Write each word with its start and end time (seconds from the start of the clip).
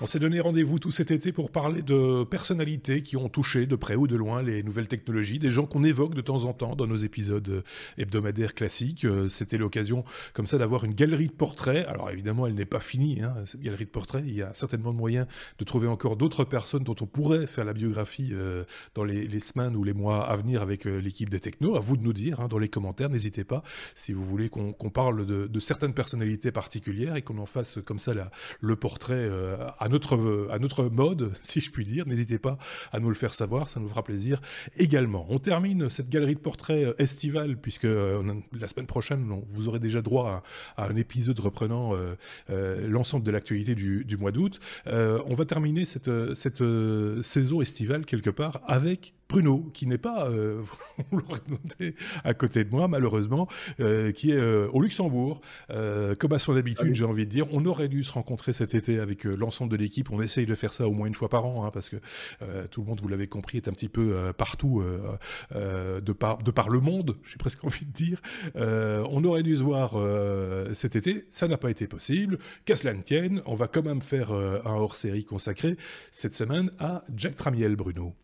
On 0.00 0.06
s'est 0.06 0.18
donné 0.18 0.40
rendez-vous 0.40 0.80
tout 0.80 0.90
cet 0.90 1.12
été 1.12 1.30
pour 1.30 1.52
parler 1.52 1.80
de 1.80 2.24
personnalités 2.24 3.04
qui 3.04 3.16
ont 3.16 3.28
touché 3.28 3.66
de 3.66 3.76
près 3.76 3.94
ou 3.94 4.08
de 4.08 4.16
loin 4.16 4.42
les 4.42 4.64
nouvelles 4.64 4.88
technologies, 4.88 5.38
des 5.38 5.52
gens 5.52 5.66
qu'on 5.66 5.84
évoque 5.84 6.14
de 6.14 6.20
temps 6.20 6.44
en 6.44 6.52
temps 6.52 6.74
dans 6.74 6.88
nos 6.88 6.96
épisodes 6.96 7.62
hebdomadaires 7.96 8.54
classiques. 8.54 9.04
Euh, 9.04 9.28
c'était 9.28 9.56
l'occasion 9.56 10.04
comme 10.32 10.48
ça 10.48 10.58
d'avoir 10.58 10.82
une 10.82 10.94
galerie 10.94 11.28
de 11.28 11.32
portraits. 11.32 11.86
Alors 11.86 12.10
évidemment, 12.10 12.48
elle 12.48 12.54
n'est 12.54 12.64
pas 12.64 12.80
finie, 12.80 13.22
hein, 13.22 13.34
cette 13.46 13.60
galerie 13.60 13.84
de 13.84 13.90
portraits. 13.90 14.24
Il 14.26 14.34
y 14.34 14.42
a 14.42 14.52
certainement 14.54 14.92
de 14.92 14.98
moyens 14.98 15.28
de 15.60 15.64
trouver 15.64 15.86
encore 15.86 16.16
d'autres 16.16 16.42
personnes 16.42 16.82
dont 16.82 16.96
on 17.00 17.06
pourrait 17.06 17.46
faire 17.46 17.64
la 17.64 17.72
biographie 17.72 18.30
euh, 18.32 18.64
dans 18.96 19.04
les, 19.04 19.38
semaines 19.38 19.76
ou 19.76 19.84
les 19.84 19.92
mois 19.92 20.28
à 20.28 20.34
venir 20.34 20.60
avec 20.60 20.88
euh, 20.88 20.98
l'équipe 20.98 21.30
des 21.30 21.40
technos. 21.40 21.76
À 21.76 21.80
vous 21.80 21.96
de 21.96 22.02
nous 22.02 22.12
dire 22.12 22.40
hein, 22.40 22.48
dans 22.48 22.58
les 22.58 22.68
commentaires. 22.68 23.10
N'hésitez 23.10 23.44
pas 23.44 23.62
si 23.94 24.12
vous 24.12 24.24
voulez 24.24 24.48
qu'on 24.48 24.72
parle 24.90 25.24
de, 25.24 25.60
certaines 25.60 25.94
personnalités 25.94 26.50
particulières 26.50 27.14
et 27.14 27.22
qu'on 27.22 27.38
en 27.38 27.46
fasse 27.46 27.78
comme 27.84 28.00
ça 28.00 28.12
le 28.60 28.76
portrait 28.76 29.30
à 29.84 30.58
notre 30.58 30.84
mode, 30.84 31.32
si 31.42 31.60
je 31.60 31.70
puis 31.70 31.84
dire. 31.84 32.06
N'hésitez 32.06 32.38
pas 32.38 32.58
à 32.92 33.00
nous 33.00 33.08
le 33.08 33.14
faire 33.14 33.34
savoir, 33.34 33.68
ça 33.68 33.80
nous 33.80 33.88
fera 33.88 34.02
plaisir 34.02 34.40
également. 34.76 35.26
On 35.28 35.38
termine 35.38 35.90
cette 35.90 36.08
galerie 36.08 36.34
de 36.34 36.40
portraits 36.40 36.86
euh, 36.86 36.94
estivale, 36.98 37.56
puisque 37.56 37.84
euh, 37.84 38.22
la 38.58 38.68
semaine 38.68 38.86
prochaine, 38.86 39.42
vous 39.48 39.68
aurez 39.68 39.78
déjà 39.78 40.02
droit 40.02 40.42
à, 40.76 40.86
un 40.86 40.96
épisode 40.96 41.38
reprenant 41.40 41.92
euh, 41.94 42.88
l'ensemble 42.88 43.24
de 43.24 43.30
l'actualité 43.30 43.74
du, 43.74 44.16
mois 44.18 44.32
d'août. 44.32 44.60
on 44.86 45.34
va 45.34 45.44
terminer 45.44 45.84
cette, 45.84 46.10
cette 46.34 46.62
saison 47.22 47.60
estivale 47.60 48.04
quelque 48.04 48.30
part 48.30 48.60
avec 48.66 49.14
Bruno, 49.28 49.70
qui 49.72 49.86
n'est 49.86 49.98
pas, 49.98 50.28
euh, 50.28 50.62
vous 51.10 51.18
l'aurez 51.18 51.40
noté, 51.48 51.94
à 52.24 52.34
côté 52.34 52.64
de 52.64 52.70
moi, 52.70 52.88
malheureusement, 52.88 53.48
euh, 53.80 54.12
qui 54.12 54.30
est 54.30 54.36
euh, 54.36 54.68
au 54.72 54.80
Luxembourg. 54.80 55.40
comme 55.68 56.32
à 56.32 56.38
son 56.38 56.56
habitude, 56.56 56.94
j'ai 56.94 57.04
envie 57.04 57.24
de 57.26 57.30
dire, 57.30 57.46
on 57.52 57.64
aurait 57.64 57.88
dû 57.88 58.02
se 58.02 58.12
rencontrer 58.12 58.52
cet 58.52 58.74
été 58.74 58.98
avec 58.98 59.24
l'ensemble 59.24 59.70
de 59.70 59.76
l'équipe. 59.76 60.10
On 60.10 60.20
essaye 60.20 60.46
de 60.46 60.54
faire 60.54 60.72
ça 60.72 60.86
au 60.86 60.92
moins 60.92 61.06
une 61.06 61.14
fois 61.14 61.28
par 61.28 61.46
an, 61.46 61.64
hein, 61.64 61.70
parce 61.72 61.88
que 61.88 61.96
tout 62.70 62.82
le 62.82 62.86
monde, 62.86 63.00
vous 63.00 63.08
l'avez 63.08 63.26
compris, 63.26 63.58
est 63.58 63.68
un 63.68 63.72
petit 63.72 63.88
peu 63.88 64.32
partout 64.36 64.82
de, 65.54 66.12
par, 66.12 66.38
de 66.38 66.50
par 66.50 66.68
le 66.68 66.80
monde, 66.80 67.16
j'ai 67.24 67.36
presque 67.36 67.64
envie 67.64 67.86
de 67.86 67.92
dire. 67.92 68.20
on 68.54 69.24
aurait 69.24 69.42
dû 69.42 69.56
se 69.56 69.62
voir 69.62 69.94
cet 70.74 70.96
été, 70.96 71.24
ça 71.30 71.48
n'a 71.48 71.56
pas 71.56 71.70
été 71.70 71.86
possible. 71.86 72.38
Qu'à 72.64 72.76
cela 72.76 72.94
ne 72.94 73.02
tienne, 73.02 73.42
on 73.46 73.54
va 73.54 73.68
quand 73.68 73.82
même 73.82 74.02
faire 74.02 74.32
un 74.32 74.74
hors-série 74.74 75.24
consacré 75.24 75.76
cette 76.12 76.34
semaine 76.34 76.70
à 76.78 77.02
Jack 77.14 77.36
Tramiel, 77.36 77.76
Bruno. 77.76 78.14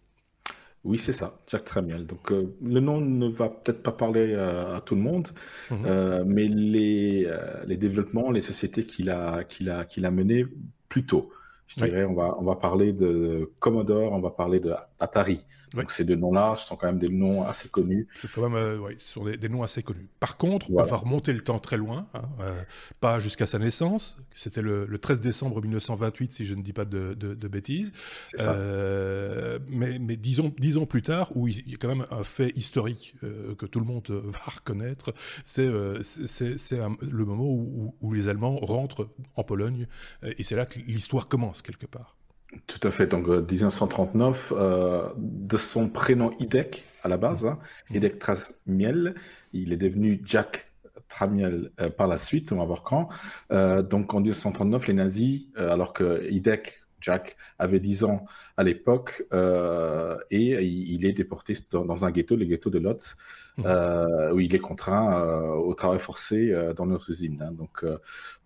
Oui, 0.82 0.96
c'est 0.98 1.12
ça, 1.12 1.38
Jack 1.46 1.64
Tramiel. 1.64 2.06
Donc, 2.06 2.32
euh, 2.32 2.56
le 2.62 2.80
nom 2.80 3.00
ne 3.00 3.28
va 3.28 3.50
peut-être 3.50 3.82
pas 3.82 3.92
parler 3.92 4.32
euh, 4.32 4.76
à 4.76 4.80
tout 4.80 4.94
le 4.94 5.02
monde, 5.02 5.28
mhm. 5.70 5.78
euh, 5.84 6.24
mais 6.26 6.48
les, 6.48 7.30
les 7.66 7.76
développements, 7.76 8.30
les 8.30 8.40
sociétés 8.40 8.84
qu'il 8.84 9.10
a, 9.10 9.44
qu'il 9.44 9.68
a, 9.68 9.84
qu'il 9.84 10.06
a 10.06 10.10
menées 10.10 10.46
plus 10.88 11.04
tôt. 11.04 11.30
Je 11.66 11.84
dirais, 11.84 12.04
on 12.04 12.14
va, 12.14 12.36
on 12.38 12.42
va 12.42 12.56
parler 12.56 12.92
de 12.92 13.52
Commodore, 13.60 14.12
on 14.12 14.20
va 14.20 14.30
parler 14.30 14.58
de 14.58 14.72
Atari. 14.98 15.44
Donc 15.74 15.92
ces 15.92 16.04
deux 16.04 16.16
noms-là 16.16 16.56
sont 16.56 16.76
quand 16.76 16.86
même 16.86 16.98
des 16.98 17.08
noms 17.08 17.44
assez 17.44 17.68
connus. 17.68 18.08
C'est 18.14 18.30
quand 18.30 18.42
même, 18.42 18.54
euh, 18.54 18.78
oui, 18.78 18.96
ce 18.98 19.08
sont 19.08 19.24
des, 19.24 19.48
noms 19.48 19.62
assez 19.62 19.82
connus. 19.82 20.08
Par 20.18 20.36
contre, 20.36 20.70
on 20.70 20.82
va 20.82 20.96
remonter 20.96 21.32
le 21.32 21.40
temps 21.40 21.58
très 21.60 21.76
loin, 21.76 22.08
hein, 22.14 22.22
euh, 22.40 22.62
pas 23.00 23.20
jusqu'à 23.20 23.46
sa 23.46 23.58
naissance. 23.58 24.16
C'était 24.34 24.62
le, 24.62 24.86
13 24.98 25.20
décembre 25.20 25.62
1928, 25.62 26.32
si 26.32 26.44
je 26.44 26.54
ne 26.54 26.62
dis 26.62 26.72
pas 26.72 26.84
de, 26.84 27.14
bêtises. 27.48 27.92
Euh, 28.38 29.58
mais, 29.68 29.98
mais 29.98 30.16
dix, 30.16 30.40
ans, 30.40 30.86
plus 30.86 31.02
tard, 31.02 31.30
où 31.36 31.48
il 31.48 31.68
y 31.68 31.74
a 31.74 31.76
quand 31.76 31.88
même 31.88 32.06
un 32.10 32.24
fait 32.24 32.52
historique 32.56 33.14
que 33.20 33.66
tout 33.66 33.80
le 33.80 33.86
monde 33.86 34.08
va 34.10 34.52
reconnaître, 34.56 35.14
c'est 35.44 35.66
le 35.66 37.24
moment 37.24 37.44
où, 37.44 37.94
où, 38.00 38.12
les 38.12 38.28
Allemands 38.28 38.58
rentrent 38.58 39.08
en 39.36 39.44
Pologne, 39.44 39.86
et 40.22 40.42
c'est 40.42 40.56
là 40.56 40.66
que 40.66 40.80
l'histoire 40.80 41.28
commence 41.28 41.62
quelque 41.62 41.86
part. 41.86 42.19
Tout 42.66 42.86
à 42.86 42.90
fait. 42.90 43.06
Donc, 43.06 43.28
1939, 43.28 44.52
euh, 44.52 44.56
euh, 44.56 45.08
de 45.16 45.56
son 45.56 45.88
prénom 45.88 46.32
Idek 46.38 46.84
à 47.02 47.08
la 47.08 47.16
base, 47.16 47.46
hein, 47.46 47.58
mmh. 47.90 47.96
Idek 47.96 48.18
Tramiel, 48.18 49.14
il 49.52 49.72
est 49.72 49.76
devenu 49.76 50.20
Jack 50.24 50.70
Tramiel 51.08 51.70
euh, 51.80 51.90
par 51.90 52.08
la 52.08 52.18
suite, 52.18 52.52
on 52.52 52.56
va 52.56 52.64
voir 52.64 52.82
quand. 52.82 53.08
donc, 53.50 54.14
en 54.14 54.20
1939, 54.20 54.88
les 54.88 54.94
nazis, 54.94 55.42
alors 55.56 55.92
que 55.92 56.28
Idek, 56.30 56.82
Jack, 57.00 57.36
avait 57.58 57.80
10 57.80 58.04
ans 58.04 58.24
à 58.56 58.62
l'époque, 58.62 59.24
et 59.32 60.64
il, 60.64 61.04
est 61.06 61.12
déporté 61.12 61.56
dans, 61.70 62.04
un 62.04 62.10
ghetto, 62.10 62.36
le 62.36 62.44
ghetto 62.44 62.70
de 62.70 62.78
Lotz, 62.78 63.16
Mmh. 63.60 63.66
Euh, 63.66 64.32
où 64.32 64.40
il 64.40 64.54
est 64.54 64.60
contraint 64.60 65.20
euh, 65.20 65.52
au 65.52 65.74
travail 65.74 65.98
forcé 65.98 66.50
euh, 66.50 66.72
dans 66.72 66.86
nos 66.86 66.98
usines. 66.98 67.42
Hein. 67.42 67.52
Donc 67.52 67.84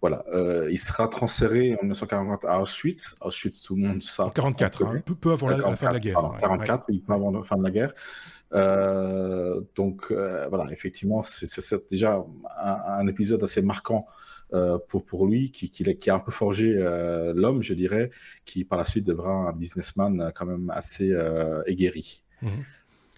voilà, 0.00 0.24
il 0.70 0.78
sera 0.78 1.08
transféré 1.08 1.74
en 1.74 1.82
1940 1.82 2.44
à 2.44 2.60
Auschwitz. 2.60 3.16
Auschwitz, 3.20 3.60
tout 3.60 3.76
le 3.76 3.82
monde 3.82 4.02
sait. 4.02 4.22
44, 4.34 4.84
hein, 4.84 5.00
peu, 5.20 5.32
avant 5.32 5.48
la, 5.48 5.76
fin 5.76 5.88
de 5.88 5.94
la 5.94 6.00
guerre. 6.00 6.32
44, 6.40 6.86
peu 6.86 7.12
avant 7.12 7.30
la 7.30 7.42
fin 7.42 7.56
de 7.56 7.62
la 7.62 7.70
guerre. 7.70 7.94
donc 9.74 10.10
voilà, 10.10 10.66
effectivement, 10.72 11.22
c'est 11.22 11.90
déjà 11.90 12.24
un, 12.58 13.06
épisode 13.06 13.42
assez 13.42 13.62
marquant 13.62 14.06
pour, 14.88 15.04
pour 15.04 15.26
lui, 15.26 15.50
qui, 15.50 15.70
qui, 15.70 16.10
a 16.10 16.14
un 16.14 16.20
peu 16.20 16.30
forgé 16.30 16.74
l'homme, 17.34 17.62
je 17.62 17.74
dirais, 17.74 18.10
qui 18.44 18.64
par 18.64 18.78
la 18.78 18.84
suite 18.84 19.06
devra 19.06 19.32
un 19.32 19.52
businessman 19.52 20.32
quand 20.34 20.46
même 20.46 20.70
assez 20.70 21.14
aguerri. 21.66 22.22
Mmh. 22.42 22.48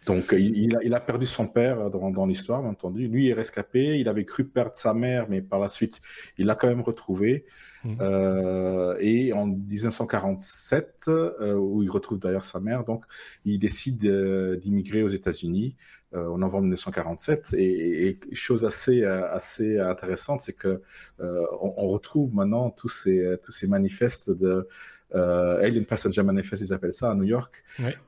Donc, 0.07 0.33
il, 0.39 0.95
a, 0.95 1.01
perdu 1.01 1.27
son 1.27 1.49
père 1.49 1.91
dans, 1.91 2.27
l'histoire, 2.27 2.63
bien 2.63 2.71
entendu. 2.71 3.09
Lui 3.09 3.29
est 3.29 3.35
rescapé. 3.35 3.99
Il 3.99 4.09
avait 4.09 4.25
cru 4.25 4.45
perdre 4.45 4.77
sa 4.77 4.95
mère, 4.95 5.27
mais 5.29 5.43
par 5.43 5.59
la 5.59 5.69
suite, 5.69 6.01
il 6.39 6.47
l'a 6.47 6.55
quand 6.55 6.69
même 6.69 6.81
retrouvé. 6.81 7.45
Mmh. 7.83 7.97
Euh, 8.01 8.97
et 9.01 9.33
en 9.33 9.47
1947, 9.47 11.07
euh, 11.09 11.55
où 11.55 11.83
il 11.83 11.91
retrouve 11.91 12.21
d'ailleurs 12.21 12.45
sa 12.45 12.61
mère, 12.61 12.85
donc, 12.85 13.05
il 13.45 13.59
décide 13.59 14.05
euh, 14.07 14.57
d'immigrer 14.57 15.03
aux 15.03 15.09
États-Unis 15.09 15.75
en 16.15 16.39
novembre 16.39 16.63
1947. 16.63 17.55
Et, 17.59 18.19
chose 18.33 18.65
assez 18.65 19.05
assez 19.05 19.79
intéressante, 19.79 20.41
c'est 20.41 20.53
que 20.53 20.83
on, 21.19 21.89
retrouve 21.89 22.35
maintenant 22.35 22.71
tous 22.71 22.89
ces 22.89 23.37
tous 23.43 23.53
ces 23.53 23.67
manifestes 23.67 24.31
de 24.31 24.69
euh, 25.15 25.63
Alien 25.63 25.87
Passenger 25.87 26.23
Manifest, 26.23 26.63
ils 26.63 26.73
appellent 26.73 26.93
ça 26.93 27.11
à 27.11 27.15
New 27.15 27.25
York, 27.25 27.65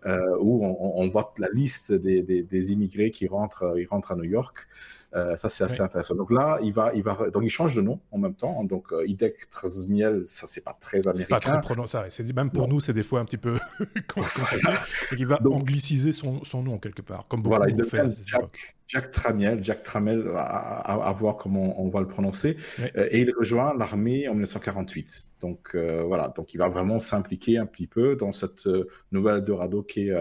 euh, 0.07 0.37
où 0.41 0.65
on, 0.65 1.09
voit 1.09 1.33
la 1.39 1.49
liste 1.53 1.93
des, 1.93 2.73
immigrés 2.73 3.11
qui 3.11 3.29
rentrent, 3.29 3.75
ils 3.79 3.87
rentrent 3.87 4.13
à 4.13 4.17
New 4.17 4.25
York. 4.25 4.67
Euh, 5.15 5.37
ça, 5.37 5.49
c'est 5.49 5.65
assez 5.65 5.81
intéressant. 5.81 6.15
Donc 6.15 6.31
là, 6.31 6.59
il 6.63 6.73
va, 6.73 6.93
il 6.95 7.03
va, 7.03 7.17
donc 7.33 7.43
il 7.43 7.49
change 7.49 7.75
de 7.75 7.81
nom 7.81 7.99
en 8.11 8.19
même 8.19 8.35
temps. 8.35 8.63
Donc 8.65 8.93
euh, 8.93 9.07
Idek 9.07 9.49
Trasmiel, 9.51 10.27
ça, 10.27 10.47
c'est 10.47 10.63
pas 10.63 10.77
très 10.79 10.99
américain. 11.09 11.19
C'est 11.21 11.27
pas 11.29 11.41
très 11.41 11.61
prononçable. 11.61 12.09
C'est 12.11 12.31
même 12.35 12.51
pour 12.51 12.69
nous, 12.69 12.81
c'est 12.81 12.93
des 12.93 13.03
fois 13.03 13.21
un 13.21 13.25
petit 13.25 13.39
peu 13.39 13.55
compliqué. 14.15 14.61
donc 14.63 15.19
il 15.19 15.27
va 15.27 15.41
angliciser 15.47 16.13
son, 16.13 16.45
son, 16.45 16.63
nom 16.63 16.79
quelque 16.79 17.01
part, 17.01 17.27
comme 17.29 17.43
beaucoup 17.43 17.57
voilà, 17.57 17.73
il 17.73 17.85
fait. 17.85 18.03
Jack, 18.27 18.77
Jack 18.87 19.11
Tramiel, 19.11 19.65
Jack 19.65 19.83
Tramel, 19.83 20.31
à, 20.37 21.15
voir 21.19 21.37
comment 21.37 21.81
on, 21.81 21.89
va 21.89 22.01
le 22.01 22.09
prononcer. 22.09 22.59
Euh, 22.81 23.09
et 23.11 23.21
il 23.21 23.33
rejoint 23.35 23.75
l'armée 23.77 24.29
en 24.29 24.33
1948. 24.33 25.27
Donc 25.41 25.75
voilà, 25.75 26.29
donc 26.37 26.53
il 26.53 26.59
va 26.59 26.69
vraiment 26.69 27.01
s'impliquer 27.01 27.59
un 27.59 27.67
petit 27.67 27.87
peu 27.87 28.17
dans 28.17 28.33
cette 28.33 28.69
nouvelle 29.13 29.41
Dorado 29.43 29.83
qui 29.83 30.09
est, 30.09 30.15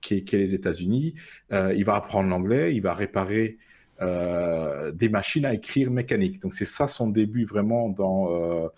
qui 0.00 0.16
est, 0.16 0.24
qui 0.24 0.36
est 0.36 0.38
les 0.40 0.54
États-Unis. 0.54 1.14
il 1.50 1.84
va 1.84 1.94
apprendre 1.94 2.28
l'anglais, 2.28 2.74
il 2.74 2.82
va 2.82 2.92
réparer 2.92 3.58
euh, 3.58 3.67
des 4.00 5.08
machines 5.08 5.44
à 5.44 5.54
écrire 5.54 5.90
mécaniques. 5.90 6.40
Donc 6.40 6.54
c'est 6.54 6.64
ça 6.64 6.88
son 6.88 7.08
début 7.08 7.44
vraiment 7.44 7.88
dans 7.88 8.30
euh, 8.30 8.68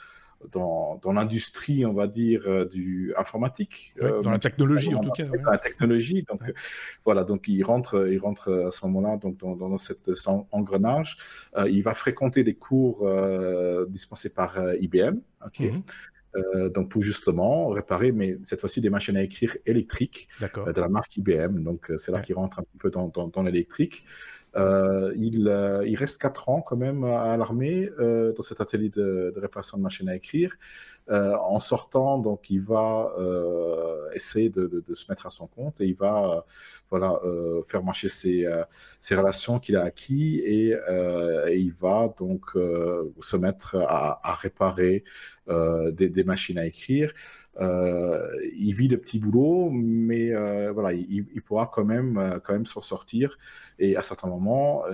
dans, 0.52 0.98
dans 1.02 1.12
l'industrie, 1.12 1.84
on 1.84 1.92
va 1.92 2.06
dire, 2.06 2.44
euh, 2.46 2.64
du 2.64 3.12
informatique. 3.18 3.94
dans 4.00 4.30
la 4.30 4.38
technologie, 4.38 4.94
en 4.94 5.02
tout 5.02 5.10
cas. 5.10 5.24
Dans 5.24 5.50
la 5.50 5.58
technologie. 5.58 6.24
Donc, 6.26 6.40
voilà, 7.04 7.24
donc 7.24 7.46
il 7.46 7.62
rentre, 7.62 8.08
il 8.10 8.18
rentre 8.18 8.50
à 8.50 8.70
ce 8.70 8.86
moment-là 8.86 9.18
donc 9.18 9.36
dans, 9.36 9.54
dans 9.54 9.76
cet 9.76 10.10
engrenage. 10.50 11.18
il 11.68 11.82
va 11.82 11.94
fréquenter 11.94 12.42
des 12.42 12.54
cours 12.54 13.06
dispensés 13.88 14.30
par 14.30 14.56
IBM. 14.80 15.18
ok 15.44 15.60
mhm. 15.60 16.68
donc 16.70 16.88
pour 16.88 17.02
justement 17.02 17.68
réparer, 17.68 18.10
mais 18.10 18.38
cette 18.44 18.60
fois-ci 18.60 18.80
des 18.80 18.88
machines 18.88 19.18
à 19.18 19.22
écrire 19.22 19.58
électriques 19.66 20.28
de 20.40 20.80
la 20.80 20.88
marque 20.88 21.18
IBM. 21.18 21.62
Donc 21.62 21.92
c'est 21.98 22.12
là 22.12 22.20
qu'il 22.22 22.36
rentre 22.36 22.60
un 22.60 22.64
peu 22.78 22.90
dans, 22.90 23.08
dans, 23.08 23.28
dans 23.28 23.42
l'électrique. 23.42 24.06
Euh, 24.56 25.12
il, 25.16 25.46
euh, 25.48 25.86
il, 25.86 25.96
reste 25.96 26.20
4 26.20 26.48
ans 26.48 26.60
quand 26.60 26.76
même 26.76 27.04
à, 27.04 27.36
l'armée 27.36 27.88
euh, 28.00 28.32
dans 28.32 28.42
cet 28.42 28.60
atelier 28.60 28.88
de, 28.88 29.32
réparation 29.36 29.78
de 29.78 29.82
machines 29.82 30.08
à 30.08 30.16
écrire. 30.16 30.56
en 31.08 31.60
sortant, 31.60 32.18
donc, 32.18 32.50
il 32.50 32.60
va 32.60 33.12
essayer 34.14 34.48
de, 34.50 34.94
se 34.94 35.06
mettre 35.08 35.26
à 35.26 35.30
son 35.30 35.46
compte 35.46 35.80
et 35.80 35.86
il 35.86 35.96
va 35.96 36.44
voilà, 36.88 37.20
faire 37.66 37.82
marcher 37.82 38.08
ses, 38.08 38.46
relations 39.10 39.58
qu'il 39.58 39.76
a 39.76 39.82
acquis 39.82 40.38
et, 40.40 40.76
il 41.52 41.72
va 41.72 42.14
donc 42.18 42.44
se 42.54 43.36
mettre 43.36 43.76
à, 43.76 44.34
réparer 44.34 45.04
des, 45.48 46.24
machines 46.24 46.58
à 46.58 46.66
écrire. 46.66 47.12
Euh, 47.58 48.28
il 48.56 48.74
vit 48.74 48.88
de 48.88 48.96
petits 48.96 49.18
boulots, 49.18 49.70
mais 49.70 50.30
euh, 50.30 50.72
voilà, 50.72 50.92
il, 50.92 51.42
pourra 51.42 51.70
quand 51.72 51.84
même, 51.84 52.16
euh, 52.16 52.38
quand 52.38 52.52
même 52.52 52.66
s'en 52.66 52.82
sortir. 52.82 53.38
Et 53.78 53.96
à 53.96 54.02
certains 54.02 54.28
moments, 54.28 54.84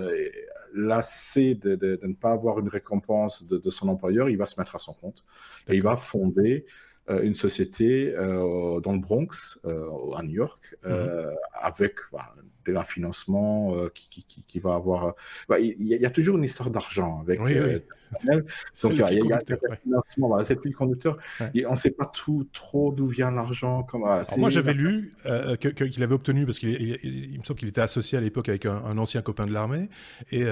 lassé 0.74 1.54
de, 1.54 1.76
de, 1.76 1.98
ne 2.02 2.14
pas 2.14 2.32
avoir 2.32 2.58
une 2.58 2.68
récompense 2.68 3.46
de, 3.46 3.70
son 3.70 3.88
employeur, 3.88 4.28
il 4.28 4.38
va 4.38 4.46
se 4.46 4.58
mettre 4.58 4.76
à 4.76 4.78
son 4.78 4.94
compte 4.94 5.24
et 5.68 5.76
il 5.76 5.82
va 5.82 5.96
fonder 5.96 6.66
une 7.08 7.34
société 7.34 8.12
dans 8.16 8.92
le 8.92 8.98
Bronx, 8.98 9.58
à 9.64 10.22
New 10.22 10.34
York, 10.34 10.76
mhm. 10.84 11.34
avec 11.52 11.94
bah, 12.12 12.32
un 12.74 12.82
financement 12.82 13.74
qui, 13.94 14.08
qui, 14.08 14.42
qui, 14.46 14.58
va 14.58 14.74
avoir. 14.74 15.14
Bah, 15.48 15.58
il 15.58 15.74
y, 15.78 16.06
a 16.06 16.10
toujours 16.10 16.36
une 16.36 16.44
histoire 16.44 16.70
d'argent 16.70 17.20
avec. 17.20 17.40
Oui, 17.40 17.52
oui. 17.58 17.80
Donc 18.82 18.92
il 18.92 18.98
y 18.98 19.02
a, 19.02 19.12
y 19.12 19.32
a, 19.32 19.40
financement, 19.82 20.28
voilà, 20.28 20.44
c'est 20.44 20.58
le 20.64 20.72
conducteur. 20.72 21.18
Et 21.54 21.66
on 21.66 21.72
ne 21.72 21.76
sait 21.76 21.90
pas 21.90 22.06
tout 22.06 22.46
trop 22.52 22.92
d'où 22.92 23.06
vient 23.06 23.30
l'argent. 23.30 23.86
moi 24.36 24.48
j'avais 24.48 24.72
lu 24.72 25.14
qu'il 25.86 26.02
avait 26.02 26.14
obtenu 26.14 26.46
parce 26.46 26.58
qu'il 26.58 26.98
il, 27.02 27.38
me 27.38 27.44
semble 27.44 27.58
qu'il 27.58 27.68
était 27.68 27.80
associé 27.80 28.18
à 28.18 28.20
l'époque 28.20 28.48
avec 28.48 28.66
un, 28.66 28.96
ancien 28.98 29.22
copain 29.22 29.46
de 29.46 29.52
l'armée 29.52 29.88
et 30.30 30.44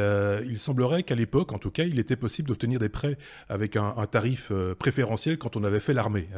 il 0.46 0.58
semblerait 0.58 1.02
qu'à 1.02 1.14
l'époque, 1.14 1.52
en 1.52 1.58
tout 1.58 1.70
cas, 1.70 1.84
il 1.84 1.98
était 1.98 2.16
possible 2.16 2.48
d'obtenir 2.48 2.78
des 2.78 2.88
prêts 2.88 3.16
avec 3.48 3.76
un, 3.76 3.94
tarif 4.10 4.52
préférentiel 4.78 5.38
quand 5.38 5.56
on 5.56 5.64
avait 5.64 5.80
fait 5.80 5.94
l'armée. 5.94 6.28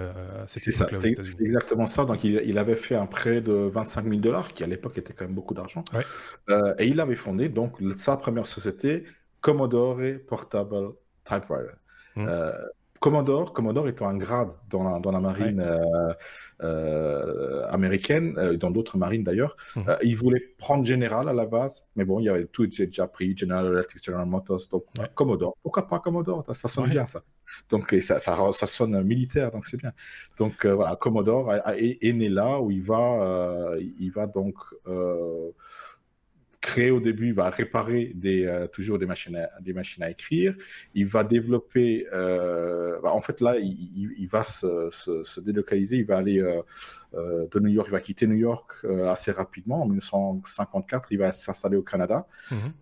c'est 0.47 0.71
ça, 0.71 0.89
c'est 0.93 1.15
exactement 1.41 1.87
ça. 1.87 2.05
Donc 2.05 2.25
il, 2.25 2.43
il, 2.45 2.59
avait 2.59 2.77
fait 2.77 2.95
un 2.95 3.07
prêt 3.07 3.41
de 3.41 3.53
25 3.53 4.05
000 4.05 4.17
dollars 4.17 4.49
qui 4.49 4.65
à 4.65 4.67
l'époque 4.67 4.99
était 4.99 5.13
quand 5.13 5.25
même 5.25 5.35
beaucoup 5.35 5.55
d'argent. 5.55 5.66
Euh, 6.51 6.75
et 6.79 6.87
il 6.87 7.01
avait 7.01 7.17
fondé 7.17 7.49
donc 7.49 7.79
sa 7.95 8.17
première 8.17 8.47
société, 8.47 9.05
Commodore 9.41 10.01
Portable 10.27 10.95
Typewriter. 11.25 11.75
Mmh. 12.17 12.27
Euh, 12.29 12.53
Commodore, 12.99 13.53
Commodore 13.53 13.89
étant 13.89 14.09
un 14.09 14.17
grade 14.17 14.53
dans 14.71 14.83
la, 14.83 14.99
dans 14.99 15.13
la 15.13 15.21
marine 15.21 15.63
euh, 16.63 17.67
américaine, 17.69 18.35
dans 18.57 18.71
d'autres 18.71 18.97
marines 18.97 19.23
d'ailleurs, 19.23 19.55
mmh. 19.77 19.81
il 20.03 20.17
voulait 20.17 20.55
prendre 20.57 20.85
General 20.85 21.29
à 21.29 21.35
la 21.35 21.45
base, 21.45 21.87
mais 21.95 22.05
bon, 22.05 22.21
il 22.21 22.25
y 22.25 22.29
avait 22.31 22.47
tout 22.47 22.67
déjà 22.67 23.07
pris, 23.07 23.37
General 23.37 23.67
Electric, 23.67 24.03
General 24.03 24.27
Motors, 24.27 24.63
donc 24.71 24.87
Commodore. 25.15 25.57
Pourquoi 25.63 25.87
pas 25.87 25.99
Commodore? 25.99 26.43
Ça 26.55 26.69
sonne 26.69 26.89
bien 26.89 27.05
ça. 27.05 27.23
Donc 27.69 27.95
ça, 28.01 28.19
ça, 28.19 28.67
sonne 28.67 29.03
militaire, 29.03 29.51
donc 29.51 29.65
c'est 29.67 29.77
bien. 29.77 29.93
Donc 30.39 30.67
voilà, 30.67 30.97
Commodore 30.97 31.53
est, 31.55 32.13
né 32.13 32.29
là 32.29 32.61
où 32.61 32.71
il 32.71 32.83
va, 32.83 33.75
il 33.99 34.11
va 34.11 34.27
donc 34.27 34.57
créer 36.67 36.91
au 36.91 36.99
début, 36.99 37.29
il 37.29 37.35
va 37.35 37.49
réparer 37.49 38.13
des, 38.17 38.45
euh, 38.45 38.67
toujours 38.67 38.99
des 38.99 39.07
machines, 39.07 39.37
à, 39.37 39.49
des 39.61 39.73
machines 39.73 40.03
à 40.03 40.11
écrire. 40.11 40.53
Il 40.95 41.07
va 41.07 41.23
développer, 41.23 42.09
euh, 42.13 43.01
bah, 43.03 43.13
en 43.13 43.21
fait 43.21 43.41
là, 43.41 43.57
il, 43.57 44.13
il 44.19 44.27
va 44.27 44.43
se, 44.43 44.89
se, 44.91 45.23
se, 45.23 45.41
délocaliser, 45.41 45.99
il 45.99 46.07
va 46.07 46.17
aller 46.17 46.41
euh, 46.41 47.47
de 47.53 47.61
New 47.61 47.69
York, 47.69 47.87
il 47.89 47.93
va 47.93 48.01
quitter 48.01 48.27
New 48.27 48.35
York 48.35 48.85
assez 49.07 49.31
rapidement. 49.31 49.83
En 49.83 49.87
1954, 49.87 51.13
il 51.13 51.19
va 51.19 51.31
s'installer 51.31 51.77
au 51.77 51.83
Canada, 51.83 52.27
mhm. 52.51 52.73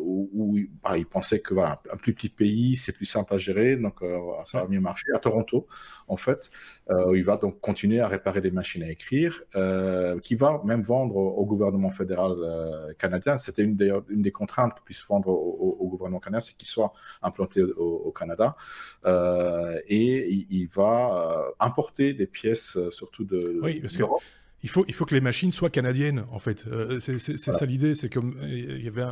où, 0.00 0.56
il 0.56 1.06
pensait 1.06 1.38
que 1.38 1.54
voilà, 1.54 1.80
un 1.92 1.96
plus 1.96 2.12
petit 2.12 2.28
pays, 2.28 2.74
c'est 2.76 2.92
plus 2.92 3.06
simple 3.06 3.32
à 3.32 3.38
gérer, 3.38 3.76
donc 3.76 4.00
ça 4.44 4.62
va 4.62 4.68
mieux 4.68 4.80
marcher. 4.80 5.06
À 5.14 5.18
Toronto, 5.18 5.66
en 6.08 6.16
fait, 6.16 6.50
il 6.90 7.24
va 7.24 7.36
donc 7.36 7.60
continuer 7.60 8.00
à 8.00 8.08
réparer 8.08 8.40
des 8.40 8.50
machines 8.50 8.82
à 8.82 8.90
écrire, 8.90 9.42
qui 10.22 10.34
va 10.34 10.60
même 10.64 10.82
vendre 10.82 11.16
au, 11.16 11.46
gouvernement 11.46 11.90
fédéral 11.90 12.34
canadien. 12.98 13.38
C'était 13.38 13.62
une, 13.62 13.76
une 14.08 14.22
des 14.22 14.32
contraintes 14.32 14.74
qu'il 14.74 14.82
puisse 14.84 15.04
vendre 15.06 15.28
au, 15.28 15.88
gouvernement 15.88 16.20
canadien, 16.20 16.40
c'est 16.40 16.56
qu'il 16.56 16.68
soit 16.68 16.92
implanté 17.22 17.62
au, 17.62 18.12
Canada. 18.12 18.56
et 19.06 20.32
il, 20.32 20.46
il 20.50 20.68
va 20.68 21.54
importer 21.60 22.14
des 22.14 22.26
pièces, 22.26 22.78
surtout 22.90 23.24
de 23.24 23.58
oui, 23.62 23.80
parce 23.80 23.96
que 23.96 24.04
il 24.62 24.68
faut, 24.68 24.84
il 24.88 24.94
faut 24.94 25.04
que 25.04 25.14
les 25.14 25.20
machines 25.20 25.52
soient 25.52 25.70
canadiennes, 25.70 26.24
en 26.32 26.38
fait. 26.38 26.66
Euh, 26.66 26.98
c'est 27.00 27.38
ça 27.38 27.64
l'idée, 27.64 27.94
c'est 27.94 28.12
comme 28.12 28.36
il 28.42 28.82
y 28.82 28.88
avait 28.88 29.04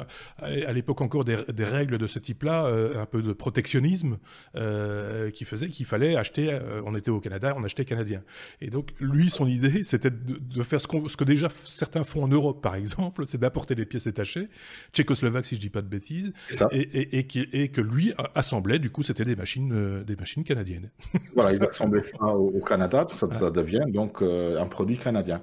à 0.43 0.72
l'époque 0.72 1.00
encore 1.00 1.25
des, 1.25 1.37
des, 1.52 1.64
règles 1.64 1.98
de 1.98 2.06
ce 2.06 2.19
type-là, 2.19 2.66
euh, 2.66 3.00
un 3.00 3.06
peu 3.06 3.22
de 3.22 3.32
protectionnisme, 3.32 4.19
euh, 4.56 5.31
qui 5.31 5.44
faisait 5.44 5.69
qu'il 5.69 5.87
fallait 5.87 6.16
acheter. 6.16 6.52
Euh, 6.52 6.82
on 6.84 6.94
était 6.96 7.10
au 7.10 7.20
Canada, 7.20 7.54
on 7.56 7.64
achetait 7.64 7.84
canadien. 7.84 8.22
Et 8.60 8.70
donc 8.70 8.90
lui, 9.00 9.31
son 9.31 9.46
idée, 9.46 9.82
c'était 9.82 10.10
de, 10.10 10.38
de, 10.38 10.62
faire 10.62 10.81
ce, 10.81 10.87
ce, 11.08 11.16
que 11.16 11.25
déjà 11.25 11.48
certains 11.64 12.04
font 12.04 12.25
en 12.25 12.28
Europe, 12.28 12.62
par 12.62 12.75
exemple, 12.75 13.25
c'est 13.26 13.38
d'apporter 13.38 13.75
des 13.75 13.87
pièces 13.87 14.04
détachées, 14.04 14.48
tchécoslovaques 14.93 15.46
si 15.46 15.56
je 15.56 15.60
dis 15.60 15.70
pas 15.70 15.82
de 15.82 15.88
bêtises, 15.88 16.32
et, 16.72 16.81
et, 16.81 17.19
et, 17.19 17.26
qui, 17.26 17.46
et, 17.52 17.69
que 17.69 17.81
lui 17.81 18.12
assemblait. 18.34 18.78
Du 18.78 18.90
coup, 18.90 19.02
c'était 19.02 19.25
des 19.25 19.37
machines, 19.37 20.02
des 20.04 20.16
machines 20.16 20.44
canadiennes. 20.44 20.90
Voilà, 21.34 21.52
il 21.54 21.62
assemblait 21.62 22.02
ça 22.02 22.25
au, 22.25 22.60
Canada, 22.60 23.04
tout 23.04 23.16
ça, 23.16 23.31
ça 23.31 23.50
devient 23.50 23.84
donc 23.88 24.22
un 24.22 24.66
produit 24.66 24.98
canadien. 24.98 25.35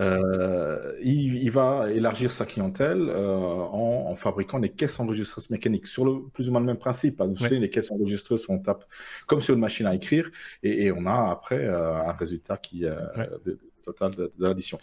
Euh, 0.00 0.94
il, 1.02 1.50
va 1.50 1.90
élargir 1.90 2.30
sa 2.30 2.44
clientèle 2.44 3.08
euh, 3.10 3.36
en, 3.36 4.14
fabriquant 4.16 4.58
des 4.58 4.70
caisses 4.70 5.00
enregistreuses 5.00 5.50
mécaniques 5.50 5.86
sur 5.86 6.04
le 6.04 6.28
plus 6.32 6.48
ou 6.48 6.52
moins 6.52 6.60
le 6.60 6.66
même 6.66 6.78
principe. 6.78 7.22
Vous 7.22 7.36
savez, 7.36 7.58
les 7.58 7.70
caisses 7.70 7.90
enregistreuses, 7.90 8.46
on 8.48 8.58
tape 8.58 8.84
comme 9.26 9.40
sur 9.40 9.54
une 9.54 9.60
machine 9.60 9.86
à 9.86 9.94
écrire 9.94 10.30
et, 10.62 10.90
on 10.92 11.06
a 11.06 11.30
après 11.30 11.64
euh, 11.64 11.94
un 11.94 12.12
résultat 12.12 12.56
qui 12.56 12.80
de, 12.80 13.58
total 13.84 14.14
de, 14.14 14.32
l'addition. 14.38 14.78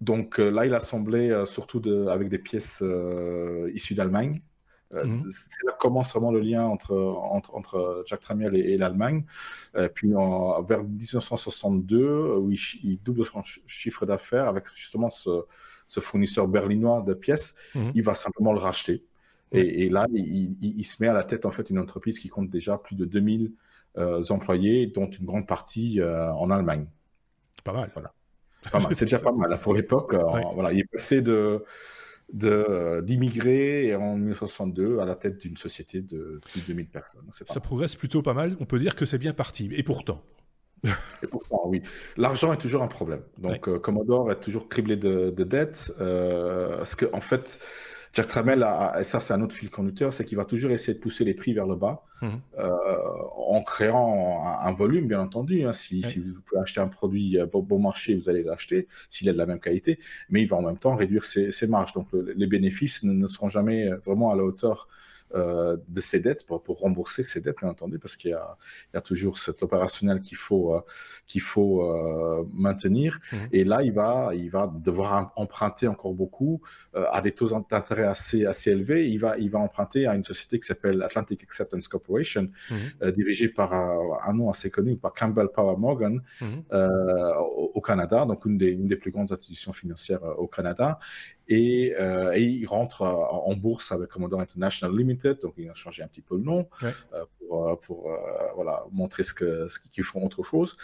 donc 0.00 0.38
là, 0.38 0.66
il 0.66 0.74
assemblait 0.74 1.30
surtout 1.46 1.80
de, 1.80 2.06
avec 2.06 2.28
des 2.28 2.38
pièces 2.38 2.82
issues 3.74 3.94
d'Allemagne. 3.94 4.40
Euh, 4.94 5.04
mmh. 5.04 5.30
C'est 5.30 5.66
là 5.66 5.72
commence 5.78 6.12
vraiment 6.12 6.32
le 6.32 6.40
lien 6.40 6.64
entre, 6.64 6.96
entre, 6.96 7.54
entre 7.54 8.04
Jacques 8.06 8.20
Tramiel 8.20 8.56
et, 8.56 8.76
l'Allemagne. 8.78 9.24
Euh, 9.76 9.88
puis 9.88 10.14
en, 10.14 10.62
vers 10.62 10.82
1962, 10.82 12.36
où 12.36 12.50
il, 12.50 12.98
double 13.02 13.26
son 13.26 13.42
chiffre 13.66 14.06
d'affaires 14.06 14.46
avec 14.46 14.64
justement 14.74 15.10
ce, 15.10 15.44
ce, 15.88 16.00
fournisseur 16.00 16.48
berlinois 16.48 17.02
de 17.06 17.14
pièces, 17.14 17.54
mmh. 17.74 17.90
il 17.94 18.02
va 18.02 18.14
simplement 18.14 18.52
le 18.52 18.60
racheter. 18.60 19.04
Et, 19.52 19.88
là, 19.88 20.06
il, 20.12 20.56
il, 20.60 20.84
se 20.84 21.02
met 21.02 21.08
à 21.08 21.14
la 21.14 21.24
tête 21.24 21.46
en 21.46 21.50
fait 21.50 21.70
une 21.70 21.78
entreprise 21.78 22.18
qui 22.18 22.28
compte 22.28 22.50
déjà 22.50 22.76
plus 22.76 22.96
de 22.96 23.06
2000 23.06 23.54
euh, 23.96 24.22
employés, 24.28 24.88
dont 24.88 25.08
une 25.08 25.24
grande 25.24 25.46
partie 25.46 26.02
en 26.02 26.50
Allemagne. 26.50 26.86
Pas 27.64 27.72
mal. 27.72 27.90
Voilà. 27.94 28.12
C'est 28.94 29.04
déjà 29.04 29.18
pas 29.18 29.32
mal 29.32 29.58
pour 29.60 29.74
l'époque. 29.74 30.14
Voilà, 30.52 30.72
il 30.72 30.80
est 30.80 30.90
passé 30.90 31.22
de 31.22 31.32
euh, 31.32 31.64
d'immigrés 32.32 33.94
en 33.94 34.16
1962 34.16 34.98
à 34.98 35.06
la 35.06 35.14
tête 35.14 35.38
d'une 35.38 35.56
société 35.56 36.02
de 36.02 36.40
plus 36.50 36.60
de 36.60 36.66
2000 36.66 36.88
personnes. 36.88 37.24
Ça 37.32 37.60
progresse 37.60 37.94
plutôt 37.94 38.22
pas 38.22 38.34
mal. 38.34 38.56
On 38.60 38.66
peut 38.66 38.78
dire 38.78 38.94
que 38.94 39.06
c'est 39.06 39.18
bien 39.18 39.32
parti. 39.32 39.70
Et 39.72 39.82
pourtant. 39.82 40.22
Et 40.84 41.26
pourtant, 41.26 41.62
oui. 41.66 41.82
L'argent 42.16 42.52
est 42.52 42.58
toujours 42.58 42.82
un 42.82 42.88
problème. 42.88 43.22
Donc, 43.38 43.68
euh, 43.68 43.78
Commodore 43.78 44.30
est 44.30 44.40
toujours 44.40 44.68
criblé 44.68 44.96
de, 44.96 45.30
dettes. 45.30 45.92
Euh, 46.00 46.78
parce 46.78 46.94
qu'en 46.94 47.16
en 47.16 47.20
fait, 47.20 47.58
Jack 48.12 48.26
Tramel, 48.28 48.66
et 48.98 49.04
ça 49.04 49.20
c'est 49.20 49.34
un 49.34 49.40
autre 49.40 49.54
fil 49.54 49.70
conducteur, 49.70 50.14
c'est 50.14 50.24
qu'il 50.24 50.36
va 50.36 50.44
toujours 50.44 50.70
essayer 50.70 50.94
de 50.94 51.00
pousser 51.00 51.24
les 51.24 51.34
prix 51.34 51.52
vers 51.52 51.66
le 51.66 51.76
bas 51.76 52.04
mhm. 52.22 52.40
euh, 52.58 52.72
en 53.48 53.62
créant 53.62 54.42
un, 54.44 54.72
volume, 54.72 55.08
bien 55.08 55.20
entendu. 55.20 55.64
Hein. 55.64 55.72
si, 55.72 56.02
vous 56.02 56.40
pouvez 56.42 56.60
acheter 56.60 56.80
un 56.80 56.88
produit 56.88 57.38
bon, 57.52 57.62
bon 57.62 57.78
marché, 57.78 58.14
vous 58.14 58.28
allez 58.28 58.42
l'acheter 58.42 58.88
s'il 59.08 59.28
est 59.28 59.32
de 59.32 59.38
la 59.38 59.46
même 59.46 59.60
qualité, 59.60 59.98
mais 60.30 60.42
il 60.42 60.48
va 60.48 60.56
en 60.56 60.62
même 60.62 60.78
temps 60.78 60.96
réduire 60.96 61.24
ses, 61.24 61.66
marges. 61.66 61.92
Donc 61.92 62.08
les 62.12 62.46
bénéfices 62.46 63.02
ne, 63.02 63.26
seront 63.26 63.48
jamais 63.48 63.90
vraiment 64.04 64.30
à 64.30 64.36
la 64.36 64.44
hauteur 64.44 64.88
euh, 64.88 64.94
de 65.34 66.00
ses 66.00 66.20
dettes 66.20 66.46
pour, 66.46 66.62
pour, 66.62 66.78
rembourser 66.78 67.22
ses 67.22 67.40
dettes, 67.40 67.58
bien 67.60 67.68
entendu, 67.68 67.98
parce 67.98 68.16
qu'il 68.16 68.30
y, 68.30 68.34
y 68.34 68.96
a, 68.96 69.00
toujours 69.00 69.38
cet 69.38 69.62
opérationnel 69.62 70.20
qu'il 70.20 70.36
faut, 70.36 70.74
euh, 70.74 70.80
qu'il 71.26 71.40
faut 71.40 71.82
euh, 71.82 72.44
maintenir. 72.52 73.18
Mmh. 73.32 73.36
Et 73.52 73.64
là, 73.64 73.82
il 73.82 73.92
va, 73.92 74.30
il 74.34 74.50
va 74.50 74.66
devoir 74.66 75.32
emprunter 75.36 75.86
encore 75.86 76.14
beaucoup 76.14 76.60
à 76.94 77.20
des 77.22 77.32
taux 77.32 77.48
d'intérêt 77.48 78.04
assez, 78.04 78.44
assez 78.44 78.70
élevés. 78.70 79.08
Il 79.08 79.18
va, 79.18 79.38
il 79.38 79.50
va 79.50 79.60
emprunter 79.60 80.06
à 80.06 80.14
une 80.14 80.24
société 80.24 80.58
qui 80.58 80.66
s'appelle 80.66 81.00
Atlantic 81.02 81.42
Acceptance 81.42 81.86
Corporation, 81.88 82.50
mmh. 82.70 83.10
dirigée 83.12 83.48
par 83.48 83.72
un, 83.72 84.32
nom 84.32 84.50
assez 84.50 84.70
connu, 84.70 84.96
par 84.96 85.12
Campbell 85.14 85.48
Power 85.54 85.76
Morgan, 85.76 86.20
mmh. 86.40 86.46
au, 86.72 87.72
au, 87.74 87.80
Canada, 87.80 88.24
donc 88.26 88.44
une 88.46 88.58
des, 88.58 88.70
une 88.70 88.88
des 88.88 88.96
plus 88.96 89.10
grandes 89.10 89.32
institutions 89.32 89.72
financières 89.72 90.22
au 90.38 90.46
Canada. 90.46 90.98
Euh, 91.50 92.32
et, 92.34 92.42
il 92.42 92.66
rentre 92.66 93.02
euh, 93.02 93.06
en 93.06 93.54
bourse 93.54 93.92
avec 93.92 94.08
Commodore 94.08 94.40
International 94.40 94.94
Limited, 94.96 95.40
donc 95.40 95.54
il 95.56 95.68
a 95.68 95.74
changé 95.74 96.02
un 96.02 96.06
petit 96.06 96.20
peu 96.20 96.36
le 96.36 96.42
nom 96.42 96.68
euh, 96.82 97.24
pour, 97.38 97.80
pour 97.80 98.10
voilà, 98.54 98.84
montrer 98.92 99.22
ce 99.22 99.32
qu'ils 99.32 99.66
ce 99.68 99.78
qu'ils 99.90 100.04
font 100.04 100.24
autre 100.24 100.42
chose. 100.42 100.76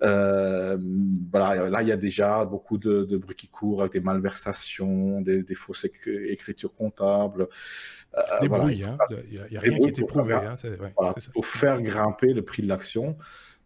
voilà, 0.00 1.68
là, 1.68 1.82
il 1.82 1.88
y 1.88 1.92
a 1.92 1.96
déjà 1.96 2.44
beaucoup 2.44 2.78
de, 2.78 3.04
de 3.04 3.16
bruit 3.16 3.34
qui 3.34 3.48
court 3.48 3.80
avec 3.80 3.92
des 3.92 4.00
malversations, 4.00 5.20
des, 5.20 5.42
des 5.42 5.54
fausses 5.54 5.86
écritures 6.06 6.74
comptables. 6.74 7.48
des 8.40 8.48
bruits, 8.48 8.84
hein. 8.84 8.96
il 9.30 9.44
n'y 9.50 9.56
a, 9.56 9.60
rien 9.60 9.78
qui 9.78 9.88
est 9.88 9.98
éprouvé. 9.98 10.34
Hein, 10.34 10.54
pour 11.32 11.46
faire 11.46 11.82
grimper 11.82 12.32
le 12.32 12.42
prix 12.42 12.62
de 12.62 12.68
l'action. 12.68 13.16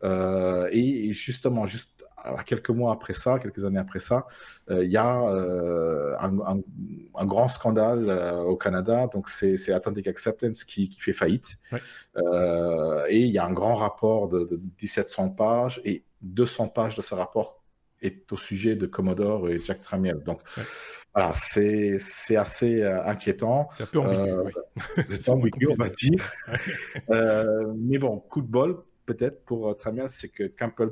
et 0.02 1.12
justement, 1.12 1.66
juste 1.66 1.95
quelques 2.44 2.70
mois 2.70 2.92
après 2.92 3.14
ça, 3.14 3.38
quelques 3.38 3.64
années 3.64 3.78
après 3.78 4.00
ça, 4.00 4.26
euh, 4.70 4.84
il 4.84 4.90
y 4.90 4.96
a 4.96 5.22
euh, 5.22 6.14
un, 6.18 7.26
grand 7.26 7.48
scandale 7.48 8.08
euh, 8.08 8.42
au 8.42 8.56
Canada. 8.56 9.08
Donc, 9.12 9.28
c'est 9.28 9.72
Atlantic 9.72 10.06
Acceptance 10.06 10.64
qui, 10.64 10.90
fait 10.98 11.12
faillite. 11.12 11.56
et 12.16 13.20
il 13.20 13.30
y 13.30 13.38
a 13.38 13.44
un 13.44 13.52
grand 13.52 13.74
rapport 13.74 14.28
de, 14.28 14.60
1700 14.82 15.30
pages 15.30 15.80
et 15.84 16.04
200 16.22 16.68
pages 16.68 16.96
de 16.96 17.02
ce 17.02 17.14
rapport 17.14 17.62
est 18.02 18.30
au 18.30 18.36
sujet 18.36 18.76
de 18.76 18.86
Commodore 18.86 19.48
et 19.48 19.58
Jack 19.58 19.80
Tramiel. 19.80 20.22
Donc, 20.22 20.40
voilà, 21.14 21.32
c'est 21.32 21.98
assez 22.36 22.82
inquiétant. 22.82 23.68
C'est 23.76 23.84
un 23.84 23.86
peu 23.86 24.00
ambigu, 24.00 24.52
C'est 25.08 25.28
ambigu, 25.30 25.68
on 25.70 25.74
va 25.74 25.88
dire. 25.88 26.30
mais 27.76 27.98
bon, 27.98 28.18
coup 28.18 28.42
de 28.42 28.48
bol 28.48 28.85
peut-être 29.06 29.44
pour 29.44 29.76
Tramiel, 29.76 30.08
c'est 30.10 30.28
que 30.28 30.44
Campbell 30.48 30.90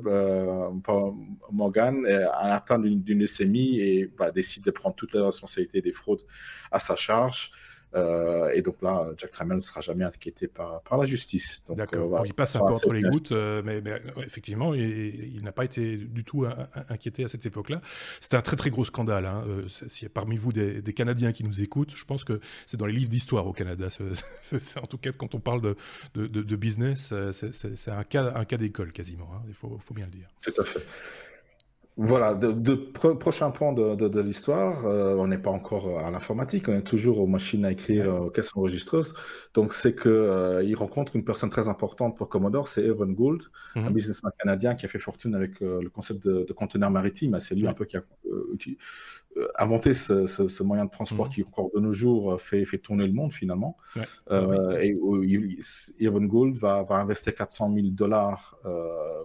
Morgan 1.51 2.05
a 2.07 2.55
atteint 2.55 2.79
d'une 2.79 3.19
leucémie 3.19 3.79
et 3.79 4.07
bah, 4.07 4.31
décide 4.31 4.63
de 4.63 4.71
prendre 4.71 4.95
toute 4.95 5.13
la 5.13 5.25
responsabilité 5.25 5.81
des 5.81 5.91
fraudes 5.91 6.23
à 6.71 6.79
sa 6.79 6.95
charge. 6.95 7.51
Euh, 7.95 8.49
et 8.53 8.61
donc 8.61 8.81
là, 8.81 9.07
Jack 9.17 9.31
Tramiel 9.31 9.55
ne 9.55 9.61
sera 9.61 9.81
jamais 9.81 10.03
inquiété 10.03 10.47
par, 10.47 10.81
par 10.81 10.97
la 10.97 11.05
justice. 11.05 11.63
D'accord. 11.69 12.19
Euh, 12.19 12.23
il 12.25 12.33
passe 12.33 12.55
un 12.55 12.59
peu 12.59 12.73
entre 12.73 12.93
les 12.93 13.01
gouttes, 13.01 13.31
euh, 13.31 13.61
mais, 13.63 13.81
effectivement, 14.25 14.73
il, 14.73 15.41
n'a 15.43 15.51
pas 15.51 15.65
été 15.65 15.97
du 15.97 16.23
tout 16.23 16.45
inquiété 16.89 17.23
à 17.23 17.27
cette 17.27 17.45
époque-là. 17.45 17.81
C'était 18.19 18.37
un 18.37 18.41
très 18.41 18.57
très 18.57 18.69
gros 18.69 18.85
scandale. 18.85 19.25
Hein. 19.25 19.43
S'il 19.87 20.05
y 20.05 20.07
a 20.07 20.09
parmi 20.09 20.37
vous 20.37 20.51
des, 20.51 20.81
Canadiens 20.95 21.33
qui 21.33 21.43
nous 21.43 21.61
écoutent, 21.61 21.93
je 21.93 22.05
pense 22.05 22.23
que 22.23 22.39
c'est 22.65 22.77
dans 22.77 22.85
les 22.85 22.93
livres 22.93 23.09
d'histoire 23.09 23.47
au 23.47 23.53
Canada. 23.53 23.87
En 24.81 24.87
tout 24.87 24.97
cas, 24.97 25.11
quand 25.11 25.35
on 25.35 25.39
parle 25.39 25.61
de, 25.61 25.75
de, 26.13 26.27
de 26.27 26.55
business, 26.55 27.13
c'est, 27.31 27.91
un 27.91 28.03
cas, 28.03 28.33
un 28.35 28.45
cas 28.45 28.57
d'école 28.57 28.91
quasiment. 28.91 29.29
Hein. 29.35 29.41
Il 29.47 29.53
faut, 29.53 29.77
faut 29.81 29.93
bien 29.93 30.05
le 30.05 30.11
dire. 30.11 30.27
Tout 30.41 30.53
à 30.57 30.63
fait. 30.63 30.85
Voilà, 31.97 32.35
de, 32.35 32.51
de 32.51 32.75
prochain 32.75 33.51
point 33.51 33.71
de, 33.71 33.95
de, 33.95 34.09
de 34.09 34.19
l'histoire, 34.19 34.85
euh, 34.85 35.15
on 35.15 35.27
n'est 35.27 35.37
pas 35.37 35.49
encore 35.49 35.97
à 35.99 36.11
l'informatique, 36.11 36.67
on 36.67 36.73
est 36.73 36.81
toujours 36.81 37.21
aux 37.21 37.27
machines 37.27 37.63
à 37.63 37.71
écrire, 37.71 38.21
aux 38.21 38.29
caisses 38.29 38.51
enregistreuses. 38.53 39.13
Donc 39.53 39.73
c'est 39.73 39.95
que 39.95 40.09
euh, 40.09 40.61
il 40.61 40.75
rencontre 40.75 41.15
une 41.15 41.23
personne 41.23 41.49
très 41.49 41.69
importante 41.69 42.17
pour 42.17 42.27
Commodore, 42.27 42.67
c'est 42.67 42.83
Evan 42.83 43.13
Gould, 43.13 43.43
un 43.75 43.83
mhm. 43.83 43.93
businessman 43.93 44.33
canadien 44.37 44.75
qui 44.75 44.85
a 44.85 44.89
fait 44.89 44.99
fortune 44.99 45.35
avec 45.35 45.61
euh, 45.61 45.81
le 45.81 45.89
concept 45.89 46.27
de, 46.27 46.51
conteneur 46.51 46.91
maritime. 46.91 47.39
C'est 47.39 47.55
lui 47.55 47.65
un 47.65 47.73
peu 47.73 47.85
qui 47.85 47.95
a 47.95 48.03
euh, 48.25 49.47
inventé 49.57 49.93
ce, 49.93 50.27
ce, 50.27 50.49
ce, 50.49 50.63
moyen 50.63 50.83
de 50.83 50.89
transport 50.89 51.27
mhm. 51.27 51.31
qui 51.31 51.43
encore 51.43 51.71
de 51.73 51.79
nos 51.79 51.93
jours 51.93 52.39
fait, 52.41 52.65
fait 52.65 52.77
tourner 52.77 53.07
le 53.07 53.13
monde 53.13 53.31
finalement. 53.31 53.77
Et 54.29 54.97
Evan 55.99 56.27
Gould 56.27 56.57
va, 56.57 56.83
va 56.83 56.95
investir 56.95 57.35
400 57.35 57.73
000 57.73 57.87
dollars 57.91 58.57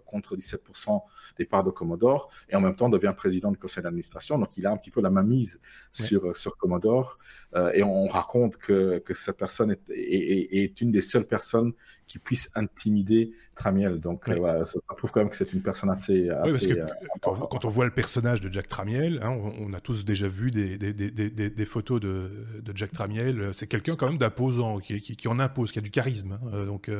contre 0.06 0.36
17% 0.36 1.00
des 1.38 1.44
parts 1.44 1.64
de 1.64 1.70
Commodore. 1.70 2.30
Et 2.48 2.59
en 2.60 2.62
même 2.66 2.76
temps 2.76 2.88
devient 2.88 3.14
président 3.16 3.50
du 3.50 3.58
conseil 3.58 3.82
d'administration. 3.82 4.38
Donc 4.38 4.56
il 4.56 4.66
a 4.66 4.70
un 4.70 4.76
petit 4.76 4.90
peu 4.90 5.00
la 5.00 5.10
main 5.10 5.22
mise 5.22 5.60
sur, 5.92 6.36
sur 6.36 6.56
Commodore. 6.56 7.18
Euh, 7.56 7.72
et 7.74 7.82
on, 7.82 8.06
raconte 8.06 8.56
que, 8.56 8.98
que 8.98 9.14
cette 9.14 9.36
personne 9.36 9.70
est, 9.70 9.90
est, 9.90 10.64
est, 10.64 10.80
une 10.80 10.90
des 10.90 11.00
seules 11.00 11.26
personnes 11.26 11.72
qui 12.10 12.18
puisse 12.18 12.50
intimider 12.56 13.30
Tramiel. 13.60 14.00
Donc 14.00 14.28
euh, 14.28 14.64
ça, 14.64 14.80
prouve 14.96 15.10
quand 15.12 15.20
même 15.20 15.28
que 15.28 15.36
c'est 15.36 15.52
une 15.52 15.60
personne 15.60 15.90
assez. 15.90 16.30
Oui, 16.30 16.36
parce 16.50 16.66
que 16.66 16.72
euh, 16.72 16.86
quand, 17.20 17.64
on 17.64 17.68
voit 17.68 17.84
le 17.84 17.90
personnage 17.90 18.40
de 18.40 18.50
Jack 18.50 18.68
Tramiel, 18.68 19.20
hein, 19.22 19.30
on, 19.30 19.72
a 19.74 19.80
tous 19.80 20.04
déjà 20.04 20.28
vu 20.28 20.50
des, 20.50 20.78
des, 20.78 20.92
des, 20.92 21.30
des 21.30 21.64
photos 21.64 22.00
de, 22.00 22.30
de, 22.62 22.72
Jack 22.74 22.92
Tramiel. 22.92 23.50
C'est 23.52 23.66
quelqu'un 23.66 23.96
quand 23.96 24.08
même 24.08 24.18
d'imposant, 24.18 24.78
qui, 24.78 25.00
qui, 25.00 25.14
qui, 25.14 25.28
en 25.28 25.38
impose, 25.38 25.72
qui 25.72 25.78
a 25.78 25.82
du 25.82 25.90
charisme. 25.90 26.38
Hein. 26.42 26.64
Donc 26.64 26.90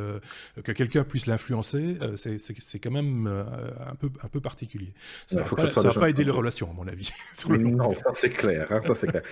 que 0.63 0.73
quelqu'un 0.73 1.03
puisse 1.03 1.27
l'influencer, 1.27 1.99
c'est 2.17 2.79
quand 2.79 2.91
même 2.91 3.27
un 3.27 3.95
peu, 3.95 4.11
un 4.23 4.29
peu 4.29 4.41
particulier. 4.41 4.93
Ça 5.27 5.43
va 5.43 5.91
pas, 5.93 6.11
aider 6.11 6.25
les 6.25 6.31
relations, 6.31 6.71
à 6.71 6.75
mon 6.75 6.87
avis. 6.87 7.11
sur 7.35 7.53
le 7.53 7.59
non, 7.59 7.95
ça 7.95 8.11
c'est 8.15 8.31
clair. 8.31 8.67
Hein, 8.71 8.81
ça, 8.95 9.07
clair. 9.07 9.23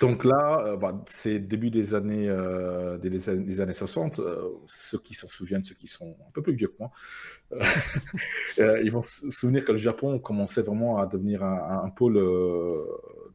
Donc 0.00 0.24
là, 0.24 0.76
bah, 0.76 1.02
c'est 1.06 1.40
début 1.40 1.70
des 1.70 1.94
années, 1.94 2.28
des, 3.02 3.10
des, 3.10 3.60
années 3.60 3.72
60. 3.72 4.20
ceux 4.66 4.98
qui 4.98 5.14
s'en 5.28 5.36
souviennent, 5.36 5.64
ceux 5.64 5.74
qui 5.74 5.86
sont 5.86 6.16
un 6.26 6.30
peu 6.32 6.42
plus 6.42 6.54
vieux 6.54 6.68
que 6.68 6.76
moi, 6.78 6.90
euh, 7.52 7.60
euh, 8.58 8.82
ils 8.82 8.90
vont 8.90 9.02
se 9.02 9.30
souvenir 9.30 9.64
que 9.64 9.72
le 9.72 9.78
Japon 9.78 10.18
commençait 10.18 10.62
vraiment 10.62 10.98
à 10.98 11.06
devenir 11.06 11.42
un, 11.42 11.90
pôle 11.90 12.16
euh, 12.16 12.84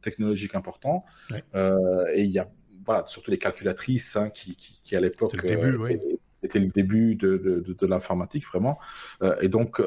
technologique 0.02 0.54
important. 0.54 1.04
et 1.32 2.22
il 2.22 2.30
y 2.30 2.38
a 2.38 2.50
voilà, 2.84 3.04
surtout 3.06 3.30
les 3.30 3.38
calculatrices 3.38 4.16
hein, 4.16 4.30
qui, 4.30 4.56
qui, 4.56 4.96
à 4.96 5.00
l'époque 5.00 5.36
était 6.42 6.58
le 6.58 6.66
début 6.66 7.14
de, 7.14 7.36
de, 7.36 7.60
de, 7.60 7.86
l'informatique 7.86 8.44
vraiment. 8.46 8.80
et 9.40 9.48
donc, 9.48 9.80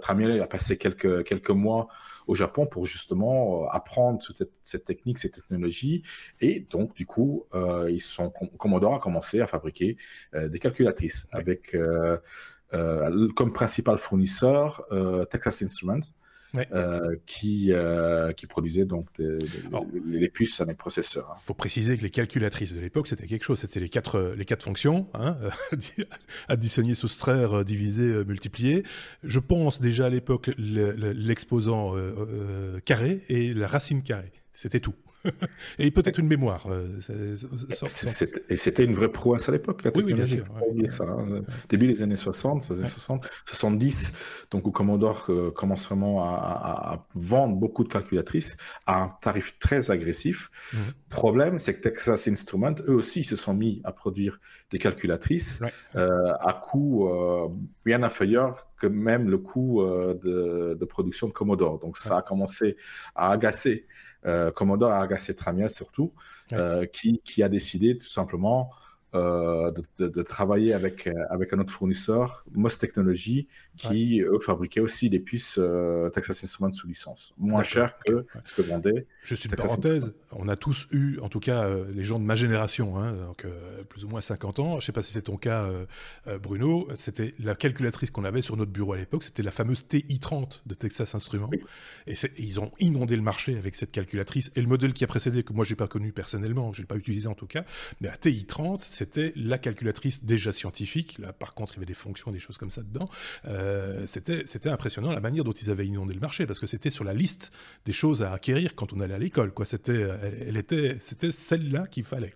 Tramiel 0.00 0.40
a 0.40 0.46
passé 0.48 0.76
quelques, 0.76 1.22
quelques 1.24 1.50
mois 1.50 1.88
au 2.30 2.36
Japon 2.36 2.64
pour 2.64 2.86
justement 2.86 3.64
euh, 3.64 3.66
apprendre 3.70 4.22
cette, 4.22 4.52
cette 4.62 4.84
technique, 4.84 5.18
cette 5.18 5.34
technologie. 5.34 6.04
Et 6.40 6.60
donc, 6.70 6.94
du 6.94 7.04
coup, 7.04 7.46
euh, 7.54 7.90
ils 7.90 8.00
sont, 8.00 8.30
Commodore 8.56 8.94
a 8.94 9.00
commencé 9.00 9.40
à 9.40 9.48
fabriquer 9.48 9.96
euh, 10.34 10.48
des 10.48 10.60
calculatrices 10.60 11.26
avec 11.32 11.76
comme 13.34 13.52
principal 13.52 13.98
fournisseur 13.98 14.86
Texas 15.28 15.60
Instruments. 15.62 16.06
Euh, 16.56 17.16
qui, 17.26 17.72
euh, 17.72 18.32
qui 18.32 18.46
produisait 18.46 18.84
donc 18.84 19.06
les 19.18 20.28
puces 20.28 20.60
à 20.60 20.64
mes 20.64 20.74
processeurs. 20.74 21.26
Il 21.28 21.32
hein. 21.32 21.42
faut 21.44 21.54
préciser 21.54 21.96
que 21.96 22.02
les 22.02 22.10
calculatrices 22.10 22.74
de 22.74 22.80
l'époque, 22.80 23.06
c'était 23.06 23.26
quelque 23.26 23.44
chose. 23.44 23.60
C'était 23.60 23.78
les 23.78 23.88
quatre, 23.88 24.34
les 24.36 24.44
quatre 24.44 24.64
fonctions, 24.64 25.06
hein, 25.14 25.36
additionner, 26.48 26.94
soustraire, 26.94 27.58
euh, 27.58 27.64
diviser, 27.64 28.24
multiplier. 28.24 28.82
Je 29.22 29.38
pense 29.38 29.80
déjà 29.80 30.06
à 30.06 30.08
l'époque 30.08 30.50
l'exposant 30.58 31.94
carré 32.84 33.20
et 33.28 33.54
la 33.54 33.68
racine 33.68 34.02
carrée. 34.02 34.32
C'était 34.52 34.80
tout. 34.80 34.94
Et 35.78 35.90
peut-être 35.90 36.18
une 36.18 36.26
mémoire. 36.26 36.66
Euh, 36.70 36.98
et 38.48 38.56
c'était 38.56 38.84
une 38.84 38.94
vraie 38.94 39.10
prouesse 39.10 39.48
à 39.48 39.52
l'époque, 39.52 39.84
la 39.84 39.90
technologie. 39.90 40.42
Oui, 40.62 40.74
bien 40.74 40.90
sûr. 40.90 41.06
ça, 41.06 41.10
hein. 41.10 41.42
Début 41.68 41.86
des 41.86 42.02
années 42.02 42.16
60, 42.16 42.62
60, 42.62 43.28
70, 43.46 44.12
donc 44.50 44.66
où 44.66 44.70
Commodore 44.70 45.26
euh, 45.28 45.50
commence 45.50 45.86
vraiment 45.86 46.22
à, 46.22 47.06
vendre 47.14 47.56
beaucoup 47.56 47.84
de 47.84 47.88
calculatrices 47.88 48.56
à 48.86 49.02
un 49.02 49.08
tarif 49.20 49.58
très 49.58 49.90
agressif. 49.90 50.50
Le 50.72 50.78
mhm. 50.78 50.84
Problème, 51.08 51.58
c'est 51.58 51.74
que 51.74 51.80
Texas 51.80 52.28
Instruments, 52.28 52.74
eux 52.86 52.94
aussi, 52.94 53.24
se 53.24 53.36
sont 53.36 53.54
mis 53.54 53.80
à 53.84 53.92
produire 53.92 54.40
des 54.70 54.78
calculatrices 54.78 55.62
euh, 55.96 56.32
à 56.40 56.52
coût 56.52 57.10
bien 57.84 58.02
inférieur 58.02 58.66
que 58.78 58.86
même 58.86 59.28
le 59.28 59.38
coût 59.38 59.82
de, 59.82 60.74
de, 60.78 60.84
production 60.84 61.26
de 61.26 61.32
Commodore. 61.32 61.78
Donc 61.80 61.98
ça 61.98 62.18
a 62.18 62.22
commencé 62.22 62.76
à 63.14 63.32
agacer 63.32 63.86
euh, 64.26 64.50
Commodore 64.50 64.92
a 64.92 65.00
agacé 65.00 65.34
Tramiel 65.34 65.70
surtout, 65.70 66.12
euh, 66.52 66.86
qui, 66.86 67.20
qui, 67.24 67.42
a 67.42 67.48
décidé 67.48 67.96
tout 67.96 68.08
simplement 68.08 68.70
euh, 69.14 69.72
de, 69.98 70.22
travailler 70.22 70.72
avec, 70.72 71.08
euh, 71.08 71.12
avec 71.30 71.52
un 71.52 71.58
autre 71.58 71.72
fournisseur, 71.72 72.44
Moss 72.52 72.78
Technology, 72.78 73.48
qui 73.76 74.20
eux 74.20 74.38
fabriquaient 74.38 74.80
aussi 74.80 75.10
des 75.10 75.18
puces 75.18 75.56
euh, 75.58 76.10
Texas 76.10 76.44
Instruments 76.44 76.72
sous 76.72 76.86
licence, 76.86 77.34
moins 77.36 77.64
cher 77.64 77.98
que 78.06 78.24
ce 78.40 78.54
que 78.54 78.62
vendait. 78.62 79.06
Juste 79.24 79.46
une 79.46 79.50
parenthèse, 79.50 80.12
on 80.30 80.48
a 80.48 80.54
tous 80.54 80.86
eu, 80.92 81.18
en 81.18 81.28
tout 81.28 81.40
cas 81.40 81.68
les 81.92 82.04
gens 82.04 82.20
de 82.20 82.24
ma 82.24 82.36
génération, 82.36 82.98
hein, 82.98 83.14
donc 83.26 83.46
plus 83.88 84.04
ou 84.04 84.08
moins 84.08 84.20
50 84.20 84.60
ans, 84.60 84.70
je 84.72 84.76
ne 84.76 84.80
sais 84.82 84.92
pas 84.92 85.02
si 85.02 85.12
c'est 85.12 85.22
ton 85.22 85.36
cas 85.36 85.68
Bruno, 86.40 86.88
c'était 86.94 87.34
la 87.40 87.56
calculatrice 87.56 88.12
qu'on 88.12 88.24
avait 88.24 88.42
sur 88.42 88.56
notre 88.56 88.70
bureau 88.70 88.92
à 88.92 88.96
l'époque, 88.96 89.24
c'était 89.24 89.42
la 89.42 89.50
fameuse 89.50 89.86
TI-30 89.88 90.60
de 90.66 90.74
Texas 90.74 91.14
Instruments, 91.14 91.50
et, 92.06 92.14
ils 92.38 92.60
ont 92.60 92.70
inondé 92.78 93.16
le 93.16 93.22
marché 93.22 93.56
avec 93.58 93.74
cette 93.74 93.90
calculatrice, 93.90 94.52
et 94.54 94.60
le 94.60 94.68
modèle 94.68 94.92
qui 94.92 95.02
a 95.02 95.08
précédé, 95.08 95.42
que 95.42 95.52
moi 95.52 95.64
j'ai 95.64 95.76
pas 95.76 95.88
connu 95.88 96.12
personnellement, 96.12 96.72
je 96.72 96.82
l'ai 96.82 96.86
pas 96.86 96.96
utilisé 96.96 97.26
en 97.26 97.34
tout 97.34 97.46
cas, 97.46 97.64
mais 98.00 98.08
la 98.08 98.16
TI-30, 98.16 98.99
c'était 99.00 99.32
la 99.34 99.56
calculatrice 99.56 100.24
déjà 100.24 100.52
scientifique. 100.52 101.16
Là, 101.18 101.32
par 101.32 101.54
contre, 101.54 101.72
il 101.72 101.76
y 101.76 101.78
avait 101.78 101.86
des 101.86 101.94
fonctions, 101.94 102.30
des 102.30 102.38
choses 102.38 102.58
comme 102.58 102.70
ça 102.70 102.82
dedans. 102.82 103.08
Euh, 103.46 104.04
c'était, 104.06 104.44
impressionnant 104.68 105.10
la 105.10 105.20
manière 105.20 105.42
dont 105.42 105.52
ils 105.52 105.70
avaient 105.70 105.86
inondé 105.86 106.12
le 106.12 106.20
marché 106.20 106.46
parce 106.46 106.60
que 106.60 106.66
c'était 106.66 106.90
sur 106.90 107.02
la 107.04 107.14
liste 107.14 107.50
des 107.86 107.92
choses 107.92 108.22
à 108.22 108.32
acquérir 108.34 108.74
quand 108.74 108.92
on 108.92 109.00
allait 109.00 109.14
à 109.14 109.18
l'école. 109.18 109.52
Quoi, 109.52 109.64
c'était, 109.64 110.06
elle, 110.46 110.58
était, 110.58 110.98
c'était 111.00 111.32
celle-là 111.32 111.86
qu'il 111.86 112.04
fallait. 112.04 112.34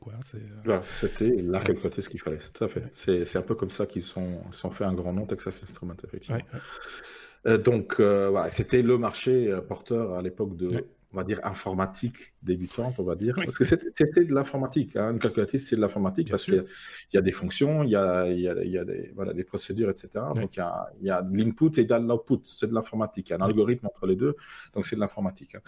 Euh, 0.67 0.81
c'était 0.89 1.37
la 1.43 1.61
calculatrice 1.61 2.09
qu'il 2.09 2.21
fallait. 2.21 2.39
Tout 2.39 2.65
à 2.65 2.69
fait. 2.69 2.85
C'est, 2.93 3.25
c'est 3.25 3.37
un 3.37 3.43
peu 3.43 3.55
comme 3.55 3.71
ça 3.71 3.85
qu'ils 3.85 4.03
sont, 4.03 4.41
sont 4.51 4.71
fait 4.71 4.85
un 4.85 4.95
grand 4.95 5.13
nom 5.13 5.27
Texas 5.27 5.63
Instruments 5.63 5.97
effectivement. 6.03 6.39
Euh, 7.47 7.59
donc 7.59 8.01
voilà, 8.01 8.49
c'était 8.49 8.81
le 8.81 8.97
marché 8.97 9.55
porteur 9.69 10.15
à 10.15 10.23
l'époque 10.23 10.57
de 10.57 10.87
on 11.15 11.17
va 11.17 11.25
dire, 11.25 11.39
informatique 11.45 12.35
débutante, 12.43 12.97
on 12.99 13.05
va 13.05 13.15
dire. 13.15 13.37
Parce 13.37 13.57
que 13.57 13.65
c'était 13.65 14.25
de 14.25 14.35
l'informatique. 14.35 14.97
Hein. 14.97 15.13
Une 15.13 15.21
calculatrice, 15.21 15.69
c'est 15.69 15.77
de 15.77 15.81
l'informatique 15.81 16.29
parce 16.29 16.45
qu'il 16.45 16.65
y, 17.13 17.17
a 17.17 17.21
des 17.21 17.31
fonctions, 17.31 17.85
il 17.85 17.91
y 17.91 17.97
a, 17.97 18.27
il 18.29 18.41
y 18.41 18.49
a, 18.49 18.65
il 18.65 18.71
y 18.71 18.79
a 18.79 18.85
des, 18.85 19.13
voilà, 19.15 19.33
des 19.33 19.45
procédures, 19.45 19.91
etc. 19.91 20.09
Donc, 20.35 20.57
il 20.57 20.59
y 20.59 20.63
a, 20.63 20.89
il 21.01 21.07
y 21.07 21.11
a 21.11 21.23
de 21.23 21.37
l'input 21.37 21.71
et 21.79 21.85
de 21.85 21.95
l'output. 21.95 22.41
C'est 22.45 22.67
de 22.67 22.75
l'informatique. 22.75 23.29
Il 23.29 23.33
y 23.33 23.35
a 23.35 23.39
un 23.39 23.47
algorithme 23.47 23.87
entre 23.87 24.07
les 24.07 24.17
deux. 24.17 24.35
Donc, 24.75 24.87
c'est 24.87 24.97
de 24.97 25.01
l'informatique. 25.01 25.55
Hein. 25.55 25.61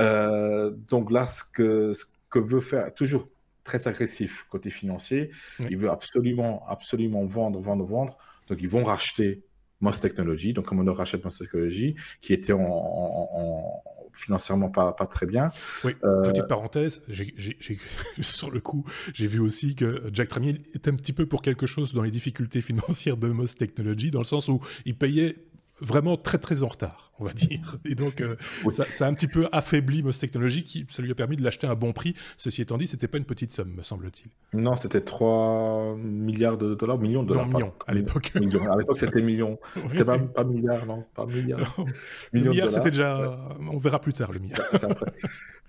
Euh, 0.00 0.70
donc 0.88 1.12
là, 1.12 1.26
ce 1.28 1.44
que, 1.44 1.94
ce 1.94 2.04
que 2.28 2.40
veut 2.40 2.60
faire, 2.60 2.92
toujours 2.92 3.28
très 3.62 3.86
agressif 3.86 4.46
côté 4.48 4.70
financier, 4.70 5.30
il 5.60 5.76
veut 5.76 5.90
absolument, 5.90 6.66
absolument 6.68 7.24
vendre, 7.26 7.60
vendre, 7.60 7.84
vendre. 7.84 8.18
Donc, 8.48 8.60
ils 8.60 8.68
vont 8.68 8.82
racheter 8.82 9.44
Moss 9.80 10.00
Technology, 10.00 10.52
donc 10.52 10.66
comme 10.66 10.86
on 10.86 10.92
rachète 10.92 11.24
Moss 11.24 11.38
Technology, 11.38 11.96
qui 12.20 12.32
était 12.32 12.52
en, 12.52 12.60
en, 12.60 13.82
financièrement 14.12 14.68
pas, 14.68 14.92
pas 14.92 15.06
très 15.06 15.26
bien. 15.26 15.50
Oui, 15.84 15.92
euh, 16.04 16.22
petite 16.22 16.48
parenthèse, 16.48 17.02
sur 18.20 18.50
le 18.50 18.60
coup, 18.60 18.84
j'ai 19.14 19.26
vu 19.26 19.40
aussi 19.40 19.74
que 19.74 20.02
Jack 20.12 20.28
Tramiel 20.28 20.60
est 20.74 20.88
un 20.88 20.94
petit 20.94 21.12
peu 21.12 21.26
pour 21.26 21.42
quelque 21.42 21.66
chose 21.66 21.94
dans 21.94 22.02
les 22.02 22.10
difficultés 22.10 22.60
financières 22.60 23.16
de 23.16 23.28
Moss 23.28 23.56
Technology, 23.56 24.10
dans 24.10 24.20
le 24.20 24.24
sens 24.24 24.48
où 24.48 24.60
il 24.84 24.96
payait 24.96 25.36
vraiment 25.80 26.16
très 26.16 26.38
très 26.38 26.62
en 26.62 26.68
retard, 26.68 27.09
on 27.20 27.24
va 27.24 27.32
dire. 27.32 27.76
Et 27.84 27.94
donc 27.94 28.20
euh, 28.20 28.36
ça, 28.70 28.84
ça, 28.86 29.06
a 29.06 29.08
un 29.08 29.14
petit 29.14 29.28
peu 29.28 29.48
affaibli 29.52 30.02
MOS 30.02 30.12
Technologies, 30.18 30.64
qui 30.64 30.86
ça 30.88 31.02
lui 31.02 31.10
a 31.10 31.14
permis 31.14 31.36
de 31.36 31.42
l'acheter 31.42 31.66
à 31.66 31.70
un 31.70 31.74
bon 31.74 31.92
prix. 31.92 32.14
Ceci 32.36 32.62
étant 32.62 32.78
dit, 32.78 32.86
c'était 32.86 33.08
pas 33.08 33.18
une 33.18 33.24
petite 33.24 33.52
somme, 33.52 33.74
me 33.76 33.82
semble-t-il. 33.82 34.60
Non, 34.60 34.76
c'était 34.76 35.00
3 35.00 35.96
milliards 35.96 36.58
de 36.58 36.74
dollars, 36.74 36.98
millions 36.98 37.22
de 37.22 37.28
dollars. 37.28 37.48
Non, 37.48 37.58
millions, 37.58 37.72
à 37.86 37.94
l'époque. 37.94 38.32
À 38.70 38.76
l'époque, 38.76 38.96
c'était 38.96 39.22
millions. 39.22 39.58
C'était 39.88 40.04
pas, 40.04 40.18
pas 40.18 40.44
milliards, 40.44 40.86
non, 40.86 41.04
pas 41.14 41.26
milliards. 41.26 41.76
milliards, 42.32 42.70
c'était 42.70 42.90
déjà. 42.90 43.38
On 43.70 43.78
verra 43.78 44.00
plus 44.00 44.12
tard 44.12 44.30
le 44.32 44.38
milliard. 44.40 44.60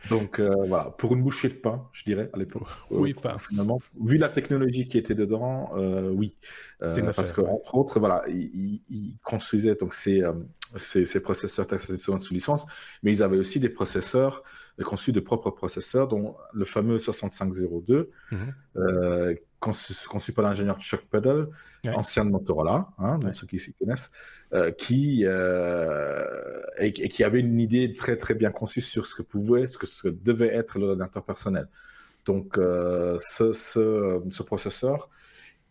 Donc 0.09 0.39
euh, 0.39 0.55
voilà, 0.67 0.85
pour 0.97 1.13
une 1.13 1.21
bouchée 1.21 1.49
de 1.49 1.53
pain, 1.53 1.87
je 1.93 2.03
dirais 2.03 2.29
à 2.33 2.37
l'époque. 2.37 2.67
Oui, 2.89 3.13
enfin, 3.17 3.37
finalement, 3.37 3.79
vu 4.03 4.17
la 4.17 4.29
technologie 4.29 4.87
qui 4.87 4.97
était 4.97 5.15
dedans, 5.15 5.71
euh, 5.75 6.09
oui. 6.09 6.37
Euh, 6.81 7.13
parce 7.15 7.33
que 7.33 7.41
entre 7.41 7.75
autres, 7.75 7.99
voilà, 7.99 8.23
ils, 8.27 8.81
ils 8.89 9.17
construisaient 9.23 9.75
donc 9.75 9.93
ces, 9.93 10.23
ces, 10.77 11.05
ces 11.05 11.19
processeurs 11.19 11.67
taxation 11.67 12.17
sous 12.19 12.33
licence, 12.33 12.65
mais 13.03 13.11
ils 13.11 13.23
avaient 13.23 13.37
aussi 13.37 13.59
des 13.59 13.69
processeurs 13.69 14.43
conçus 14.83 15.11
de 15.11 15.19
propres 15.19 15.51
processeurs, 15.51 16.07
dont 16.07 16.35
le 16.53 16.65
fameux 16.65 16.99
6502, 16.99 18.09
mm 18.31 18.37
-hmm. 18.75 19.37
conçu, 19.59 20.33
par 20.33 20.43
l'ingénieur 20.43 20.79
Chuck 20.79 21.03
Peddle, 21.11 21.49
ancien 21.93 22.25
de 22.25 22.31
Motorola, 22.31 22.89
hein, 22.97 23.19
ouais. 23.23 23.31
ceux 23.31 23.47
qui 23.47 23.59
s'y 23.59 23.73
connaissent, 23.73 24.11
euh, 24.53 24.71
qui 24.71 25.23
euh, 25.25 26.61
et, 26.79 26.87
et, 26.87 27.09
qui 27.09 27.23
avait 27.23 27.39
une 27.39 27.59
idée 27.59 27.93
très 27.93 28.17
très 28.17 28.33
bien 28.33 28.51
conçue 28.51 28.81
sur 28.81 29.05
ce 29.05 29.13
que 29.15 29.23
pouvait, 29.33 29.67
ce 29.67 29.77
que, 29.77 29.87
ce 29.87 30.03
que 30.03 30.09
devait 30.09 30.53
être 30.61 30.79
l'ordinateur 30.79 31.23
personnel. 31.23 31.67
Donc 32.25 32.57
euh, 32.57 33.17
ce, 33.19 33.53
ce, 33.53 34.21
ce, 34.29 34.43
processeur 34.43 35.09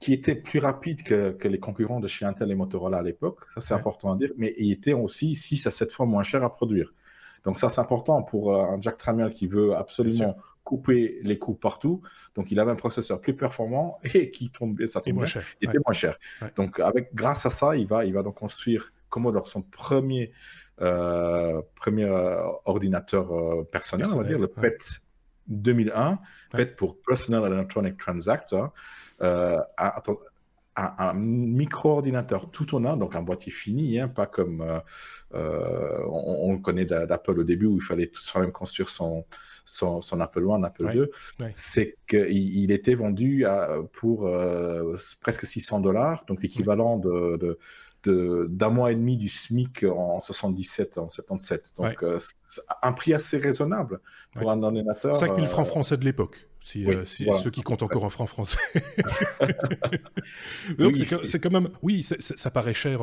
qui 0.01 0.13
était 0.13 0.35
plus 0.35 0.59
rapide 0.59 1.03
que, 1.03 1.31
que, 1.31 1.47
les 1.47 1.61
concurrents 1.61 2.01
de 2.01 2.09
chez 2.09 2.25
Intel 2.25 2.51
et 2.51 2.55
Motorola 2.55 2.99
à 2.99 3.03
l'époque, 3.03 3.39
ça 3.55 3.61
c'est 3.61 3.75
ouais. 3.75 3.81
important 3.81 4.13
à 4.13 4.17
dire, 4.17 4.31
mais 4.37 4.55
il 4.59 4.73
était 4.73 4.95
aussi 4.95 5.37
6 5.37 5.67
à 5.67 5.71
7 5.71 5.93
fois 5.93 6.07
moins 6.07 6.25
cher 6.25 6.43
à 6.43 6.53
produire. 6.53 6.93
Donc 7.45 7.59
ça 7.59 7.69
c'est 7.69 7.81
important 7.81 8.23
pour 8.23 8.53
euh, 8.53 8.65
un 8.65 8.81
Jack 8.81 8.97
Tramiel 8.97 9.31
qui 9.31 9.47
veut 9.47 9.77
absolument 9.77 10.37
couper 10.65 11.19
les 11.23 11.39
coûts 11.39 11.55
partout. 11.55 12.01
Donc, 12.35 12.51
il 12.51 12.61
avait 12.61 12.71
un 12.71 12.77
processeur 12.77 13.21
plus 13.21 13.35
performant 13.35 13.99
et 14.15 14.31
qui 14.31 14.51
tombait, 14.51 14.87
ça 14.89 15.01
tombait, 15.01 15.13
moins 15.13 15.27
cher. 15.27 15.43
il 15.61 15.69
était 15.69 15.79
ouais. 15.79 15.83
moins 15.85 15.93
cher. 15.93 16.17
Ouais. 16.41 16.53
Donc, 16.55 16.79
avec, 16.81 17.15
grâce 17.15 17.47
à 17.47 17.51
ça, 17.51 17.77
il 17.77 17.87
va, 17.87 18.05
il 18.05 18.15
va 18.15 18.23
donc 18.23 18.37
construire 18.37 18.93
Commodore, 19.09 19.49
son 19.49 19.63
premier, 19.63 20.31
euh, 20.81 21.61
premier 21.75 22.05
euh, 22.05 22.45
ordinateur 22.65 23.33
euh, 23.33 23.65
personnel, 23.65 24.07
on 24.13 24.19
va 24.19 24.25
dire, 24.25 24.39
le 24.39 24.47
PET 24.47 24.79
2001, 25.51 26.19
PET 26.53 26.77
pour 26.77 26.97
Personal 27.03 27.53
Electronic 27.53 27.99
Transactor. 27.99 28.73
Euh, 29.23 29.59
un, 30.77 30.95
un 30.99 31.15
micro-ordinateur 31.15 32.51
tout 32.51 32.75
en 32.75 32.85
un, 32.85 32.97
donc 32.97 33.17
un 33.17 33.23
boîtier 33.23 33.53
fini, 33.53 33.99
hein, 33.99 34.09
pas 34.09 34.27
comme 34.27 34.63
euh, 34.63 34.79
euh, 35.35 35.99
on, 36.07 36.49
on, 36.49 36.53
le 36.53 36.59
connaît 36.59 36.85
d'Apple 36.85 37.41
au 37.41 37.45
début 37.45 37.67
où 37.67 37.77
il 37.77 37.83
fallait 37.83 38.07
tout 38.07 38.23
soi-même 38.23 38.53
construire 38.53 38.89
son, 38.89 39.25
son, 39.65 40.01
son, 40.01 40.21
Apple 40.21 40.45
One, 40.45 40.65
Apple 40.65 40.85
ouais, 40.85 40.95
2. 40.95 41.11
Ouais. 41.41 41.51
C'est 41.53 41.97
qu'il 42.09 42.31
il 42.31 42.71
était 42.71 42.95
vendu 42.95 43.45
à, 43.47 43.79
pour 43.93 44.27
euh, 44.27 44.97
presque 45.21 45.47
600 45.47 45.81
dollars, 45.81 46.25
donc 46.27 46.43
l'équivalent 46.43 46.99
de, 46.99 47.37
de 47.37 47.59
d'un 48.07 48.71
mois 48.71 48.93
et 48.93 48.95
demi 48.95 49.17
du 49.17 49.29
SMIC 49.29 49.85
en 49.85 50.21
77, 50.21 50.99
en 50.99 51.09
77. 51.09 51.73
Donc, 51.77 51.87
ouais. 51.87 51.97
euh, 52.03 52.19
un 52.83 52.93
prix 52.93 53.15
assez 53.15 53.39
raisonnable 53.39 54.01
pour 54.33 54.47
ouais. 54.47 54.53
un 54.53 54.63
ordinateur. 54.63 55.15
5000 55.15 55.47
francs 55.47 55.67
français 55.67 55.97
de 55.97 56.05
l'époque 56.05 56.50
si, 56.71 56.87
oui, 56.87 56.95
euh, 56.95 57.05
si 57.05 57.25
voilà. 57.25 57.41
ceux 57.41 57.51
qui 57.51 57.63
comptent 57.63 57.83
encore 57.83 58.05
en 58.05 58.11
francs 58.11 58.29
français. 58.29 58.59
Donc 60.79 60.95
oui, 60.95 61.09
c'est 61.25 61.41
quand 61.41 61.51
même, 61.51 61.69
oui, 61.83 62.03
c 62.03 62.15
est, 62.15 62.23
c 62.23 62.35
est, 62.35 62.37
ça 62.37 62.51
paraît 62.51 62.75
cher 62.75 63.01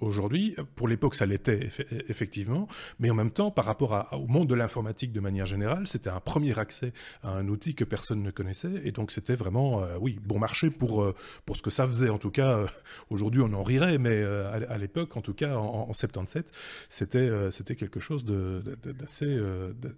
aujourd'hui. 0.00 0.54
Pour 0.76 0.86
l'époque, 0.86 1.14
ça 1.16 1.26
l'était 1.26 1.68
effectivement, 2.08 2.68
mais 3.00 3.10
en 3.10 3.14
même 3.14 3.30
temps, 3.30 3.50
par 3.50 3.64
rapport 3.64 3.94
à, 3.94 4.14
au 4.16 4.26
monde 4.26 4.48
de 4.48 4.54
l'informatique 4.54 5.12
de 5.12 5.20
manière 5.20 5.46
générale, 5.46 5.88
c'était 5.88 6.10
un 6.10 6.20
premier 6.20 6.56
accès 6.58 6.92
à 7.22 7.30
un 7.30 7.48
outil 7.48 7.74
que 7.74 7.84
personne 7.84 8.22
ne 8.22 8.30
connaissait, 8.30 8.80
et 8.84 8.92
donc 8.92 9.10
c'était 9.10 9.34
vraiment, 9.34 9.82
euh, 9.82 9.96
oui, 10.00 10.18
bon 10.24 10.38
marché 10.38 10.70
pour 10.70 11.02
euh, 11.02 11.14
pour 11.44 11.56
ce 11.56 11.62
que 11.62 11.70
ça 11.70 11.86
faisait. 11.86 12.10
En 12.10 12.18
tout 12.18 12.30
cas, 12.30 12.66
aujourd'hui, 13.10 13.42
on 13.42 13.52
en 13.52 13.64
rirait, 13.64 13.98
mais 13.98 14.22
à, 14.22 14.60
à 14.68 14.78
l'époque, 14.78 15.16
en 15.16 15.22
tout 15.22 15.34
cas, 15.34 15.56
en, 15.56 15.88
en 15.88 15.92
77, 15.92 16.52
c'était 16.88 17.28
c'était 17.50 17.74
quelque 17.74 18.00
chose 18.00 18.24
d'assez 18.24 19.38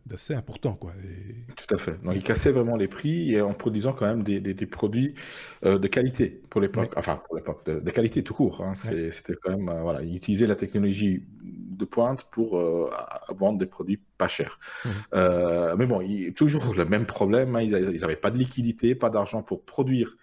d'assez 0.06 0.34
important, 0.34 0.74
quoi. 0.74 0.92
Et... 1.04 1.52
Tout 1.54 1.74
à 1.74 1.78
fait. 1.78 2.02
Donc, 2.02 2.14
il 2.16 2.22
cassait 2.22 2.52
vraiment 2.52 2.76
les 2.76 2.88
prix 2.88 3.09
et 3.10 3.40
en 3.40 3.52
produisant 3.52 3.92
quand 3.92 4.06
même 4.06 4.22
des, 4.22 4.40
des, 4.40 4.54
des 4.54 4.66
produits 4.66 5.14
euh, 5.64 5.78
de 5.78 5.86
qualité 5.86 6.40
pour 6.50 6.60
l'époque, 6.60 6.90
oui. 6.90 6.96
enfin 6.96 7.22
pour 7.26 7.36
l'époque, 7.36 7.64
de, 7.66 7.80
de, 7.80 7.90
qualité 7.90 8.22
tout 8.22 8.34
court. 8.34 8.62
Hein. 8.62 8.74
C'était 8.74 9.10
oui. 9.28 9.34
quand 9.42 9.50
même, 9.50 9.68
euh, 9.68 9.82
voilà, 9.82 10.02
ils 10.02 10.16
utilisaient 10.16 10.46
la 10.46 10.56
technologie 10.56 11.24
de 11.42 11.84
pointe 11.84 12.24
pour 12.30 12.58
euh, 12.58 12.90
vendre 13.28 13.58
des 13.58 13.66
produits 13.66 14.00
pas 14.18 14.28
chers. 14.28 14.58
Mmh. 14.84 14.88
mais 15.78 15.86
bon, 15.86 16.00
il, 16.00 16.34
toujours 16.34 16.74
le 16.74 16.84
même 16.84 17.06
problème, 17.06 17.56
hein. 17.56 17.62
ils 17.62 18.00
n'avaient 18.00 18.16
pas 18.16 18.30
de 18.30 18.38
liquidité, 18.38 18.94
pas 18.94 19.10
d'argent 19.10 19.42
pour 19.42 19.64
produire 19.64 20.16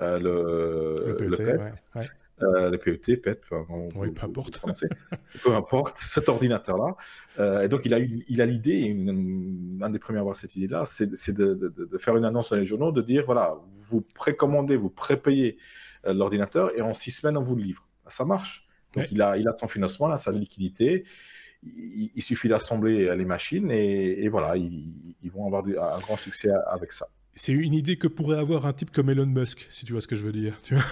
le, 0.00 1.04
le, 1.06 1.14
PET. 1.16 1.28
Le 1.28 1.36
PET. 1.36 1.72
Ouais, 1.94 2.08
euh, 2.42 2.70
les 2.70 2.78
PET, 2.78 3.16
PET, 3.16 3.40
enfin, 3.44 3.66
on, 3.70 3.88
oui, 3.96 4.10
peu 4.10 4.26
importe. 4.26 4.60
peu 5.42 5.54
importe, 5.54 5.96
cet 5.96 6.28
ordinateur-là. 6.28 6.96
Euh, 7.38 7.62
et 7.62 7.68
donc, 7.68 7.82
il 7.84 7.94
a, 7.94 7.98
il 7.98 8.40
a 8.42 8.46
l'idée, 8.46 8.94
un 9.80 9.90
des 9.90 9.98
premiers 9.98 10.18
à 10.18 10.20
avoir 10.20 10.36
cette 10.36 10.54
idée-là, 10.54 10.84
c'est 10.86 11.06
de, 11.32 11.54
de, 11.54 11.68
de, 11.68 11.98
faire 11.98 12.16
une 12.16 12.24
annonce 12.24 12.50
dans 12.50 12.56
les 12.56 12.64
journaux, 12.64 12.92
de 12.92 13.00
dire, 13.00 13.24
voilà, 13.24 13.56
vous 13.76 14.02
précommandez, 14.02 14.76
vous 14.76 14.90
prépayez 14.90 15.56
euh, 16.06 16.12
l'ordinateur 16.12 16.76
et 16.76 16.82
en 16.82 16.92
six 16.92 17.10
semaines, 17.10 17.38
on 17.38 17.42
vous 17.42 17.56
le 17.56 17.62
livre. 17.62 17.88
Ça 18.06 18.24
marche. 18.24 18.66
Donc, 18.94 19.06
il, 19.10 19.22
a, 19.22 19.36
il 19.38 19.48
a 19.48 19.56
son 19.56 19.68
financement, 19.68 20.08
là, 20.08 20.18
sa 20.18 20.30
liquidité. 20.30 21.04
Il, 21.62 22.10
il 22.14 22.22
suffit 22.22 22.48
d'assembler 22.48 23.16
les 23.16 23.24
machines 23.24 23.70
et, 23.70 24.24
et 24.24 24.28
voilà, 24.28 24.56
ils, 24.56 24.92
ils, 25.22 25.30
vont 25.30 25.46
avoir 25.46 25.62
du, 25.62 25.78
un 25.78 25.98
grand 26.00 26.16
succès 26.18 26.50
avec 26.66 26.92
ça. 26.92 27.08
C'est 27.34 27.52
une 27.52 27.74
idée 27.74 27.96
que 27.96 28.08
pourrait 28.08 28.38
avoir 28.38 28.66
un 28.66 28.72
type 28.72 28.90
comme 28.90 29.10
Elon 29.10 29.26
Musk, 29.26 29.68
si 29.70 29.84
tu 29.84 29.92
vois 29.92 30.00
ce 30.00 30.06
que 30.06 30.16
je 30.16 30.24
veux 30.24 30.32
dire. 30.32 30.58
Tu 30.62 30.74
vois 30.74 30.84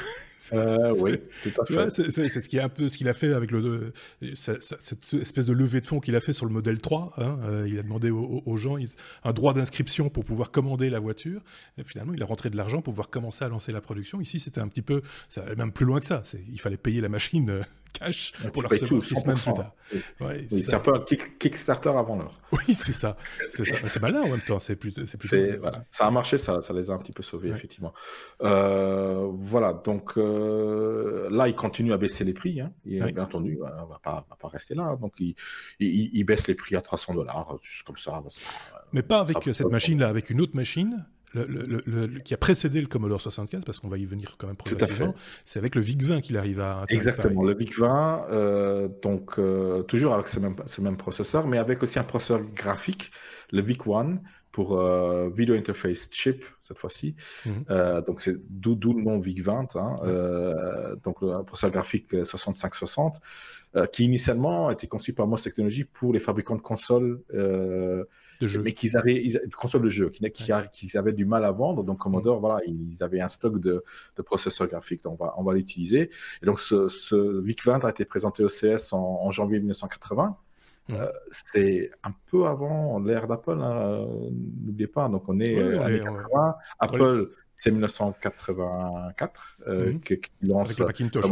euh, 0.53 0.95
oui, 1.01 1.19
tout 1.43 1.61
à 1.61 1.65
fait. 1.65 1.91
C'est 2.11 2.29
ce 2.29 2.49
qui 2.49 2.59
est 2.59 2.61
un 2.61 2.69
peu 2.69 2.89
ce 2.89 2.99
qu'il 2.99 3.09
a 3.09 3.15
fait 3.15 3.33
avec 3.33 3.51
le 3.51 3.93
cette, 4.35 4.63
cette 4.63 5.15
espèce 5.15 5.47
de 5.47 5.53
levée 5.53 5.81
de 5.81 5.87
fonds 5.87 6.01
qu'il 6.01 6.17
a 6.17 6.21
fait 6.21 6.33
sur 6.33 6.47
le 6.47 6.53
modèle 6.53 6.79
3. 6.81 7.15
Hein. 7.17 7.39
Euh, 7.45 7.69
il 7.69 7.79
a 7.79 7.83
demandé 7.83 8.11
aux, 8.11 8.43
aux 8.45 8.57
gens 8.57 8.77
un 9.25 9.33
droit 9.33 9.55
d'inscription 9.55 10.09
pour 10.09 10.25
pouvoir 10.25 10.51
commander 10.51 10.91
la 10.91 10.99
voiture. 10.99 11.43
Et 11.79 11.85
finalement, 11.85 12.13
il 12.15 12.23
a 12.23 12.27
rentré 12.27 12.51
de 12.51 12.57
l'argent 12.57 12.83
pour 12.83 12.93
pouvoir 12.93 13.11
commencer 13.11 13.45
à 13.45 13.49
lancer 13.49 13.73
la 13.73 13.81
production. 13.81 14.21
Ici, 14.21 14.39
c'était 14.39 14.61
un 14.61 14.69
petit 14.69 14.83
peu, 14.83 15.03
ça 15.29 15.43
allait 15.43 15.57
même 15.57 15.73
plus 15.73 15.87
loin 15.87 16.01
que 16.01 16.07
ça. 16.07 16.23
Il 16.51 16.61
fallait 16.61 16.77
payer 16.77 17.01
la 17.01 17.09
machine 17.09 17.65
euh, 18.03 18.07
cash 18.07 18.33
pour 18.53 18.63
la 18.63 18.69
recevoir 18.69 19.03
six 19.03 19.17
semaines 19.17 19.37
plus 19.37 19.55
tard. 19.55 19.73
Ouais, 20.21 20.47
oui, 20.51 20.63
c'est 20.63 20.75
un 20.75 20.81
peu 20.81 20.95
un 20.95 21.01
kick, 21.01 21.39
Kickstarter 21.39 21.91
avant 21.91 22.17
l'heure. 22.17 22.41
Oui, 22.53 22.73
c'est 22.73 22.93
ça. 22.93 23.17
C'est 23.53 24.01
malin 24.01 24.23
en 24.23 24.29
même 24.29 24.41
temps. 24.41 24.61
C'est 24.61 24.77
plus, 24.77 24.95
c'est. 25.23 25.57
Voilà. 25.57 25.85
Ça 25.91 26.07
a 26.07 26.11
marché, 26.11 26.39
ça, 26.39 26.63
ça 26.63 26.73
les 26.73 26.91
a 26.91 26.95
un 26.95 26.99
petit 26.99 27.13
peu 27.13 27.23
sauvés 27.23 27.51
ouais. 27.51 27.57
effectivement. 27.57 27.93
Euh, 28.43 29.29
voilà, 29.33 29.73
donc 29.73 30.17
euh, 30.17 31.29
là, 31.31 31.49
il 31.49 31.55
continue 31.57 31.93
à 31.93 31.97
baisser 31.97 32.25
les 32.25 32.33
prix. 32.33 32.61
Hein. 32.61 32.73
Et. 32.87 33.01
Bien 33.01 33.25
entendu, 33.25 33.59
on 33.61 33.87
va 33.87 34.01
pas, 34.03 34.25
va 34.31 34.37
pas 34.37 34.49
rester 34.49 34.75
là. 34.75 34.85
Hein. 34.85 34.97
Donc, 34.97 35.15
il, 35.19 35.35
il, 35.81 36.11
il, 36.13 36.25
baisse 36.25 36.47
les 36.47 36.55
prix 36.55 36.77
à 36.77 36.81
300 36.81 37.15
dollars, 37.15 37.59
juste 37.63 37.85
comme 37.85 37.97
ça. 37.97 38.23
Mais 38.93 39.03
pas 39.03 39.21
avec 39.21 39.39
cette 39.53 39.71
machine-là, 39.71 40.09
avec 40.09 40.31
une 40.31 40.41
autre 40.41 40.55
machine 40.55 41.05
le, 41.35 41.47
le, 41.47 41.83
le, 41.87 42.07
qui 42.21 42.35
a 42.35 42.37
précédé 42.37 42.81
le 42.81 42.87
Commodore 42.87 43.21
64, 43.21 43.65
parce 43.65 43.79
qu'on 43.79 43.89
va 43.89 43.99
y 43.99 44.05
venir 44.05 44.37
quand 44.39 44.47
même 44.47 44.57
progressivement, 44.57 45.15
c'est 45.45 45.59
avec 45.59 45.75
le 45.75 45.83
VIC-20 45.83 46.21
qu'il 46.21 46.37
arrive 46.37 46.61
à... 46.61 46.85
Exactement, 46.89 47.43
le 47.43 47.55
VIC-20, 47.55 48.27
euh, 48.31 48.89
donc 49.03 49.39
euh, 49.39 49.83
toujours 49.83 50.15
avec 50.15 50.29
ce 50.29 50.39
même, 50.41 50.57
ce 50.67 50.81
même 50.81 50.97
processeur, 50.97 51.47
mais 51.47 51.59
avec 51.59 51.83
aussi 51.83 51.99
un 51.99 52.05
processeur 52.05 52.41
graphique, 52.55 53.11
le 53.53 53.63
VIC-1, 53.63 54.19
pour 54.53 54.79
euh, 54.79 55.31
Video 55.35 55.57
Interface 55.57 56.09
Chip, 56.13 56.45
cette 56.63 56.79
fois-ci. 56.79 57.17
Mm 57.45 57.51
-hmm. 57.51 58.07
donc 58.07 58.21
c'est 58.21 58.37
d'où 58.49 58.93
le 58.93 59.03
nom 59.03 59.19
VIC-20, 59.19 59.77
hein, 59.77 59.97
mm 60.03 61.01
donc 61.05 61.21
le 61.23 61.43
processeur 61.43 61.71
graphique 61.71 62.11
6560, 62.25 63.21
qui 63.93 64.05
initialement 64.05 64.69
a 64.69 64.73
été 64.73 64.87
conçu 64.87 65.13
par 65.13 65.27
MOS 65.27 65.43
Technologies 65.43 65.85
pour 65.99 66.13
les 66.13 66.21
fabricants 66.21 66.55
de 66.63 66.63
consoles 66.63 67.19
de 68.41 68.47
jeux. 68.47 68.63
mais 68.63 68.73
qu'ils 68.73 68.97
avaient 68.97 69.23
ils, 69.25 69.35
de 69.35 69.89
jeux, 69.89 70.11
qu'ils 70.11 70.31
qui, 70.31 70.53
qui 70.73 70.99
avaient 70.99 71.13
du 71.13 71.25
mal 71.25 71.45
à 71.45 71.53
vendre. 71.53 71.85
Donc 71.85 71.99
Commodore, 71.99 72.39
mmh. 72.39 72.41
voilà, 72.41 72.61
ils 72.67 73.03
avaient 73.03 73.21
un 73.21 73.29
stock 73.29 73.59
de, 73.61 73.85
de 74.17 74.23
processeurs 74.23 74.69
graphiques, 74.69 75.03
donc 75.05 75.21
on 75.21 75.25
va, 75.25 75.35
on 75.37 75.43
va 75.43 75.55
l'utiliser. 75.55 76.11
Et 76.43 76.47
donc 76.47 76.61
ce, 76.61 76.89
ce, 76.89 77.41
VIC-20 77.41 77.87
a 77.87 77.91
été 77.91 78.05
présenté 78.05 78.45
au 78.45 78.49
CS 78.49 78.93
en, 78.93 79.21
en 79.23 79.31
janvier 79.31 79.59
1980. 79.59 80.37
Mmh. 80.87 80.95
Euh, 80.95 81.09
c'est 81.31 81.91
un 82.03 82.13
peu 82.31 82.47
avant 82.47 82.99
l'ère 82.99 83.27
d'Apple, 83.27 83.59
hein, 83.61 84.07
n'oubliez 84.65 84.87
pas. 84.87 85.09
Donc 85.09 85.25
on 85.29 85.41
est 85.41 85.63
oui, 85.63 85.79
années 85.79 86.01
80. 86.01 86.55
Apple, 86.79 87.31
c'est 87.57 87.71
1984 87.71 89.59
euh, 89.67 89.93
mmh. 89.93 90.01
Avec 90.05 90.31
le 90.43 90.85
Macintosh. 90.85 91.25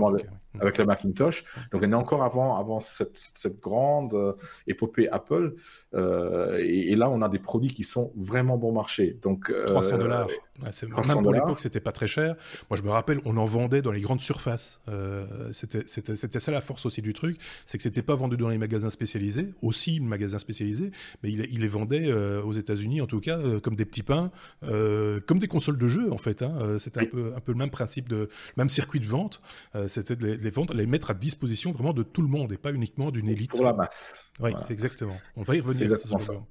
Le, 0.54 0.62
avec 0.62 0.78
le 0.78 0.84
Macintosh. 0.84 1.44
Donc, 1.72 1.82
on 1.84 1.92
est 1.92 1.94
encore 1.94 2.22
avant, 2.22 2.58
avant 2.58 2.80
cette, 2.80 3.16
cette 3.34 3.60
grande 3.60 4.14
euh, 4.14 4.32
épopée 4.66 5.08
Apple. 5.08 5.54
Euh, 5.94 6.58
et, 6.62 6.94
là, 6.96 7.10
on 7.10 7.22
a 7.22 7.28
des 7.28 7.38
produits 7.38 7.72
qui 7.72 7.84
sont 7.84 8.12
vraiment 8.16 8.56
bon 8.56 8.72
marché. 8.72 9.18
Donc, 9.22 9.52
300 9.66 9.98
dollars. 9.98 10.28
même 10.62 11.22
pour 11.22 11.32
l'époque, 11.32 11.60
c'était 11.60 11.80
pas 11.80 11.92
très 11.92 12.06
cher. 12.06 12.36
Moi, 12.70 12.76
je 12.76 12.82
me 12.82 12.90
rappelle, 12.90 13.20
on 13.24 13.36
en 13.36 13.44
vendait 13.44 13.82
dans 13.82 13.92
les 13.92 14.00
grandes 14.00 14.20
surfaces. 14.20 14.80
c'était 15.52 16.40
ça 16.40 16.52
la 16.52 16.60
force 16.60 16.86
aussi 16.86 17.02
du 17.02 17.12
truc, 17.12 17.38
c'est 17.66 17.78
que 17.78 17.82
c'était 17.82 18.02
pas 18.02 18.14
vendu 18.14 18.36
dans 18.36 18.48
les 18.48 18.58
magasins 18.58 18.90
spécialisés, 18.90 19.48
aussi 19.60 20.00
magasins 20.00 20.38
spécialisés, 20.38 20.90
mais 21.22 21.30
il, 21.30 21.46
il 21.50 21.60
les 21.60 21.68
vendait 21.68 22.12
aux 22.12 22.52
États-Unis, 22.52 23.00
en 23.00 23.06
tout 23.06 23.20
cas, 23.20 23.38
comme 23.62 23.76
des 23.76 23.84
petits 23.84 24.02
pains, 24.02 24.30
comme 24.62 25.38
des 25.38 25.48
consoles 25.48 25.78
de 25.78 25.88
jeux, 25.88 26.10
en 26.10 26.18
fait. 26.18 26.42
Hein. 26.42 26.78
C'était 26.78 27.00
un 27.00 27.06
peu, 27.06 27.32
un 27.36 27.40
peu 27.40 27.52
le 27.52 27.58
même 27.58 27.70
principe 27.70 28.08
de, 28.08 28.28
même 28.56 28.68
circuit 28.68 29.00
de 29.00 29.06
vente. 29.06 29.42
c'était 29.88 30.16
les, 30.42 30.50
vendre, 30.50 30.74
les 30.74 30.86
mettre 30.86 31.10
à 31.10 31.14
disposition 31.14 31.72
vraiment 31.72 31.92
de 31.92 32.02
tout 32.02 32.22
le 32.22 32.28
monde 32.28 32.52
et 32.52 32.56
pas 32.56 32.72
uniquement 32.72 33.10
d'une 33.10 33.28
élite. 33.28 33.50
Pour 33.50 33.64
la 33.64 33.72
masse. 33.72 34.32
Oui, 34.40 34.52
exactement. 34.70 35.16
On 35.36 35.42
va 35.42 35.56
y 35.56 35.60
revenir. 35.60 35.92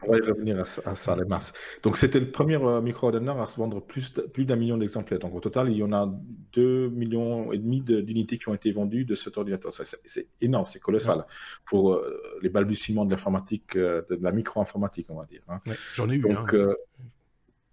On 0.03 0.11
va 0.11 0.17
y 0.17 0.21
revenir 0.21 0.59
à, 0.59 0.95
ça, 0.95 1.15
les 1.15 1.25
masses. 1.25 1.53
Donc 1.83 1.97
c'était 1.97 2.19
le 2.19 2.31
premier 2.31 2.55
euh, 2.55 2.81
micro-ordinateur 2.81 3.41
à 3.41 3.45
se 3.45 3.57
vendre 3.57 3.81
plus, 3.81 4.13
plus 4.33 4.45
d'un 4.45 4.55
million 4.55 4.77
d'exemplaires. 4.77 5.19
Donc 5.19 5.35
au 5.35 5.39
total, 5.39 5.71
il 5.71 5.77
y 5.77 5.83
en 5.83 5.93
a 5.93 6.11
2 6.53 6.89
millions 6.89 7.51
et 7.51 7.57
demi 7.57 7.81
d'unités 7.81 8.37
qui 8.37 8.49
ont 8.49 8.53
été 8.53 8.71
vendues 8.71 9.05
de 9.05 9.15
cet 9.15 9.37
ordinateur. 9.37 9.71
C'est 9.73 10.27
énorme, 10.41 10.65
c'est 10.65 10.79
colossal 10.79 11.25
pour 11.65 11.93
euh, 11.93 12.21
les 12.41 12.49
balbutiements 12.49 13.05
de 13.05 13.11
l'informatique, 13.11 13.75
euh, 13.75 14.01
de 14.09 14.19
la 14.21 14.31
micro-informatique, 14.31 15.07
on 15.09 15.15
va 15.15 15.25
dire. 15.25 15.41
Hein. 15.47 15.59
J'en 15.93 16.09
ai 16.09 16.15
eu. 16.15 16.21
Donc, 16.21 16.55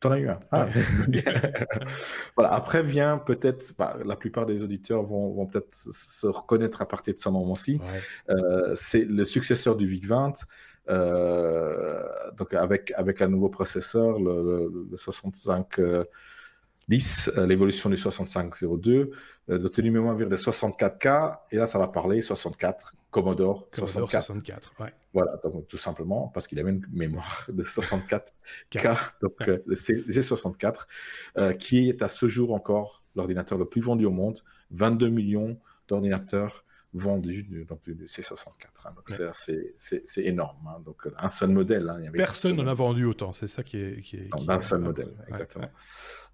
T'en 0.01 0.13
as 0.13 0.19
eu 0.19 0.29
un. 0.29 0.39
Ah. 0.53 0.69
voilà. 2.37 2.53
Après 2.53 2.83
vient 2.83 3.19
peut-être, 3.19 3.75
bah, 3.77 3.97
la 4.05 4.15
plupart 4.15 4.47
des 4.47 4.63
auditeurs 4.63 5.03
vont, 5.03 5.33
vont 5.33 5.47
peut-être 5.47 5.75
se 5.75 6.27
reconnaître 6.27 6.81
à 6.83 6.87
partir 6.87 7.15
de 7.15 7.19
ce 7.19 7.29
moment-ci. 7.29 7.81
Euh, 8.31 8.75
c'est 8.77 9.05
le 9.05 9.25
successeur 9.25 9.75
du 9.75 9.89
VIC-20, 9.89 10.45
euh, 10.89 12.03
donc 12.37 12.55
avec, 12.55 12.93
avec 12.97 13.23
un 13.23 13.29
nouveau 13.29 13.49
processeur, 13.49 14.21
le, 14.21 14.71
le, 14.91 14.97
65. 14.97 15.81
10, 16.89 17.31
euh, 17.37 17.47
l'évolution 17.47 17.91
du 17.91 17.97
6502, 17.97 19.11
euh, 19.51 19.59
de 19.59 19.69
tenue 19.69 19.91
mémoire 19.91 20.17
vers 20.17 20.29
le 20.29 20.37
64K, 20.37 21.39
et 21.53 21.57
là 21.57 21.67
ça 21.67 21.79
va 21.79 21.89
parler 21.89 22.23
64, 22.23 22.95
Commodore, 23.11 23.69
64. 23.73 24.75
Voilà, 25.15 25.41
donc 25.43 25.67
tout 25.69 25.79
simplement 25.79 26.29
parce 26.29 26.47
qu'il 26.47 26.59
avait 26.59 26.71
une 26.71 26.87
mémoire 26.93 27.47
de 27.53 27.63
64K, 27.63 29.13
donc 29.23 29.49
euh, 29.49 29.59
le 29.67 29.75
G64, 29.75 30.87
euh, 31.39 31.53
qui 31.55 31.89
est 31.89 32.03
à 32.03 32.09
ce 32.09 32.29
jour 32.29 32.53
encore 32.53 33.03
l'ordinateur 33.17 33.59
le 33.59 33.65
plus 33.65 33.81
vendu 33.81 34.05
au 34.05 34.11
monde, 34.11 34.41
22 34.71 35.09
millions 35.09 35.59
d'ordinateurs 35.89 36.65
vendus 36.95 37.67
donc, 37.69 37.83
du, 37.85 38.07
C64. 38.07 38.45
Hein. 38.85 38.91
donc 38.95 39.11
c'est 39.77 40.25
énorme. 40.25 40.57
Hein. 40.69 40.81
donc 40.85 41.09
un 41.17 41.29
seul 41.29 41.51
modèle. 41.51 41.89
Hein. 41.89 42.11
Personne 42.13 42.57
n'en 42.57 42.67
a 42.67 42.75
vendu 42.75 43.05
autant, 43.05 43.33
c'est 43.33 43.47
ça 43.47 43.63
qui 43.63 43.79
est. 43.79 44.01
Qui 44.01 44.17
est, 44.17 44.31
un 44.49 44.61
seul 44.61 44.81
modèle, 44.81 45.15
exactement. 45.27 45.71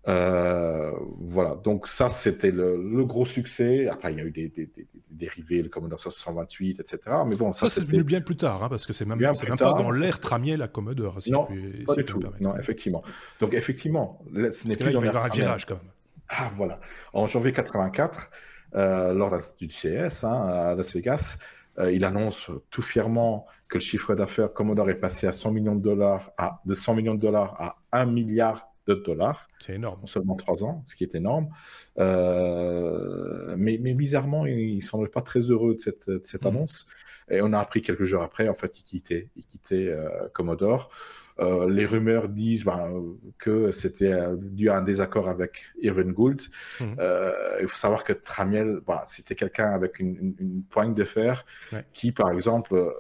Euh, 0.07 0.93
voilà, 1.19 1.55
donc 1.65 1.87
ça 1.87 2.11
c'était 2.11 2.51
le, 2.51 3.05
gros 3.05 3.25
succès. 3.25 3.89
Après, 3.89 4.13
il 4.13 4.19
y 4.19 4.21
a 4.21 4.25
eu 4.25 4.31
des, 4.31 4.51
dérivés, 5.11 5.63
le 5.63 5.69
Commodore 5.69 6.01
528, 6.01 6.81
etc. 6.81 6.99
Mais 7.27 7.37
bon, 7.37 7.53
ça, 7.53 7.69
c'est 7.69 7.85
venu 7.85 8.03
bien 8.03 8.21
plus 8.21 8.37
tard, 8.37 8.63
hein, 8.63 8.69
parce 8.69 8.87
que 8.87 8.93
c'est 8.93 9.05
même, 9.05 9.19
même 9.19 9.35
pas 9.57 9.73
dans 9.73 9.91
l'ère 9.91 10.21
tramier 10.21 10.57
la 10.57 10.69
Commodore. 10.69 11.19
non, 11.29 11.49
pas 11.87 11.95
du 11.95 12.05
tout. 12.05 12.21
Non, 12.41 12.57
effectivement. 12.59 13.03
Donc 13.41 13.55
effectivement, 13.55 14.23
ce 14.35 14.69
n'est 14.69 14.77
plus 14.77 14.93
dans 14.93 15.01
l'ère 15.01 15.17
un 15.17 15.29
virage 15.29 15.65
quand 15.65 15.77
même. 15.77 15.93
Ah 16.29 16.51
voilà. 16.55 16.81
En 17.13 17.27
janvier 17.27 17.53
84, 17.53 18.31
euh, 18.77 19.13
lors 19.13 19.39
du 19.59 19.69
CS 19.69 20.25
hein, 20.25 20.49
à 20.49 20.75
Las 20.75 20.95
Vegas, 20.95 21.39
euh, 21.79 21.93
il 21.93 22.05
annonce 22.05 22.51
tout 22.71 22.83
fièrement 22.83 23.47
que 23.69 23.79
le 23.79 23.83
chiffre 23.83 24.15
d'affaires 24.15 24.53
Commodore 24.53 24.91
est 24.91 25.01
passé 25.01 25.27
à 25.27 25.33
100 25.33 25.51
millions 25.53 25.75
de 25.75 25.83
dollars 25.83 26.31
à 26.39 26.61
de 26.65 26.75
100 26.75 26.95
millions 26.95 27.15
de 27.15 27.21
dollars 27.21 27.55
à 27.61 27.77
1 27.93 28.07
milliard 28.07 28.74
de 28.87 28.95
dollars. 28.95 29.49
C'est 29.59 29.75
énorme. 29.75 30.01
En 30.03 30.07
seulement 30.07 30.37
trois 30.37 30.65
ans, 30.65 30.83
ce 30.87 30.97
qui 30.97 31.05
est 31.05 31.15
énorme. 31.15 31.49
Euh, 31.99 33.55
mais, 33.57 33.79
mais, 33.81 33.95
bizarrement, 33.95 34.47
il 34.47 34.77
ne 34.77 34.81
semble 34.81 35.11
pas 35.11 35.23
très 35.23 35.41
heureux 35.41 35.75
de 35.75 35.81
cette, 35.81 36.09
de 36.09 36.21
cette 36.23 36.43
mhm. 36.43 36.49
annonce. 36.49 36.87
Et 37.31 37.41
on 37.41 37.53
a 37.53 37.59
appris 37.59 37.81
quelques 37.81 38.05
jours 38.05 38.23
après, 38.23 38.49
en 38.49 38.55
fait, 38.55 38.79
il 38.79 38.85
quittait, 38.85 39.31
il 39.37 39.45
quittait 39.45 39.89
euh, 39.89 40.29
Commodore. 40.33 40.91
Euh, 41.41 41.69
les 41.69 41.85
rumeurs 41.85 42.29
disent 42.29 42.65
ben, 42.65 43.03
que 43.39 43.73
c'était 43.73 44.13
euh, 44.13 44.37
dû 44.37 44.71
à 44.71 44.77
un 44.77 44.83
désaccord 44.83 45.29
avec 45.29 45.73
Irvin 45.83 46.11
Gould. 46.13 46.41
Euh, 46.81 47.59
il 47.61 47.67
faut 47.67 47.77
savoir 47.77 48.05
que 48.05 48.13
Tramiel, 48.13 48.81
ben, 48.87 49.01
c'était 49.05 49.35
quelqu'un 49.35 49.71
avec 49.71 49.99
une, 49.99 50.35
une, 50.39 50.63
poigne 50.63 50.95
de 50.95 51.05
fer 51.05 51.45
qui, 51.93 52.13
par 52.13 52.31
exemple, 52.31 52.95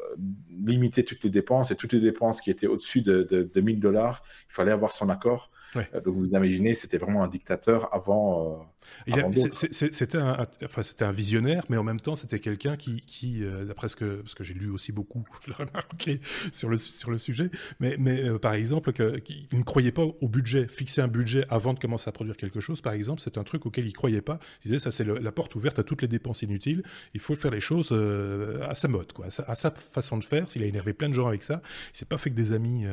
limitait 0.50 1.04
toutes 1.04 1.22
les 1.22 1.30
dépenses 1.30 1.70
et 1.70 1.76
toutes 1.76 1.92
les 1.92 2.00
dépenses 2.00 2.40
qui 2.40 2.50
étaient 2.50 2.66
au-dessus 2.66 3.02
de, 3.02 3.22
de, 3.22 3.42
de 3.42 3.60
1000 3.60 3.78
dollars, 3.78 4.24
il 4.50 4.54
fallait 4.54 4.72
avoir 4.72 4.92
son 4.92 5.10
accord. 5.10 5.50
Euh, 5.76 6.00
donc 6.00 6.14
vous 6.14 6.26
imaginez, 6.26 6.74
c'était 6.74 6.98
vraiment 6.98 7.22
un 7.22 7.28
dictateur 7.28 7.92
avant. 7.94 8.66
Euh, 9.08 9.30
c'était 9.50 10.18
un, 10.18 10.46
enfin, 10.64 10.82
un 11.00 11.12
visionnaire, 11.12 11.64
mais 11.68 11.76
en 11.76 11.82
même 11.82 12.00
temps, 12.00 12.16
c'était 12.16 12.38
quelqu'un 12.38 12.76
qui, 12.76 13.00
qui 13.00 13.44
euh, 13.44 13.64
d'après 13.64 13.88
ce 13.88 13.96
que, 13.96 14.22
parce 14.22 14.34
que 14.34 14.44
j'ai 14.44 14.54
lu 14.54 14.70
aussi 14.70 14.92
beaucoup, 14.92 15.24
je 15.44 15.50
l'ai 15.50 15.56
remarqué 15.56 16.20
sur 16.52 16.68
le, 16.68 16.76
sur 16.76 17.10
le 17.10 17.18
sujet, 17.18 17.50
mais, 17.80 17.96
mais 17.98 18.38
par 18.38 18.54
exemple, 18.54 18.92
que, 18.92 19.18
qu'il 19.18 19.46
ne 19.52 19.62
croyait 19.62 19.92
pas 19.92 20.02
au 20.02 20.28
budget. 20.28 20.66
Fixer 20.68 21.02
un 21.02 21.08
budget 21.08 21.44
avant 21.48 21.74
de 21.74 21.78
commencer 21.78 22.08
à 22.08 22.12
produire 22.12 22.36
quelque 22.36 22.60
chose, 22.60 22.80
par 22.80 22.92
exemple, 22.92 23.20
c'est 23.20 23.38
un 23.38 23.44
truc 23.44 23.66
auquel 23.66 23.86
il 23.86 23.92
croyait 23.92 24.22
pas. 24.22 24.38
Il 24.64 24.68
disait, 24.68 24.78
ça 24.78 24.90
c'est 24.90 25.04
la 25.04 25.32
porte 25.32 25.54
ouverte 25.54 25.78
à 25.78 25.82
toutes 25.82 26.02
les 26.02 26.08
dépenses 26.08 26.42
inutiles. 26.42 26.82
Il 27.14 27.20
faut 27.20 27.34
faire 27.34 27.50
les 27.50 27.60
choses 27.60 27.92
à 28.68 28.74
sa 28.74 28.88
mode, 28.88 29.12
quoi, 29.12 29.26
à 29.26 29.54
sa, 29.54 29.70
façon 29.70 30.18
de 30.18 30.24
faire. 30.24 30.50
S'il 30.50 30.62
a 30.62 30.66
énervé 30.66 30.92
plein 30.92 31.08
de 31.08 31.14
gens 31.14 31.26
avec 31.26 31.42
ça, 31.42 31.62
il 31.92 31.98
s'est 31.98 32.04
pas 32.04 32.18
fait 32.18 32.30
que 32.30 32.36
des 32.36 32.52
amis 32.52 32.84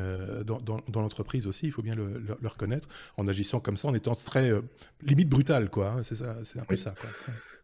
dans, 0.44 0.60
dans, 0.60 0.80
dans 0.88 1.00
l'entreprise 1.00 1.46
aussi, 1.46 1.66
il 1.66 1.72
faut 1.72 1.82
bien 1.82 1.94
le, 1.94 2.22
le 2.40 2.48
reconnaître 2.48 2.88
en 3.16 3.28
agissant 3.28 3.60
comme 3.60 3.76
ça, 3.76 3.88
en 3.88 3.94
étant 3.94 4.14
très 4.14 4.50
euh, 4.50 4.62
limite 5.02 5.28
brutal, 5.28 5.70
quoi. 5.70 5.81
Hein, 5.88 6.02
c'est 6.02 6.14
ça, 6.14 6.36
c'est 6.42 6.60
un 6.60 6.64
peu 6.64 6.76
ça. 6.76 6.94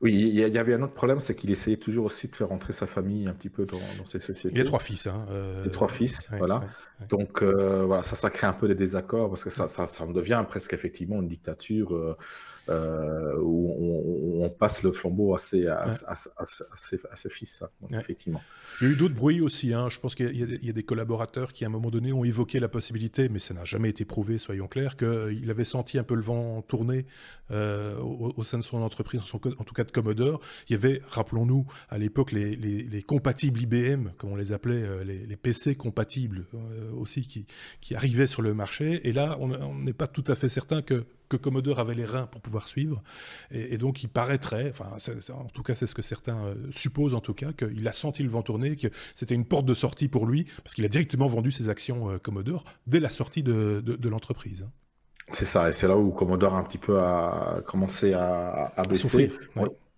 Oui, 0.00 0.14
il 0.14 0.34
y, 0.34 0.58
avait 0.58 0.74
un 0.74 0.82
autre 0.82 0.94
problème, 0.94 1.20
c'est 1.20 1.34
qu'il 1.34 1.50
essayait 1.50 1.76
toujours 1.76 2.06
aussi 2.06 2.28
de 2.28 2.36
faire 2.36 2.48
rentrer 2.48 2.72
sa 2.72 2.86
famille 2.86 3.26
un 3.26 3.32
petit 3.32 3.48
peu 3.48 3.66
dans, 3.66 3.80
dans 3.98 4.04
ces 4.04 4.20
sociétés. 4.20 4.54
Il 4.54 4.58
y 4.58 4.62
a 4.62 4.64
trois 4.64 4.78
fils, 4.78 5.08
hein. 5.08 5.26
Euh... 5.30 5.68
trois 5.70 5.88
fils, 5.88 6.28
voilà. 6.38 6.60
Donc 7.08 7.42
euh, 7.42 7.84
voilà, 7.84 8.04
ça, 8.04 8.14
ça 8.14 8.30
crée 8.30 8.46
un 8.46 8.52
peu 8.52 8.68
des 8.68 8.76
désaccords 8.76 9.28
parce 9.28 9.42
que 9.42 9.50
ça, 9.50 9.66
ça, 9.66 9.88
ça 9.88 10.06
devient 10.06 10.44
presque 10.48 10.72
effectivement 10.72 11.20
une 11.20 11.28
dictature. 11.28 12.16
Euh, 12.70 13.34
où 13.40 14.42
on, 14.44 14.50
passe 14.50 14.82
le 14.82 14.92
flambeau 14.92 15.34
à 15.34 15.38
ses, 15.38 15.66
à, 15.66 15.92
ses, 16.76 17.30
fils, 17.30 17.62
effectivement. 17.92 18.42
Il 18.80 18.86
y 18.86 18.90
a 18.90 18.92
eu 18.92 18.96
d'autres 18.96 19.14
bruits 19.14 19.40
aussi. 19.40 19.72
Hein. 19.72 19.88
Je 19.88 20.00
pense 20.00 20.14
qu'il 20.14 20.64
y, 20.64 20.68
a 20.68 20.72
des 20.72 20.82
collaborateurs 20.82 21.52
qui, 21.52 21.64
à 21.64 21.68
un 21.68 21.70
moment 21.70 21.90
donné, 21.90 22.12
ont 22.12 22.24
évoqué 22.24 22.60
la 22.60 22.68
possibilité, 22.68 23.28
mais 23.28 23.38
ça 23.38 23.54
n'a 23.54 23.64
jamais 23.64 23.88
été 23.90 24.04
prouvé, 24.04 24.38
soyons 24.38 24.66
clairs, 24.66 24.96
qu'il 24.96 25.50
avait 25.50 25.64
senti 25.64 25.98
un 25.98 26.02
peu 26.02 26.14
le 26.14 26.22
vent 26.22 26.62
tourner 26.62 27.06
euh, 27.50 27.98
au, 28.00 28.42
sein 28.42 28.58
de 28.58 28.64
son 28.64 28.78
entreprise, 28.78 29.20
en 29.20 29.64
tout 29.64 29.74
cas 29.74 29.84
de 29.84 29.90
Commodore. 29.90 30.40
Il 30.68 30.72
y 30.72 30.76
avait, 30.76 31.00
rappelons-nous, 31.08 31.66
à 31.88 31.98
l'époque, 31.98 32.32
les, 32.32 33.02
compatibles 33.06 33.60
IBM, 33.60 34.10
comme 34.18 34.32
on 34.32 34.36
les 34.36 34.52
appelait, 34.52 34.82
euh, 34.82 35.04
les, 35.04 35.36
PC 35.36 35.74
compatibles 35.74 36.46
aussi, 36.96 37.22
qui, 37.26 37.46
qui 37.80 37.94
arrivaient 37.94 38.26
sur 38.26 38.42
le 38.42 38.54
marché. 38.54 39.06
Et 39.08 39.12
là, 39.12 39.36
on 39.40 39.74
n'est 39.78 39.92
pas 39.92 40.08
tout 40.08 40.24
à 40.26 40.34
fait 40.34 40.48
certain 40.48 40.82
que 40.82 41.04
que 41.28 41.36
Commodore 41.36 41.78
avait 41.78 41.94
les 41.94 42.04
reins 42.04 42.26
pour 42.26 42.40
pouvoir 42.40 42.68
suivre. 42.68 43.02
Et, 43.50 43.78
donc 43.78 44.02
il 44.02 44.08
paraîtrait, 44.08 44.70
enfin 44.70 44.90
en 45.32 45.44
tout 45.46 45.62
cas 45.62 45.74
c'est 45.74 45.86
ce 45.86 45.94
que 45.94 46.02
certains 46.02 46.38
euh, 46.38 46.54
supposent 46.70 47.14
en 47.14 47.20
tout 47.20 47.34
cas, 47.34 47.52
qu'il 47.52 47.86
a 47.86 47.92
senti 47.92 48.22
le 48.22 48.28
vent 48.28 48.42
tourner, 48.42 48.76
que 48.76 48.88
c'était 49.14 49.34
une 49.34 49.44
porte 49.44 49.66
de 49.66 49.74
sortie 49.74 50.08
pour 50.08 50.26
lui, 50.26 50.46
parce 50.62 50.74
qu'il 50.74 50.84
a 50.84 50.88
directement 50.88 51.26
vendu 51.26 51.50
ses 51.50 51.68
actions 51.68 52.10
euh, 52.10 52.18
Commodore 52.18 52.64
dès 52.86 53.00
la 53.00 53.10
sortie 53.10 53.42
de, 53.42 53.82
l'entreprise. 54.08 54.66
C'est 55.32 55.44
ça, 55.44 55.68
et 55.68 55.74
c'est 55.74 55.86
là 55.86 55.96
où 55.96 56.10
Commodore 56.10 56.54
a 56.54 56.58
un 56.58 56.64
petit 56.64 56.78
peu 56.78 56.98
a 56.98 57.60
commencé 57.66 58.14
à, 58.14 58.72
à 58.76 58.82
baisser. 58.84 59.02
souffrir, 59.02 59.32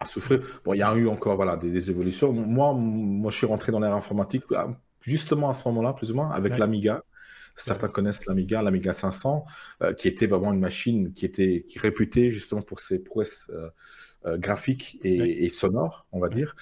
à 0.01 0.07
souffrir. 0.07 0.40
Bon, 0.64 0.75
il 0.75 0.79
y 0.79 0.83
a 0.83 0.93
eu 0.95 1.07
encore 1.07 1.37
voilà, 1.37 1.57
des, 1.57 1.90
évolutions. 1.90 2.33
Moi, 2.33 2.73
moi, 2.75 3.31
je 3.31 3.37
suis 3.37 3.47
rentré 3.47 3.71
dans 3.71 3.79
l'ère 3.79 3.95
informatique 3.95 4.43
justement 5.01 5.51
à 5.51 5.55
ce 5.55 5.66
moment-là, 5.69 5.93
plus 5.93 6.11
ou 6.11 6.14
moins, 6.14 6.31
avec 6.31 6.59
l'Amiga. 6.59 7.05
Certains 7.57 7.89
connaissent 7.89 8.27
l'Amiga, 8.27 8.63
l'Amiga 8.63 8.93
500, 8.93 9.45
euh, 9.83 9.93
qui 9.93 10.09
était 10.09 10.27
vraiment 10.27 10.53
une 10.53 10.61
machine 10.61 11.13
qui 11.13 11.27
était 11.27 11.65
qui 11.67 11.79
réputée 11.79 12.31
justement 12.31 12.63
pour 12.63 12.81
ses 12.81 12.99
prouesses 12.99 13.51
euh, 13.53 13.69
euh, 14.27 14.37
graphiques 14.37 14.99
et, 15.03 15.49
sonores, 15.49 16.07
on 16.13 16.21
va 16.21 16.29
dire. 16.29 16.55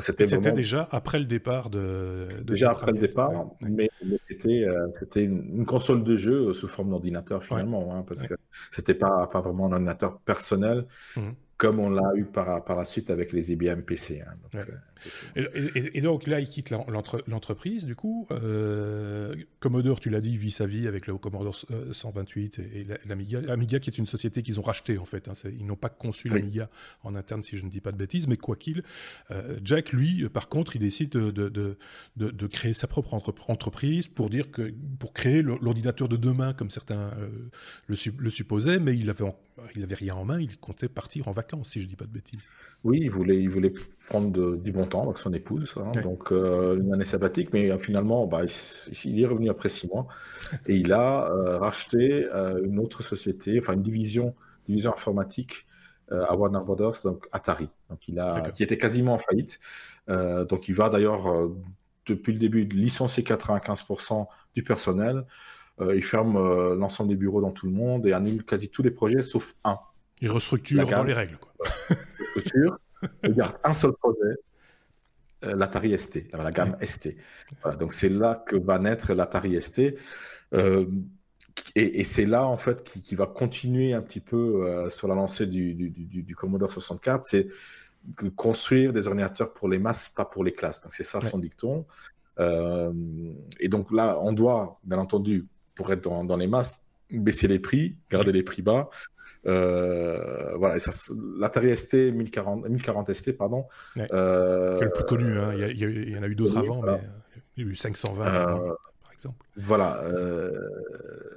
c'était 0.00 0.26
déjà 0.52 0.88
après 0.92 1.18
le 1.18 1.24
départ 1.24 1.68
de. 1.68 2.28
déjà 2.44 2.70
après 2.70 2.92
le 2.92 2.98
départ, 2.98 3.32
mais, 3.60 3.88
c'était 4.28 4.66
c'était 4.98 5.24
une, 5.24 5.64
console 5.64 6.04
de 6.04 6.16
jeu 6.16 6.52
sous 6.52 6.68
forme 6.68 6.90
d'ordinateur 6.90 7.42
finalement, 7.42 7.96
hein, 7.96 8.04
parce 8.06 8.22
que 8.22 8.34
c'était 8.70 8.94
pas 8.94 9.26
pas 9.26 9.40
vraiment 9.40 9.66
un 9.66 9.72
ordinateur 9.72 10.20
personnel. 10.20 10.86
Mmh. 11.16 11.30
comme 11.56 11.80
on 11.80 11.88
l'a 11.88 12.12
eu 12.16 12.26
par, 12.26 12.62
par 12.64 12.76
la 12.76 12.84
suite 12.84 13.10
avec 13.10 13.32
les 13.32 13.50
IBM 13.50 13.80
PC. 13.80 14.20
Hein, 14.20 14.60
et, 15.36 16.00
donc 16.00 16.26
là, 16.26 16.40
il 16.40 16.48
quitte 16.48 16.70
l'entreprise, 17.26 17.86
du 17.86 17.94
coup. 17.94 18.26
Euh, 18.30 19.34
Commodore, 19.60 20.00
tu 20.00 20.10
l'as 20.10 20.20
dit, 20.20 20.36
vit 20.36 20.50
sa 20.50 20.66
vie 20.66 20.86
avec 20.86 21.06
le 21.06 21.16
Commodore 21.18 21.56
128 21.92 22.58
et, 22.58 22.86
l'Amiga. 23.06 23.40
Amiga 23.48 23.78
qui 23.78 23.90
est 23.90 23.98
une 23.98 24.06
société 24.06 24.42
qu'ils 24.42 24.60
ont 24.60 24.62
rachetée, 24.62 24.98
en 24.98 25.04
fait. 25.04 25.28
Hein, 25.28 25.32
ils 25.58 25.66
n'ont 25.66 25.76
pas 25.76 25.88
conçu 25.88 26.28
l'Amiga 26.28 26.68
en 27.02 27.14
interne, 27.14 27.42
si 27.42 27.56
je 27.56 27.64
ne 27.64 27.70
dis 27.70 27.80
pas 27.80 27.92
de 27.92 27.96
bêtises, 27.96 28.26
mais 28.26 28.36
quoi 28.36 28.56
qu'il, 28.56 28.82
euh, 29.30 29.58
Jack, 29.62 29.92
lui, 29.92 30.28
par 30.28 30.48
contre, 30.48 30.76
il 30.76 30.80
décide 30.80 31.10
de, 31.10 31.30
de, 31.30 31.76
de, 32.16 32.46
créer 32.46 32.74
sa 32.74 32.86
propre 32.86 33.14
entreprise 33.48 34.08
pour, 34.08 34.30
dire 34.30 34.50
que, 34.50 34.72
pour 34.98 35.12
créer 35.12 35.42
l'ordinateur 35.42 36.08
de 36.08 36.16
demain, 36.16 36.52
comme 36.52 36.70
certains 36.70 37.10
euh, 37.18 37.28
le, 37.86 37.96
le, 38.18 38.30
supposaient, 38.30 38.78
mais 38.78 38.96
il 38.96 39.10
avait, 39.10 39.24
il 39.74 39.82
avait 39.82 39.94
rien 39.94 40.14
en 40.14 40.24
main, 40.24 40.40
il 40.40 40.56
comptait 40.58 40.88
partir 40.88 41.28
en 41.28 41.32
vacances, 41.32 41.70
si 41.70 41.80
je 41.80 41.84
ne 41.84 41.90
dis 41.90 41.96
pas 41.96 42.06
de 42.06 42.12
bêtises. 42.12 42.48
Oui, 42.84 43.00
il 43.02 43.10
voulait, 43.10 43.38
il 43.38 43.48
voulait 43.48 43.72
prendre 44.08 44.56
du 44.56 44.72
bon 44.72 44.85
temps 44.86 45.04
avec 45.04 45.18
son 45.18 45.32
épouse, 45.32 45.74
hein, 45.76 46.00
donc 46.02 46.32
euh, 46.32 46.78
une 46.78 46.92
année 46.92 47.04
sabbatique, 47.04 47.52
mais 47.52 47.70
euh, 47.70 47.78
finalement, 47.78 48.26
bah, 48.26 48.42
il, 49.04 49.20
est 49.20 49.26
revenu 49.26 49.50
après 49.50 49.68
six 49.68 49.88
mois 49.88 50.06
et 50.66 50.76
il 50.76 50.92
a 50.92 51.30
euh, 51.30 51.58
racheté 51.58 52.26
une 52.64 52.78
autre 52.78 53.02
société, 53.02 53.58
enfin 53.58 53.74
une 53.74 53.82
division, 53.82 54.34
division 54.66 54.92
informatique 54.92 55.66
à 56.10 56.36
Warner 56.36 56.60
Brothers, 56.64 57.02
donc 57.02 57.26
Atari, 57.32 57.68
donc 57.90 58.06
il 58.06 58.20
a, 58.20 58.40
qui 58.54 58.62
était 58.62 58.78
quasiment 58.78 59.14
en 59.14 59.18
faillite. 59.18 59.58
donc 60.06 60.68
il 60.68 60.74
va 60.74 60.88
d'ailleurs 60.88 61.50
depuis 62.06 62.32
le 62.32 62.38
début 62.38 62.64
licencier 62.64 63.24
95% 63.24 64.26
du 64.54 64.62
personnel. 64.62 65.24
il 65.80 66.04
ferme 66.04 66.74
l'ensemble 66.74 67.10
des 67.10 67.16
bureaux 67.16 67.40
dans 67.40 67.50
tout 67.50 67.66
le 67.66 67.72
monde 67.72 68.06
et 68.06 68.12
annule 68.12 68.44
quasi 68.44 68.68
tous 68.68 68.84
les 68.84 68.92
projets 68.92 69.24
sauf 69.24 69.56
un. 69.64 69.80
Il 70.20 70.30
restructure 70.30 70.86
dans 70.86 71.02
les 71.02 71.12
règles. 71.12 71.38
Quoi. 71.38 71.52
restructure, 72.36 72.78
il 73.24 73.34
garde 73.34 73.56
un 73.64 73.74
seul 73.74 73.92
projet, 73.92 74.36
l'Atari 75.54 75.96
ST, 75.98 76.32
la 76.32 76.50
gamme 76.50 76.76
ST. 76.84 77.16
donc 77.78 77.92
c'est 77.92 78.08
là 78.08 78.42
que 78.46 78.56
va 78.56 78.78
naître 78.78 79.14
l'Atari 79.14 79.60
ST. 79.60 79.94
Euh, 80.54 80.86
et, 81.74 82.04
c'est 82.04 82.26
là 82.26 82.46
en 82.46 82.58
fait 82.58 82.82
qui, 82.82 83.14
va 83.14 83.26
continuer 83.26 83.94
un 83.94 84.02
petit 84.02 84.20
peu 84.20 84.66
euh, 84.66 84.90
sur 84.90 85.08
la 85.08 85.14
lancée 85.14 85.46
du, 85.46 85.74
du, 85.74 86.34
Commodore 86.34 86.70
64, 86.70 87.24
c'est 87.24 87.48
construire 88.36 88.92
des 88.92 89.08
ordinateurs 89.08 89.52
pour 89.52 89.68
les 89.68 89.78
masses, 89.78 90.08
pas 90.08 90.24
pour 90.24 90.44
les 90.44 90.52
classes. 90.52 90.80
Donc 90.82 90.94
c'est 90.94 91.02
ça 91.02 91.20
son 91.20 91.38
dicton. 91.38 91.86
et 92.38 93.68
donc 93.68 93.90
là, 93.90 94.18
on 94.20 94.32
doit, 94.32 94.78
bien 94.84 94.98
entendu, 94.98 95.46
pour 95.74 95.92
être 95.92 96.04
dans, 96.04 96.24
dans 96.24 96.36
les 96.36 96.46
masses, 96.46 96.82
baisser 97.10 97.48
les 97.48 97.58
prix, 97.58 97.96
garder 98.10 98.32
les 98.32 98.42
prix 98.42 98.62
bas, 98.62 98.90
euh, 99.46 100.54
voilà, 100.56 100.78
l'Atari 101.38 101.76
ST 101.76 101.94
1040, 101.94 102.68
1040 102.68 103.14
ST, 103.14 103.36
pardon. 103.36 103.66
Euh, 104.12 104.80
le 104.80 104.90
plus 104.90 105.04
connu, 105.04 105.38
hein. 105.38 105.52
il, 105.54 106.10
y, 106.10 106.18
en 106.18 106.22
a 106.22 106.26
eu 106.26 106.34
d'autres 106.34 106.58
avant, 106.58 106.82
mais 106.82 107.00
il 107.56 107.64
y 107.64 107.66
a 107.66 107.70
eu 107.70 107.74
520 107.74 108.26
euh, 108.26 108.74
par 109.02 109.12
exemple. 109.12 109.46
Voilà, 109.56 110.02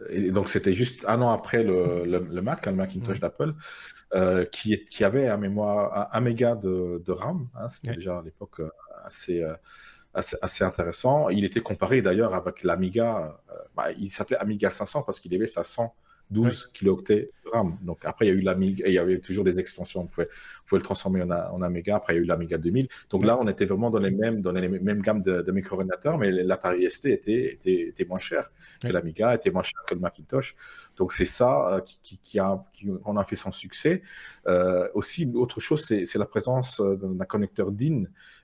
et 0.10 0.32
donc 0.32 0.50
c'était 0.50 0.74
juste 0.74 1.06
un 1.08 1.22
an 1.22 1.30
après 1.30 1.64
le, 1.64 2.04
le, 2.06 2.42
Mac, 2.42 2.68
hein, 2.68 2.72
le 2.72 2.78
Macintosh 2.78 3.20
d'Apple, 3.20 3.54
qui, 4.52 4.86
qui 4.86 5.04
avait 5.04 5.28
un 5.28 5.38
mémoire, 5.38 6.10
un, 6.12 6.22
méga 6.22 6.56
de, 6.56 7.02
de 7.06 7.12
RAM, 7.12 7.48
hein, 7.56 7.70
c'était 7.70 7.94
déjà 7.94 8.20
à 8.20 8.22
l'époque 8.24 8.62
assez, 9.06 9.46
assez, 10.14 10.64
intéressant. 10.64 11.30
Il 11.30 11.46
était 11.46 11.62
comparé 11.62 12.02
d'ailleurs 12.02 12.34
avec 12.34 12.64
l'Amiga, 12.64 13.40
bah, 13.76 13.92
il 14.00 14.12
s'appelait 14.12 14.38
Amiga 14.38 14.72
500 14.72 15.04
parce 15.04 15.20
qu'il 15.20 15.34
avait 15.36 15.48
sa 15.48 15.64
100 15.64 15.94
12 16.30 16.72
kilooctets 16.74 17.32
de 17.46 17.50
RAM. 17.50 17.78
Donc 17.82 18.00
après, 18.04 18.26
il 18.26 18.30
y 18.30 18.32
a 18.32 18.36
eu 18.36 18.42
l'Amiga, 18.42 18.88
il 18.88 18.94
y 18.94 18.98
avait 18.98 19.20
toujours 19.20 19.44
des 19.44 19.60
extensions. 19.60 20.02
On 20.02 20.08
pouvait, 20.08 20.30
le 20.72 20.82
transformer 20.82 21.24
en, 21.24 21.32
en, 21.32 21.62
Amiga. 21.62 21.96
Après, 21.96 22.14
il 22.14 22.18
y 22.18 22.20
a 22.20 22.24
eu 22.24 22.26
l'Amiga 22.26 22.58
2000. 22.58 22.88
Donc 23.10 23.26
là, 23.26 23.38
on 23.40 23.48
était 23.48 23.66
vraiment 23.66 23.90
dans 23.90 24.00
les 24.00 24.12
mêmes, 24.12 24.42
dans 24.42 24.52
les 24.52 24.68
mêmes 24.68 25.02
gammes 25.02 25.24
de, 25.24 25.42
de 25.42 25.52
micro-ordinateurs, 25.52 26.18
mais 26.18 26.32
l'Atari 26.32 26.90
ST 26.90 27.08
était, 27.08 27.54
était, 27.54 27.90
était, 27.90 28.06
moins 28.06 28.20
cher 28.20 28.52
que 28.82 28.88
l'Amiga, 28.88 29.34
était 29.34 29.52
moins 29.52 29.64
cher 29.64 29.80
que 29.88 29.96
le 29.96 30.00
Macintosh. 30.00 30.56
Donc 30.98 31.14
c'est 31.14 31.26
ça 31.26 31.76
euh, 31.76 31.82
qui, 31.82 32.20
qui, 32.20 32.40
a, 32.40 32.64
qui, 32.74 32.88
on 33.06 33.18
a 33.18 33.24
fait 33.24 33.36
son 33.36 33.52
succès. 33.52 34.04
Euh, 34.48 34.88
aussi, 34.94 35.30
autre 35.34 35.60
chose, 35.60 35.86
c'est 35.86 36.16
la 36.16 36.26
présence 36.26 36.80
euh, 36.80 36.96
d'un 36.96 37.26
connecteur 37.26 37.72
DIN, 37.72 38.04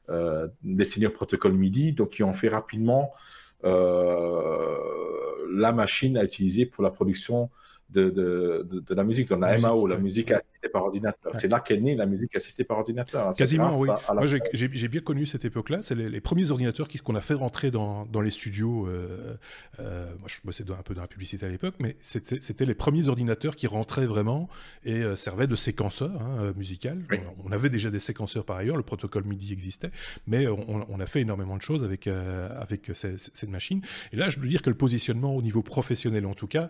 euh, 0.10 0.48
des 0.64 0.86
seniors 0.86 1.14
protocoles 1.14 1.54
MIDI, 1.54 1.94
donc 1.94 2.10
qui 2.10 2.24
ont 2.24 2.34
fait 2.34 2.50
rapidement 2.50 3.14
la 3.64 4.82
machine 5.74 6.18
à 6.18 6.24
utiliser 6.24 6.68
pour 6.68 6.84
la 6.84 6.92
production 6.92 7.50
de, 7.90 8.10
de, 8.10 8.68
de, 8.70 8.96
la 8.96 9.04
musique, 9.04 9.30
dans 9.30 9.38
la, 9.38 9.58
MAO, 9.58 9.88
la 9.88 9.98
musique 9.98 10.32
assistée 10.32 10.70
par 10.70 10.84
ordinateur. 10.84 11.36
C'est 11.36 11.48
là 11.48 11.60
qu'est 11.60 11.78
née 11.78 11.96
la 11.96 12.06
musique 12.06 12.36
assistée 12.36 12.64
par 12.64 12.80
ordinateur. 12.80 13.32
Quasiment, 13.36 13.78
oui. 13.78 13.88
Moi, 14.14 14.26
j'ai 14.26 14.88
bien 14.88 15.02
connu 15.02 15.26
cette 15.26 15.46
époque-là. 15.46 15.80
C'est 15.82 15.96
les, 15.96 16.22
premiers 16.22 16.52
ordinateurs 16.52 16.88
qu'on 17.04 17.16
a 17.16 17.22
fait 17.22 17.36
rentrer 17.36 17.72
dans, 17.72 18.06
dans 18.06 18.22
les 18.22 18.32
studios. 18.32 18.88
Euh, 18.88 19.38
euh, 19.80 20.10
moi, 20.20 20.28
je 20.28 20.38
bossais 20.44 20.64
un 20.70 20.82
peu 20.84 20.96
dans 20.96 21.02
la 21.02 21.08
publicité 21.08 21.46
à 21.46 21.50
l'époque, 21.50 21.76
mais 21.80 21.96
c'était 22.02 22.66
les 22.66 22.74
premiers 22.74 23.08
ordinateurs 23.08 23.56
qui 23.56 23.68
rentraient 23.68 24.08
vraiment 24.08 24.50
et 24.84 25.04
euh, 25.04 25.16
servaient 25.16 25.48
de 25.48 25.56
séquenceurs 25.56 26.22
hein, 26.22 26.54
musical. 26.56 27.04
On, 27.46 27.52
avait 27.52 27.70
déjà 27.70 27.90
des 27.90 28.00
séquenceurs 28.00 28.46
par 28.46 28.58
ailleurs, 28.58 28.78
le 28.78 28.84
protocole 28.84 29.24
MIDI 29.24 29.54
existait, 29.54 29.92
mais 30.28 30.48
on, 30.48 30.86
on 30.90 31.00
a 31.00 31.06
fait 31.06 31.22
énormément 31.22 31.56
de 31.56 31.62
choses 31.62 31.84
avec, 31.84 32.08
avec 32.08 32.92
cette 32.94 33.50
machine. 33.50 33.82
Et 34.12 34.18
là, 34.18 34.30
je 34.30 34.40
veux 34.40 34.48
dire 34.48 34.62
que 34.62 34.70
le 34.70 34.76
positionnement 34.76 35.36
au 35.36 35.42
niveau 35.42 35.62
professionnel, 35.62 36.26
en 36.26 36.34
tout 36.34 36.48
cas, 36.48 36.70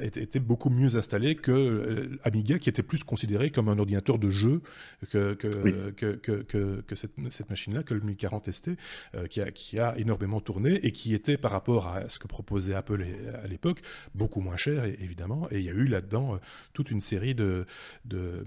était, 0.00 0.22
était 0.22 0.41
beaucoup 0.42 0.70
mieux 0.70 0.96
installé 0.96 1.34
que 1.34 1.52
euh, 1.52 2.18
Amiga, 2.24 2.58
qui 2.58 2.68
était 2.68 2.82
plus 2.82 3.04
considéré 3.04 3.50
comme 3.50 3.68
un 3.68 3.78
ordinateur 3.78 4.18
de 4.18 4.30
jeu 4.30 4.62
que, 5.10 5.34
que, 5.34 5.92
que, 5.96 6.82
que, 6.82 6.94
cette, 6.94 7.12
cette 7.30 7.50
machine-là, 7.50 7.82
que 7.82 7.94
le 7.94 8.00
1040 8.00 8.50
ST, 8.50 8.70
euh, 9.14 9.26
qui, 9.26 9.40
a, 9.40 9.50
qui 9.50 9.78
a 9.78 9.96
énormément 9.98 10.40
tourné 10.40 10.74
et 10.84 10.92
qui 10.92 11.14
était, 11.14 11.36
par 11.36 11.50
rapport 11.50 11.88
à 11.88 12.08
ce 12.08 12.18
que 12.18 12.26
proposait 12.26 12.74
Apple 12.74 13.04
à 13.42 13.46
l'époque, 13.46 13.80
beaucoup 14.14 14.40
moins 14.40 14.56
cher, 14.56 14.84
évidemment. 14.84 15.48
Et 15.50 15.58
il 15.58 15.64
y 15.64 15.70
a 15.70 15.72
eu 15.72 15.86
là-dedans 15.86 16.34
euh, 16.34 16.38
toute 16.72 16.90
une 16.90 17.00
série 17.00 17.34
de, 17.34 17.66
de, 18.04 18.44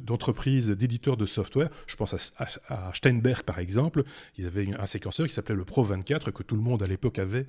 d'entreprises, 0.00 0.70
d'éditeurs 0.70 1.16
de 1.16 1.26
software. 1.26 1.70
Je 1.86 1.96
pense 1.96 2.14
à, 2.38 2.48
à, 2.68 2.94
Steinberg, 2.94 3.42
par 3.42 3.58
exemple. 3.58 4.04
Ils 4.38 4.46
avaient 4.46 4.68
un 4.78 4.86
séquenceur 4.86 5.26
qui 5.26 5.34
s'appelait 5.34 5.54
le 5.54 5.64
Pro 5.64 5.82
24, 5.82 6.30
que 6.30 6.42
tout 6.42 6.56
le 6.56 6.62
monde 6.62 6.82
à 6.82 6.86
l'époque 6.86 7.18
avait 7.18 7.46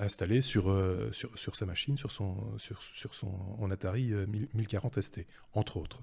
installé 0.00 0.40
sur, 0.40 0.74
sur, 1.12 1.36
sur 1.38 1.56
sa 1.56 1.66
machine, 1.66 1.96
sur 1.96 2.10
son, 2.10 2.36
sur, 2.58 2.80
sur 2.94 3.14
son 3.14 3.30
Atari 3.70 4.12
1040 4.54 4.98
euh, 4.98 5.00
ST, 5.00 5.26
entre 5.52 5.76
autres. 5.76 6.02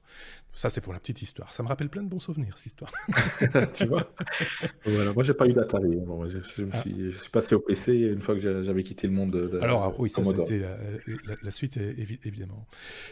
Ça, 0.54 0.70
c'est 0.70 0.82
pour 0.82 0.92
la 0.92 1.00
petite 1.00 1.22
histoire. 1.22 1.54
Ça 1.54 1.64
me 1.64 1.70
rappelle 1.70 1.90
plein 1.90 2.04
de 2.04 2.10
bons 2.10 2.20
souvenirs, 2.20 2.58
cette 2.58 2.68
histoire. 2.68 2.92
tu 3.74 3.86
vois? 3.86 4.04
Voilà, 4.86 5.14
Moi, 5.14 5.24
j'ai 5.24 5.34
pas 5.34 5.48
eu 5.48 5.54
d'Atari. 5.54 5.98
je, 6.28 6.38
ah. 6.72 6.84
je, 6.86 7.18
suis 7.18 7.30
passé 7.30 7.56
au 7.56 7.60
PC 7.60 7.94
une 7.94 8.22
fois 8.22 8.36
que 8.36 8.42
j'avais 8.64 8.84
quitté 8.84 9.08
le 9.08 9.14
monde 9.14 9.32
de, 9.32 9.60
Alors, 9.62 9.84
ah 9.84 9.94
oui, 9.98 10.10
ça, 10.10 10.24
c'était 10.24 10.62
la, 11.42 11.52
suite, 11.52 11.78
évidemment. 12.26 12.68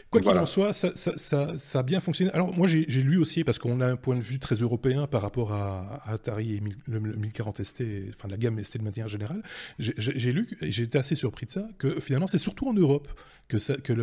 Quoi 0.09 0.21
qu'il 0.21 0.31
en 0.31 0.45
soit, 0.45 0.73
ça, 0.73 0.91
ça, 0.95 1.57
ça, 1.57 1.79
a 1.79 1.83
bien 1.83 2.01
fonctionné. 2.01 2.31
Alors, 2.31 2.53
moi, 2.55 2.67
j'ai 2.67 2.85
lu 3.01 3.17
aussi, 3.17 3.43
parce 3.43 3.57
qu'on 3.57 3.79
a 3.79 3.87
un 3.87 3.95
point 3.95 4.15
de 4.15 4.21
vue 4.21 4.39
très 4.39 4.55
européen 4.55 5.07
par 5.07 5.21
rapport 5.21 5.53
à, 5.53 6.01
Atari 6.07 6.55
et 6.55 6.63
le, 6.87 6.99
1040 6.99 7.63
ST, 7.63 7.83
enfin, 8.09 8.27
la 8.27 8.37
gamme 8.37 8.61
ST 8.63 8.77
de 8.79 8.83
manière 8.83 9.07
générale. 9.07 9.41
J'ai 9.77 10.31
lu, 10.31 10.57
et 10.61 10.71
j'ai 10.71 10.83
été 10.83 10.97
assez 10.97 11.15
surpris 11.15 11.45
de 11.45 11.51
ça, 11.51 11.67
que 11.77 11.99
finalement, 12.01 12.27
c'est 12.27 12.37
surtout 12.37 12.67
en 12.67 12.73
Europe 12.73 13.07
que, 13.47 13.57
que 13.83 13.93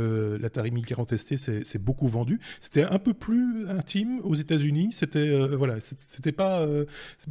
l'Atari 0.40 0.70
1040 0.70 1.16
ST 1.16 1.36
s'est 1.36 1.78
beaucoup 1.78 2.08
vendu. 2.08 2.40
C'était 2.60 2.84
un 2.84 2.98
peu 2.98 3.14
plus 3.14 3.68
intime 3.68 4.20
aux 4.20 4.34
États-Unis. 4.34 4.90
C'était 4.92 5.18
euh, 5.18 5.56
voilà, 5.56 5.76
c'était 5.80 6.32
pas 6.32 6.60
euh, 6.60 6.84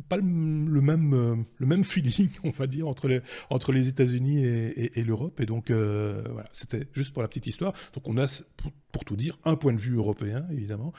pas 0.09 0.17
le, 0.17 0.23
même 0.23 1.13
euh, 1.13 1.35
le 1.57 1.65
même 1.65 1.83
feeling, 1.83 2.29
on 2.43 2.49
va 2.49 2.67
dire, 2.67 2.87
entre 2.87 3.07
les 3.07 3.21
entre 3.49 3.71
les 3.71 3.87
États-Unis 3.87 4.43
et, 4.45 5.03
l'Europe. 5.03 5.39
Et 5.39 5.45
donc 5.45 5.71
voilà, 5.71 6.47
c'était 6.53 6.87
juste 6.93 7.13
pour 7.13 7.21
la 7.21 7.27
petite 7.27 7.47
histoire. 7.47 7.73
Donc 7.93 8.07
on 8.07 8.17
a 8.17 8.25
pour, 8.91 9.03
tout 9.05 9.15
dire, 9.17 9.37
un 9.43 9.55
point 9.55 9.73
de 9.73 9.79
vue 9.79 9.97
européen, 9.97 10.47
évidemment, 10.51 10.93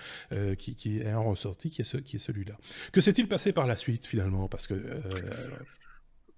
qui, 0.58 0.76
qui, 0.76 0.98
est 0.98 1.12
en 1.12 1.30
ressorti, 1.30 1.70
qui 1.70 1.80
est, 1.80 1.84
ce, 1.84 1.96
qui 1.96 2.16
est 2.16 2.18
celui-là. 2.18 2.56
Que 2.92 3.00
s'est-il 3.00 3.26
passé 3.26 3.52
par 3.52 3.66
la 3.66 3.74
suite, 3.74 4.06
finalement? 4.06 4.48
Parce 4.48 4.66
que 4.66 4.74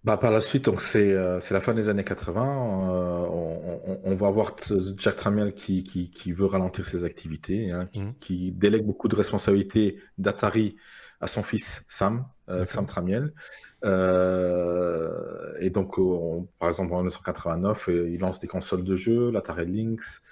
bah, 0.05 0.17
par 0.17 0.31
la 0.31 0.41
suite, 0.41 0.65
donc 0.65 0.81
c'est 0.81 1.13
euh, 1.13 1.41
la 1.51 1.61
fin 1.61 1.75
des 1.75 1.89
années 1.89 2.05
80. 2.05 2.43
Euh, 2.43 3.27
on, 3.29 4.01
on, 4.05 4.15
va 4.15 4.31
voir 4.31 4.55
Jack 4.97 5.17
Tramiel 5.17 5.55
qui, 5.55 5.83
qui, 5.83 6.11
qui, 6.11 6.33
veut 6.33 6.47
ralentir 6.47 6.87
ses 6.87 7.05
activités, 7.05 7.73
hein, 7.73 7.87
qui, 7.87 8.01
mmh. 8.01 8.15
qui, 8.15 8.53
délègue 8.53 8.87
beaucoup 8.87 9.09
de 9.09 9.17
responsabilités 9.17 9.99
d'Atari 10.17 10.77
à 11.21 11.27
son 11.27 11.43
fils 11.43 11.85
Sam, 11.89 12.27
euh, 12.49 12.65
Sam 12.65 12.87
Tramiel. 12.87 13.33
Euh, 13.85 15.53
et 15.61 15.71
donc, 15.71 15.97
par 16.59 16.69
exemple, 16.69 16.93
en 16.93 16.99
1989, 16.99 17.89
il 17.89 18.19
lance 18.19 18.39
des 18.39 18.49
consoles 18.49 18.85
de 18.85 18.95
jeux, 18.95 19.31
l'Atari 19.31 19.67
Lynx, 19.67 20.23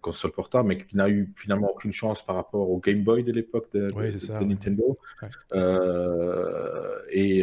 console 0.00 0.32
portable, 0.32 0.68
mais 0.68 0.78
qui 0.78 0.96
n'a 0.96 1.08
eu 1.08 1.32
finalement 1.36 1.70
aucune 1.70 1.92
chance 1.92 2.24
par 2.24 2.36
rapport 2.36 2.68
au 2.68 2.78
Game 2.78 3.02
Boy 3.04 3.22
de 3.22 3.32
l'époque 3.32 3.68
de, 3.72 3.92
Nintendo. 4.44 4.98
Euh, 5.52 6.98
et, 7.10 7.40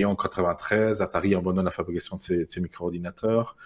et, 0.00 0.04
en 0.04 0.16
93, 0.16 1.02
Atari 1.02 1.34
abandonne 1.34 1.64
la 1.64 1.70
fabrication 1.70 2.16
de 2.16 2.22
ses, 2.22 2.60
micro-ordinateurs. 2.60 3.56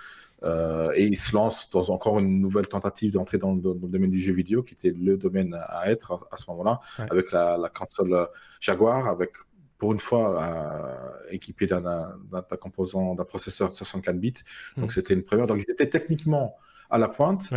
et 0.43 1.05
il 1.05 1.17
se 1.17 1.35
lance 1.35 1.71
dans 1.71 1.91
encore 1.91 2.19
une 2.19 2.41
nouvelle 2.41 2.67
tentative 2.67 3.13
d'entrer 3.13 3.39
dans, 3.39 3.55
le 3.55 3.61
domaine 3.75 4.11
du 4.11 4.21
jeu 4.21 4.33
vidéo, 4.33 4.63
qui 4.63 4.75
était 4.75 4.91
le 4.91 5.17
domaine 5.17 5.57
à 5.69 5.91
être 5.91 6.27
à, 6.31 6.37
ce 6.37 6.51
moment-là, 6.51 6.81
avec 6.99 7.31
la, 7.31 7.57
la, 7.57 7.69
console 7.69 8.29
Jaguar, 8.61 9.07
avec 9.07 9.33
pour 9.81 9.93
une 9.93 9.99
fois 9.99 10.41
euh, 10.41 11.31
équipé 11.31 11.67
d'un 11.67 12.15
composant, 12.61 13.17
d'un 13.17 13.25
processeur 13.25 13.71
de 13.71 13.75
64 13.75 14.21
bits. 14.21 14.35
Donc 14.77 14.87
mmh. 14.87 14.91
c'était 14.91 15.15
une 15.15 15.25
première. 15.25 15.47
Donc 15.47 15.61
ils 15.67 15.71
étaient 15.73 15.89
techniquement 15.89 16.57
à 16.91 16.99
la 16.99 17.09
pointe. 17.09 17.51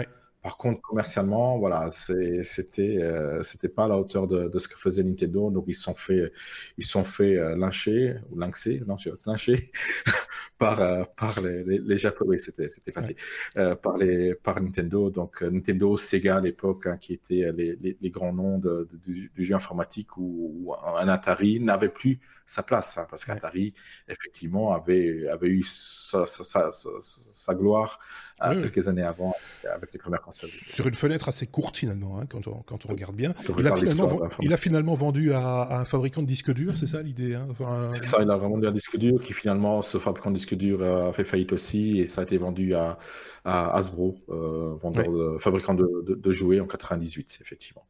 Par 0.43 0.57
contre, 0.57 0.81
commercialement, 0.81 1.57
voilà, 1.57 1.89
c'était 1.93 3.01
euh, 3.01 3.41
c'était 3.43 3.69
pas 3.69 3.85
à 3.85 3.87
la 3.87 3.97
hauteur 3.97 4.27
de, 4.27 4.49
de, 4.49 4.59
ce 4.59 4.67
que 4.67 4.77
faisait 4.77 5.01
Nintendo. 5.01 5.49
Donc 5.49 5.63
ils 5.67 5.73
se 5.73 5.83
sont 5.83 5.95
fait 5.95 6.33
ils 6.77 6.85
sont 6.85 7.05
fait 7.05 7.37
euh, 7.37 7.55
lyncher 7.55 8.17
ou 8.29 8.37
lynxer, 8.37 8.83
non, 8.85 8.97
lyncher 9.25 9.71
par 10.57 10.81
euh, 10.81 11.05
par 11.15 11.39
les, 11.39 11.63
les, 11.63 11.97
Japonais. 11.97 12.39
C'était 12.39 12.69
c'était 12.69 12.91
facile 12.91 13.15
euh, 13.55 13.75
par 13.75 13.97
les 13.97 14.35
par 14.35 14.61
Nintendo. 14.61 15.09
Donc 15.09 15.41
Nintendo, 15.43 15.95
Sega 15.95 16.35
à 16.35 16.41
l'époque, 16.41 16.87
hein, 16.87 16.97
qui 16.97 17.13
étaient 17.13 17.49
les, 17.53 17.77
les, 18.01 18.09
grands 18.09 18.33
noms 18.33 18.57
de, 18.59 18.89
du, 19.05 19.31
jeu 19.37 19.55
informatique, 19.55 20.17
où, 20.17 20.75
un 20.85 21.07
Atari 21.07 21.61
n'avait 21.61 21.87
plus 21.87 22.19
sa 22.45 22.63
place, 22.63 22.97
hein, 22.97 23.07
parce 23.09 23.23
qu'Atari 23.23 23.73
effectivement 24.09 24.73
avait 24.73 25.29
avait 25.29 25.47
eu 25.47 25.63
sa, 25.63 26.25
sa, 26.27 26.43
sa, 26.43 26.71
sa 27.01 27.55
gloire 27.55 27.99
quelques 28.41 28.89
années 28.89 29.03
avant 29.03 29.33
avec 29.73 29.93
les 29.93 29.99
premières 29.99 30.21
consoles. 30.21 30.32
Sur 30.73 30.87
une 30.87 30.95
fenêtre 30.95 31.29
assez 31.29 31.47
courte 31.47 31.77
finalement, 31.77 32.19
hein, 32.19 32.25
quand, 32.27 32.47
on, 32.47 32.61
quand 32.65 32.85
on 32.85 32.89
regarde 32.89 33.15
bien. 33.15 33.33
Il 33.57 33.67
a, 33.67 33.75
finalement, 33.75 34.29
il 34.41 34.53
a, 34.53 34.57
finalement, 34.57 34.93
vendu 34.95 35.33
à, 35.33 35.79
un 35.79 35.85
fabricant 35.85 36.21
de 36.21 36.27
disques 36.27 36.51
durs, 36.51 36.77
c'est 36.77 36.87
ça 36.87 37.01
l'idée 37.01 37.35
hein 37.35 37.47
enfin, 37.49 37.89
C'est 37.93 38.05
ça, 38.05 38.17
il 38.21 38.29
a 38.29 38.37
vendu 38.37 38.67
un 38.67 38.71
disque 38.71 38.97
dur 38.97 39.21
qui 39.21 39.33
finalement, 39.33 39.81
ce 39.81 39.97
fabricant 39.97 40.31
de 40.31 40.35
disques 40.35 40.55
durs 40.55 40.83
a 40.83 41.13
fait 41.13 41.23
faillite 41.23 41.53
aussi 41.53 41.99
et 41.99 42.07
ça 42.07 42.21
a 42.21 42.23
été 42.23 42.37
vendu 42.37 42.73
à, 42.73 42.97
à 43.45 43.77
Hasbro, 43.77 44.15
euh, 44.29 44.75
vendeur 44.81 45.41
fabricant 45.41 45.73
de, 45.73 45.87
de, 46.07 46.31
jouets 46.31 46.59
en 46.59 46.67
98, 46.67 47.39
effectivement. 47.41 47.85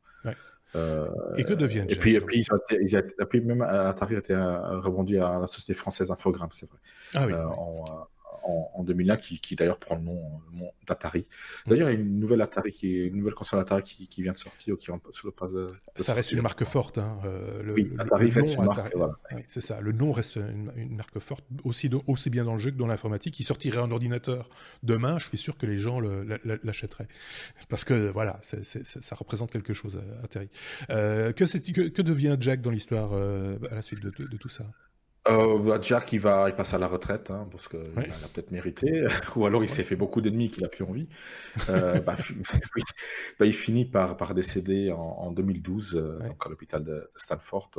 Euh, 0.76 1.08
et 1.38 1.44
que 1.44 1.54
devient 1.54 1.86
Et 1.88 1.96
puis, 1.96 2.16
et 2.16 2.22
puis, 2.22 2.40
ils 2.40 2.48
ont 2.52 2.58
été, 2.68 3.42
même 3.42 3.62
Atari 3.62 4.16
a 4.16 4.20
été 4.20 4.34
euh, 4.34 4.80
revendu 4.80 5.20
à 5.20 5.40
la 5.40 5.48
société 5.48 5.76
française 5.76 6.10
Infogrames, 6.10 6.50
c'est 6.52 6.68
vrai. 6.68 6.80
Ah 7.14 7.26
oui, 7.28 7.34
en, 7.34 8.08
en, 8.44 8.72
en 8.74 8.84
2001, 8.84 9.18
qui, 9.18 9.40
qui 9.40 9.56
d'ailleurs 9.56 9.80
prend 9.80 9.96
le 9.96 10.02
nom, 10.04 10.20
d'Atari. 10.88 11.28
Mm. 11.66 11.70
D'ailleurs, 11.70 11.90
il 11.90 11.94
y 11.94 11.98
a 11.98 12.00
une 12.00 12.20
nouvelle 12.20 12.42
Atari, 12.42 12.72
qui 12.72 12.98
est, 12.98 13.08
une 13.08 13.18
nouvelle 13.18 13.34
console 13.34 13.60
Atari 13.60 13.84
qui, 13.84 14.08
qui 14.08 14.22
vient 14.22 14.34
de 14.34 14.38
sortir, 14.38 14.78
qui 14.78 14.86
sur 14.86 15.28
le 15.28 15.32
pas. 15.32 15.48
Ça 15.96 16.14
reste 16.14 16.32
une 16.32 16.42
marque 16.42 16.64
forte. 16.64 16.98
Hein, 16.98 17.20
euh, 17.26 17.64
le, 17.64 17.74
oui, 17.74 17.92
Atari 17.98 18.32
reste 18.32 18.56
une 18.56 18.66
marque. 18.66 18.96
Voilà. 18.96 19.16
c'est 19.48 19.62
ça. 19.62 19.80
Le 19.80 19.92
nom 19.92 20.12
reste 20.12 20.36
une, 20.36 20.96
marque 20.96 21.20
forte, 21.20 21.46
aussi, 21.64 21.90
aussi 22.08 22.30
bien 22.30 22.44
dans 22.44 22.54
le 22.54 22.60
jeu 22.60 22.72
que 22.72 22.78
dans 22.78 22.88
l'informatique. 22.88 23.40
Il 23.40 23.44
sortirait 23.44 23.80
en 23.80 23.92
ordinateur 23.92 24.50
demain. 24.84 25.18
Je 25.20 25.28
suis 25.28 25.38
sûr 25.38 25.58
que 25.58 25.66
les 25.66 25.78
gens 25.78 26.00
l'achèteraient 26.00 27.08
parce 27.70 27.84
que 27.84 28.10
voilà, 28.10 28.40
ça 28.42 29.16
représente 29.16 29.52
quelque 29.52 29.74
chose, 29.74 29.98
euh, 29.98 30.24
Atari. 30.24 30.50
Euh, 30.90 31.32
que, 31.32 31.44
que, 31.44 31.90
que, 31.90 32.02
devient 32.02 32.38
Jack 32.40 32.62
dans 32.62 32.72
l'histoire 32.72 33.12
euh, 33.14 33.58
à 33.72 33.76
la 33.76 33.82
suite 33.82 34.02
de, 34.02 34.10
de 34.10 34.38
tout 34.38 34.50
ça? 34.50 34.66
Euh, 35.30 35.58
bah, 35.60 35.80
Jack, 35.82 36.12
il 36.12 36.20
va, 36.20 36.50
il 36.50 36.56
passe 36.56 36.74
à 36.74 36.78
la 36.78 36.88
retraite, 36.88 37.32
hein, 37.32 37.48
parce 37.50 37.70
qu'il 37.70 37.80
a 37.80 38.28
peut-être 38.34 38.52
mérité, 38.52 39.06
ou 39.38 39.46
alors 39.46 39.64
il 39.64 39.70
s'est 39.70 39.84
fait 39.86 39.96
beaucoup 39.96 40.20
d'ennemis 40.20 40.50
qu'il 40.50 40.66
a 40.66 40.68
plus 40.68 40.84
envie. 40.84 41.08
Euh, 41.70 42.02
bah, 42.02 42.18
bah, 43.40 43.46
il 43.46 43.54
finit 43.54 43.86
par, 43.86 44.18
par 44.18 44.34
décéder 44.34 44.92
en, 44.92 45.00
en 45.00 45.32
2012, 45.32 45.96
euh, 45.96 46.28
donc 46.28 46.46
à 46.46 46.50
l'hôpital 46.50 46.84
de 46.84 47.10
Stanford. 47.16 47.72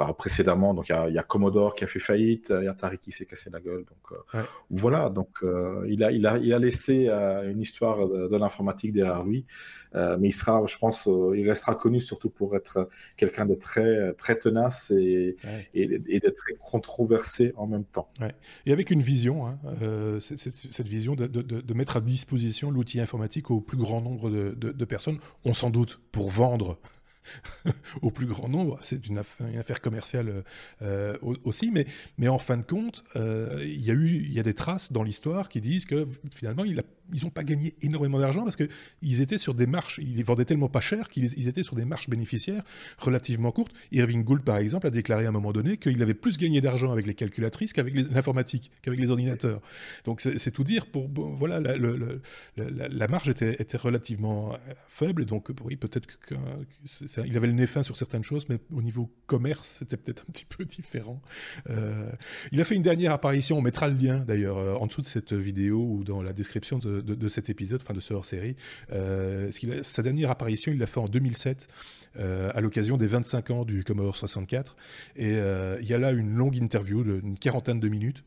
Euh, 0.00 0.12
précédemment, 0.14 0.74
donc 0.74 0.88
il 0.88 0.92
y 0.92 0.94
a, 0.96 1.08
y 1.08 1.18
a, 1.18 1.22
Commodore 1.22 1.76
qui 1.76 1.84
a 1.84 1.86
fait 1.86 2.00
faillite, 2.00 2.52
il 2.56 2.64
y 2.64 2.66
a 2.66 2.72
Atari 2.72 2.98
qui 2.98 3.12
s'est 3.12 3.26
cassé 3.26 3.50
la 3.50 3.60
gueule. 3.60 3.84
Donc 3.84 4.18
euh, 4.34 4.42
voilà, 4.70 5.10
donc 5.10 5.44
il 5.86 6.02
a, 6.02 6.10
il 6.10 6.26
a, 6.26 6.38
il 6.38 6.52
a 6.52 6.58
laissé 6.58 7.08
une 7.08 7.60
histoire 7.60 8.08
de, 8.08 8.26
de 8.26 8.36
l'informatique 8.36 8.92
derrière 8.92 9.22
lui. 9.22 9.46
Euh, 9.94 10.16
mais 10.18 10.28
il 10.28 10.32
sera, 10.32 10.64
je 10.66 10.76
pense, 10.78 11.08
euh, 11.08 11.34
il 11.36 11.48
restera 11.48 11.74
connu 11.74 12.00
surtout 12.00 12.30
pour 12.30 12.54
être 12.56 12.88
quelqu'un 13.16 13.44
de 13.46 13.54
très, 13.54 14.12
très 14.14 14.38
tenace 14.38 14.92
et, 14.92 15.36
et, 15.74 16.20
de 16.20 16.30
très 16.30 16.54
controversé 16.80 17.52
en 17.56 17.66
même 17.66 17.84
temps. 17.84 18.10
Et 18.64 18.72
avec 18.72 18.90
une 18.90 19.02
vision, 19.02 19.46
hein, 19.46 19.58
euh, 19.82 20.18
cette, 20.18 20.88
vision 20.88 21.14
de, 21.14 21.74
mettre 21.74 21.98
à 21.98 22.00
disposition 22.00 22.70
l'outil 22.70 23.00
informatique 23.00 23.50
au 23.50 23.60
plus 23.60 23.76
grand 23.76 24.00
nombre 24.00 24.30
de, 24.30 24.84
personnes, 24.86 25.18
on 25.44 25.52
s'en 25.52 25.68
doute, 25.68 26.00
pour 26.10 26.30
vendre 26.30 26.78
au 28.02 28.10
plus 28.10 28.26
grand 28.26 28.48
nombre. 28.48 28.78
C'est 28.80 29.06
une, 29.06 29.18
affaire, 29.18 29.82
commerciale 29.82 30.42
euh, 30.80 31.18
aussi, 31.44 31.70
mais, 31.70 32.28
en 32.28 32.38
fin 32.38 32.56
de 32.56 32.62
compte, 32.62 33.04
euh, 33.14 33.58
il 33.62 33.80
y 33.80 34.32
y 34.34 34.40
a 34.40 34.42
des 34.42 34.54
traces 34.54 34.90
dans 34.90 35.02
l'histoire 35.02 35.50
qui 35.50 35.60
disent 35.60 35.84
que 35.84 36.06
finalement, 36.32 36.64
il 36.64 36.80
a, 36.80 36.82
ils 37.12 37.24
n'ont 37.24 37.30
pas 37.30 37.44
gagné 37.44 37.74
énormément 37.82 38.18
d'argent 38.18 38.44
parce 38.44 38.56
qu'ils 38.56 39.20
étaient 39.20 39.38
sur 39.38 39.54
des 39.54 39.66
marches, 39.66 39.98
ils 39.98 40.16
les 40.16 40.22
vendaient 40.22 40.44
tellement 40.44 40.68
pas 40.68 40.80
cher 40.80 41.08
qu'ils 41.08 41.48
étaient 41.48 41.62
sur 41.62 41.76
des 41.76 41.84
marches 41.84 42.08
bénéficiaires 42.08 42.62
relativement 42.98 43.52
courtes. 43.52 43.72
Irving 43.92 44.24
Gould, 44.24 44.42
par 44.42 44.58
exemple, 44.58 44.86
a 44.86 44.90
déclaré 44.90 45.26
à 45.26 45.28
un 45.28 45.32
moment 45.32 45.52
donné 45.52 45.76
qu'il 45.76 46.00
avait 46.02 46.14
plus 46.14 46.38
gagné 46.38 46.60
d'argent 46.60 46.92
avec 46.92 47.06
les 47.06 47.14
calculatrices 47.14 47.72
qu'avec 47.72 47.94
l'informatique, 47.94 48.70
qu'avec 48.82 49.00
les 49.00 49.10
ordinateurs. 49.10 49.60
Donc 50.04 50.20
c'est 50.20 50.50
tout 50.50 50.64
dire. 50.64 50.86
Pour 50.86 51.08
voilà, 51.08 51.60
la, 51.60 53.08
marge 53.08 53.28
était, 53.28 53.56
relativement 53.76 54.56
faible 54.88 55.24
donc 55.24 55.50
oui, 55.64 55.76
peut-être 55.76 56.18
que, 56.18 56.34
il 57.24 57.36
avait 57.36 57.46
le 57.46 57.52
nez 57.52 57.66
fin 57.66 57.82
sur 57.82 57.96
certaines 57.96 58.24
choses, 58.24 58.48
mais 58.48 58.58
au 58.72 58.82
niveau 58.82 59.10
commerce, 59.26 59.76
c'était 59.78 59.96
peut-être 59.96 60.24
un 60.28 60.32
petit 60.32 60.44
peu 60.44 60.64
différent. 60.64 61.20
Euh, 61.68 62.10
il 62.52 62.60
a 62.60 62.64
fait 62.64 62.74
une 62.74 62.82
dernière 62.82 63.12
apparition, 63.12 63.58
on 63.58 63.62
mettra 63.62 63.88
le 63.88 63.96
lien 63.96 64.20
d'ailleurs 64.20 64.58
euh, 64.58 64.74
en 64.74 64.86
dessous 64.86 65.02
de 65.02 65.06
cette 65.06 65.32
vidéo 65.32 65.78
ou 65.78 66.04
dans 66.04 66.22
la 66.22 66.32
description 66.32 66.78
de, 66.78 66.99
de, 67.02 67.28
cet 67.28 67.50
épisode, 67.50 67.80
enfin 67.82 67.94
de 67.94 68.00
ce 68.00 68.14
hors-série. 68.14 68.56
Euh, 68.92 69.50
sa 69.82 70.02
dernière 70.02 70.30
apparition, 70.30 70.72
il 70.72 70.78
l'a 70.78 70.86
fait 70.86 71.00
en 71.00 71.08
2007 71.08 71.68
euh, 72.18 72.50
à 72.54 72.60
l'occasion 72.60 72.96
des 72.96 73.06
25 73.06 73.50
ans 73.50 73.64
du 73.64 73.84
Commodore 73.84 74.16
64. 74.16 74.76
Et 75.16 75.30
il 75.30 75.86
y 75.86 75.94
a 75.94 75.98
là 75.98 76.12
une 76.12 76.34
longue 76.34 76.56
interview 76.56 77.04
d'une 77.04 77.38
quarantaine 77.38 77.80
de 77.80 77.88
minutes 77.88 78.22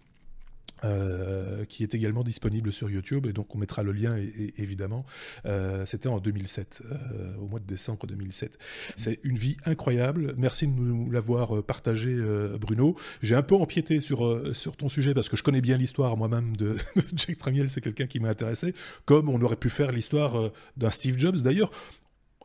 euh, 0.83 1.63
qui 1.65 1.83
est 1.83 1.95
également 1.95 2.23
disponible 2.23 2.73
sur 2.73 2.89
YouTube, 2.89 3.25
et 3.25 3.31
donc 3.31 3.55
on 3.55 3.57
mettra 3.57 3.83
le 3.83 3.93
lien 3.93 4.17
évidemment. 4.57 5.05
Euh, 5.45 5.85
c'était 5.85 6.09
en 6.09 6.19
2007, 6.19 6.83
euh, 6.83 7.35
au 7.37 7.47
mois 7.47 7.59
de 7.59 7.65
décembre 7.65 8.05
2007. 8.05 8.57
C'est 8.97 9.19
une 9.23 9.37
vie 9.37 9.55
incroyable. 9.65 10.33
Merci 10.37 10.67
de 10.67 10.73
nous 10.73 11.09
l'avoir 11.09 11.63
partagé, 11.63 12.17
Bruno. 12.59 12.97
J'ai 13.21 13.35
un 13.35 13.43
peu 13.43 13.55
empiété 13.55 14.01
sur 14.01 14.53
sur 14.53 14.75
ton 14.75 14.89
sujet 14.89 15.13
parce 15.13 15.29
que 15.29 15.37
je 15.37 15.43
connais 15.43 15.61
bien 15.61 15.77
l'histoire 15.77 16.17
moi-même 16.17 16.57
de 16.57 16.75
Jack 17.15 17.37
Tramiel. 17.37 17.69
C'est 17.69 17.81
quelqu'un 17.81 18.07
qui 18.07 18.19
m'a 18.19 18.29
intéressé, 18.29 18.73
comme 19.05 19.29
on 19.29 19.41
aurait 19.41 19.55
pu 19.55 19.69
faire 19.69 19.93
l'histoire 19.93 20.51
d'un 20.75 20.89
Steve 20.89 21.17
Jobs. 21.17 21.37
D'ailleurs, 21.37 21.71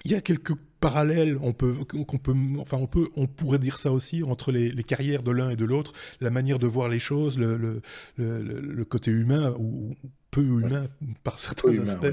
il 0.04 0.12
y 0.12 0.14
a 0.14 0.20
quelques 0.20 0.54
parallèles, 0.80 1.38
on 1.42 1.52
peut, 1.52 1.74
qu'on 1.84 2.18
peut, 2.18 2.34
enfin 2.58 2.76
on 2.76 2.86
peut, 2.86 3.08
on 3.16 3.26
pourrait 3.26 3.58
dire 3.58 3.78
ça 3.78 3.92
aussi 3.92 4.22
entre 4.22 4.52
les, 4.52 4.70
les 4.70 4.82
carrières 4.84 5.22
de 5.22 5.32
l'un 5.32 5.50
et 5.50 5.56
de 5.56 5.64
l'autre, 5.64 5.92
la 6.20 6.30
manière 6.30 6.58
de 6.58 6.66
voir 6.66 6.88
les 6.88 7.00
choses, 7.00 7.38
le, 7.38 7.56
le, 7.56 7.82
le, 8.16 8.40
le 8.60 8.84
côté 8.84 9.10
humain 9.10 9.54
ou 9.58 9.96
peu 10.30 10.42
humain 10.42 10.86
par 11.24 11.38
certains 11.38 11.78
aspects 11.78 12.06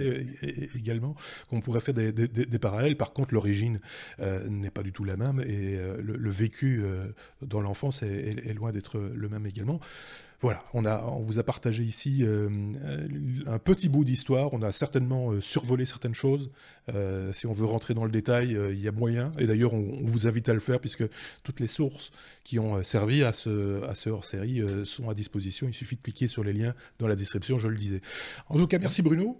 également, 0.76 1.16
qu'on 1.50 1.62
pourrait 1.62 1.82
faire 1.82 1.94
des, 1.94 2.12
des, 2.12 2.28
des, 2.28 2.60
parallèles. 2.60 2.98
Par 2.98 3.14
contre, 3.14 3.34
l'origine 3.34 3.80
euh, 4.20 4.48
n'est 4.48 4.70
pas 4.70 4.84
du 4.84 4.92
tout 4.92 5.04
la 5.04 5.18
même 5.18 5.42
et 5.42 5.78
euh, 5.78 5.98
le, 6.02 6.30
vécu 6.30 6.82
euh, 6.84 7.08
dans 7.42 7.62
l'enfance 7.62 8.04
est, 8.04 8.48
est, 8.48 8.54
loin 8.54 8.72
d'être 8.72 9.00
le 9.00 9.30
même 9.30 9.46
également. 9.46 9.80
Voilà, 10.42 10.64
on, 10.74 10.86
a, 10.86 11.02
on 11.04 11.22
vous 11.22 11.40
a 11.40 11.44
partagé 11.44 11.84
ici 11.84 12.20
euh, 12.22 12.50
un 13.48 13.60
petit 13.60 13.90
bout 13.90 14.04
d'histoire. 14.04 14.54
On 14.54 14.62
a 14.62 14.72
certainement 14.72 15.32
euh, 15.32 15.42
survolé 15.42 15.86
certaines 15.86 16.14
choses. 16.14 16.52
Euh, 16.94 17.32
si 17.34 17.48
on 17.48 17.54
veut 17.54 17.66
rentrer 17.66 17.94
dans 17.94 18.06
le 18.06 18.12
détail, 18.12 18.58
il 18.72 18.80
y 18.80 18.88
a 18.88 18.92
moyen. 18.92 19.32
Et 19.40 19.48
d'ailleurs, 19.48 19.74
on, 19.74 20.06
vous 20.06 20.28
invite 20.28 20.50
à 20.50 20.54
le 20.54 20.60
faire 20.60 20.80
puisque 20.80 21.04
toutes 21.44 21.60
les 21.60 21.68
sources 21.68 22.12
qui 22.44 22.60
ont 22.60 22.84
servi 22.84 23.24
à 23.24 23.34
ce, 23.34 23.84
à 23.86 23.96
ce 23.96 24.10
hors-série 24.10 24.62
sont 24.86 25.10
à 25.10 25.14
disposition. 25.14 25.68
Il 25.68 25.74
suffit 25.74 25.96
de 25.96 26.02
cliquer 26.02 26.28
sur 26.28 26.44
les 26.44 26.54
liens 26.54 26.76
dans 27.00 27.08
la 27.08 27.16
description, 27.16 27.58
je 27.58 27.68
le 27.68 27.78
disais. 27.78 28.02
En 28.50 28.58
tout 28.58 28.68
cas, 28.68 28.78
merci 28.78 29.02
Bruno. 29.02 29.38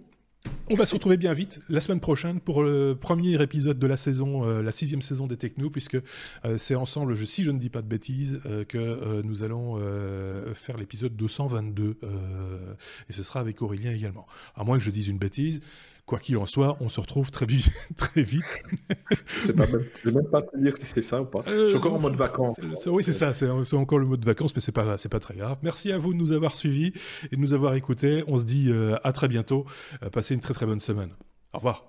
On 0.68 0.74
va 0.74 0.84
se 0.84 0.94
retrouver 0.94 1.16
bien 1.16 1.32
vite 1.32 1.60
la 1.68 1.80
semaine 1.80 2.00
prochaine 2.00 2.40
pour 2.40 2.62
le 2.62 2.96
premier 3.00 3.40
épisode 3.40 3.78
de 3.78 3.86
la 3.86 3.96
saison, 3.96 4.44
euh, 4.44 4.62
la 4.62 4.72
sixième 4.72 5.00
saison 5.00 5.28
des 5.28 5.36
Techno, 5.36 5.70
puisque 5.70 5.96
euh, 6.44 6.58
c'est 6.58 6.74
ensemble, 6.74 7.16
si 7.26 7.44
je 7.44 7.52
ne 7.52 7.58
dis 7.58 7.70
pas 7.70 7.82
de 7.82 7.86
bêtises, 7.86 8.40
euh, 8.46 8.64
que 8.64 9.22
nous 9.22 9.42
allons 9.42 9.76
faire 10.54 10.76
l'épisode 10.76 11.14
222, 11.16 11.96
et 13.08 13.12
ce 13.12 13.22
sera 13.22 13.40
avec 13.40 13.62
Aurélien 13.62 13.92
également. 13.92 14.26
À 14.56 14.64
moins 14.64 14.78
que 14.78 14.84
je 14.84 14.90
dise 14.90 15.08
une 15.08 15.18
bêtise. 15.18 15.60
Quoi 16.06 16.20
qu'il 16.20 16.36
en 16.36 16.46
soit, 16.46 16.76
on 16.80 16.88
se 16.88 17.00
retrouve 17.00 17.32
très 17.32 17.46
vite. 17.46 17.68
très 17.96 18.22
vite. 18.22 18.44
je 19.42 19.50
ne 19.50 19.62
vais 20.04 20.12
même 20.12 20.30
pas 20.30 20.40
te 20.42 20.56
dire 20.56 20.76
si 20.76 20.86
c'est 20.86 21.02
ça 21.02 21.20
ou 21.20 21.24
pas. 21.24 21.42
je 21.46 21.66
suis 21.66 21.76
encore 21.76 21.94
en 21.94 21.98
mode 21.98 22.14
vacances. 22.14 22.56
oui, 22.86 23.02
c'est 23.02 23.12
ça. 23.12 23.34
C'est 23.34 23.48
encore 23.74 23.98
le 23.98 24.06
mode 24.06 24.24
vacances, 24.24 24.54
mais 24.54 24.60
c'est 24.60 24.72
pas, 24.72 24.96
c'est 24.98 25.08
pas 25.08 25.20
très 25.20 25.34
grave. 25.34 25.58
Merci 25.62 25.90
à 25.90 25.98
vous 25.98 26.12
de 26.12 26.18
nous 26.18 26.32
avoir 26.32 26.54
suivis 26.54 26.92
et 27.30 27.36
de 27.36 27.40
nous 27.40 27.54
avoir 27.54 27.74
écoutés. 27.74 28.22
On 28.28 28.38
se 28.38 28.44
dit 28.44 28.72
à 29.02 29.12
très 29.12 29.28
bientôt. 29.28 29.66
passez 30.12 30.34
une 30.34 30.40
très 30.40 30.54
très 30.54 30.66
bonne 30.66 30.80
semaine. 30.80 31.10
Au 31.52 31.58
revoir. 31.58 31.84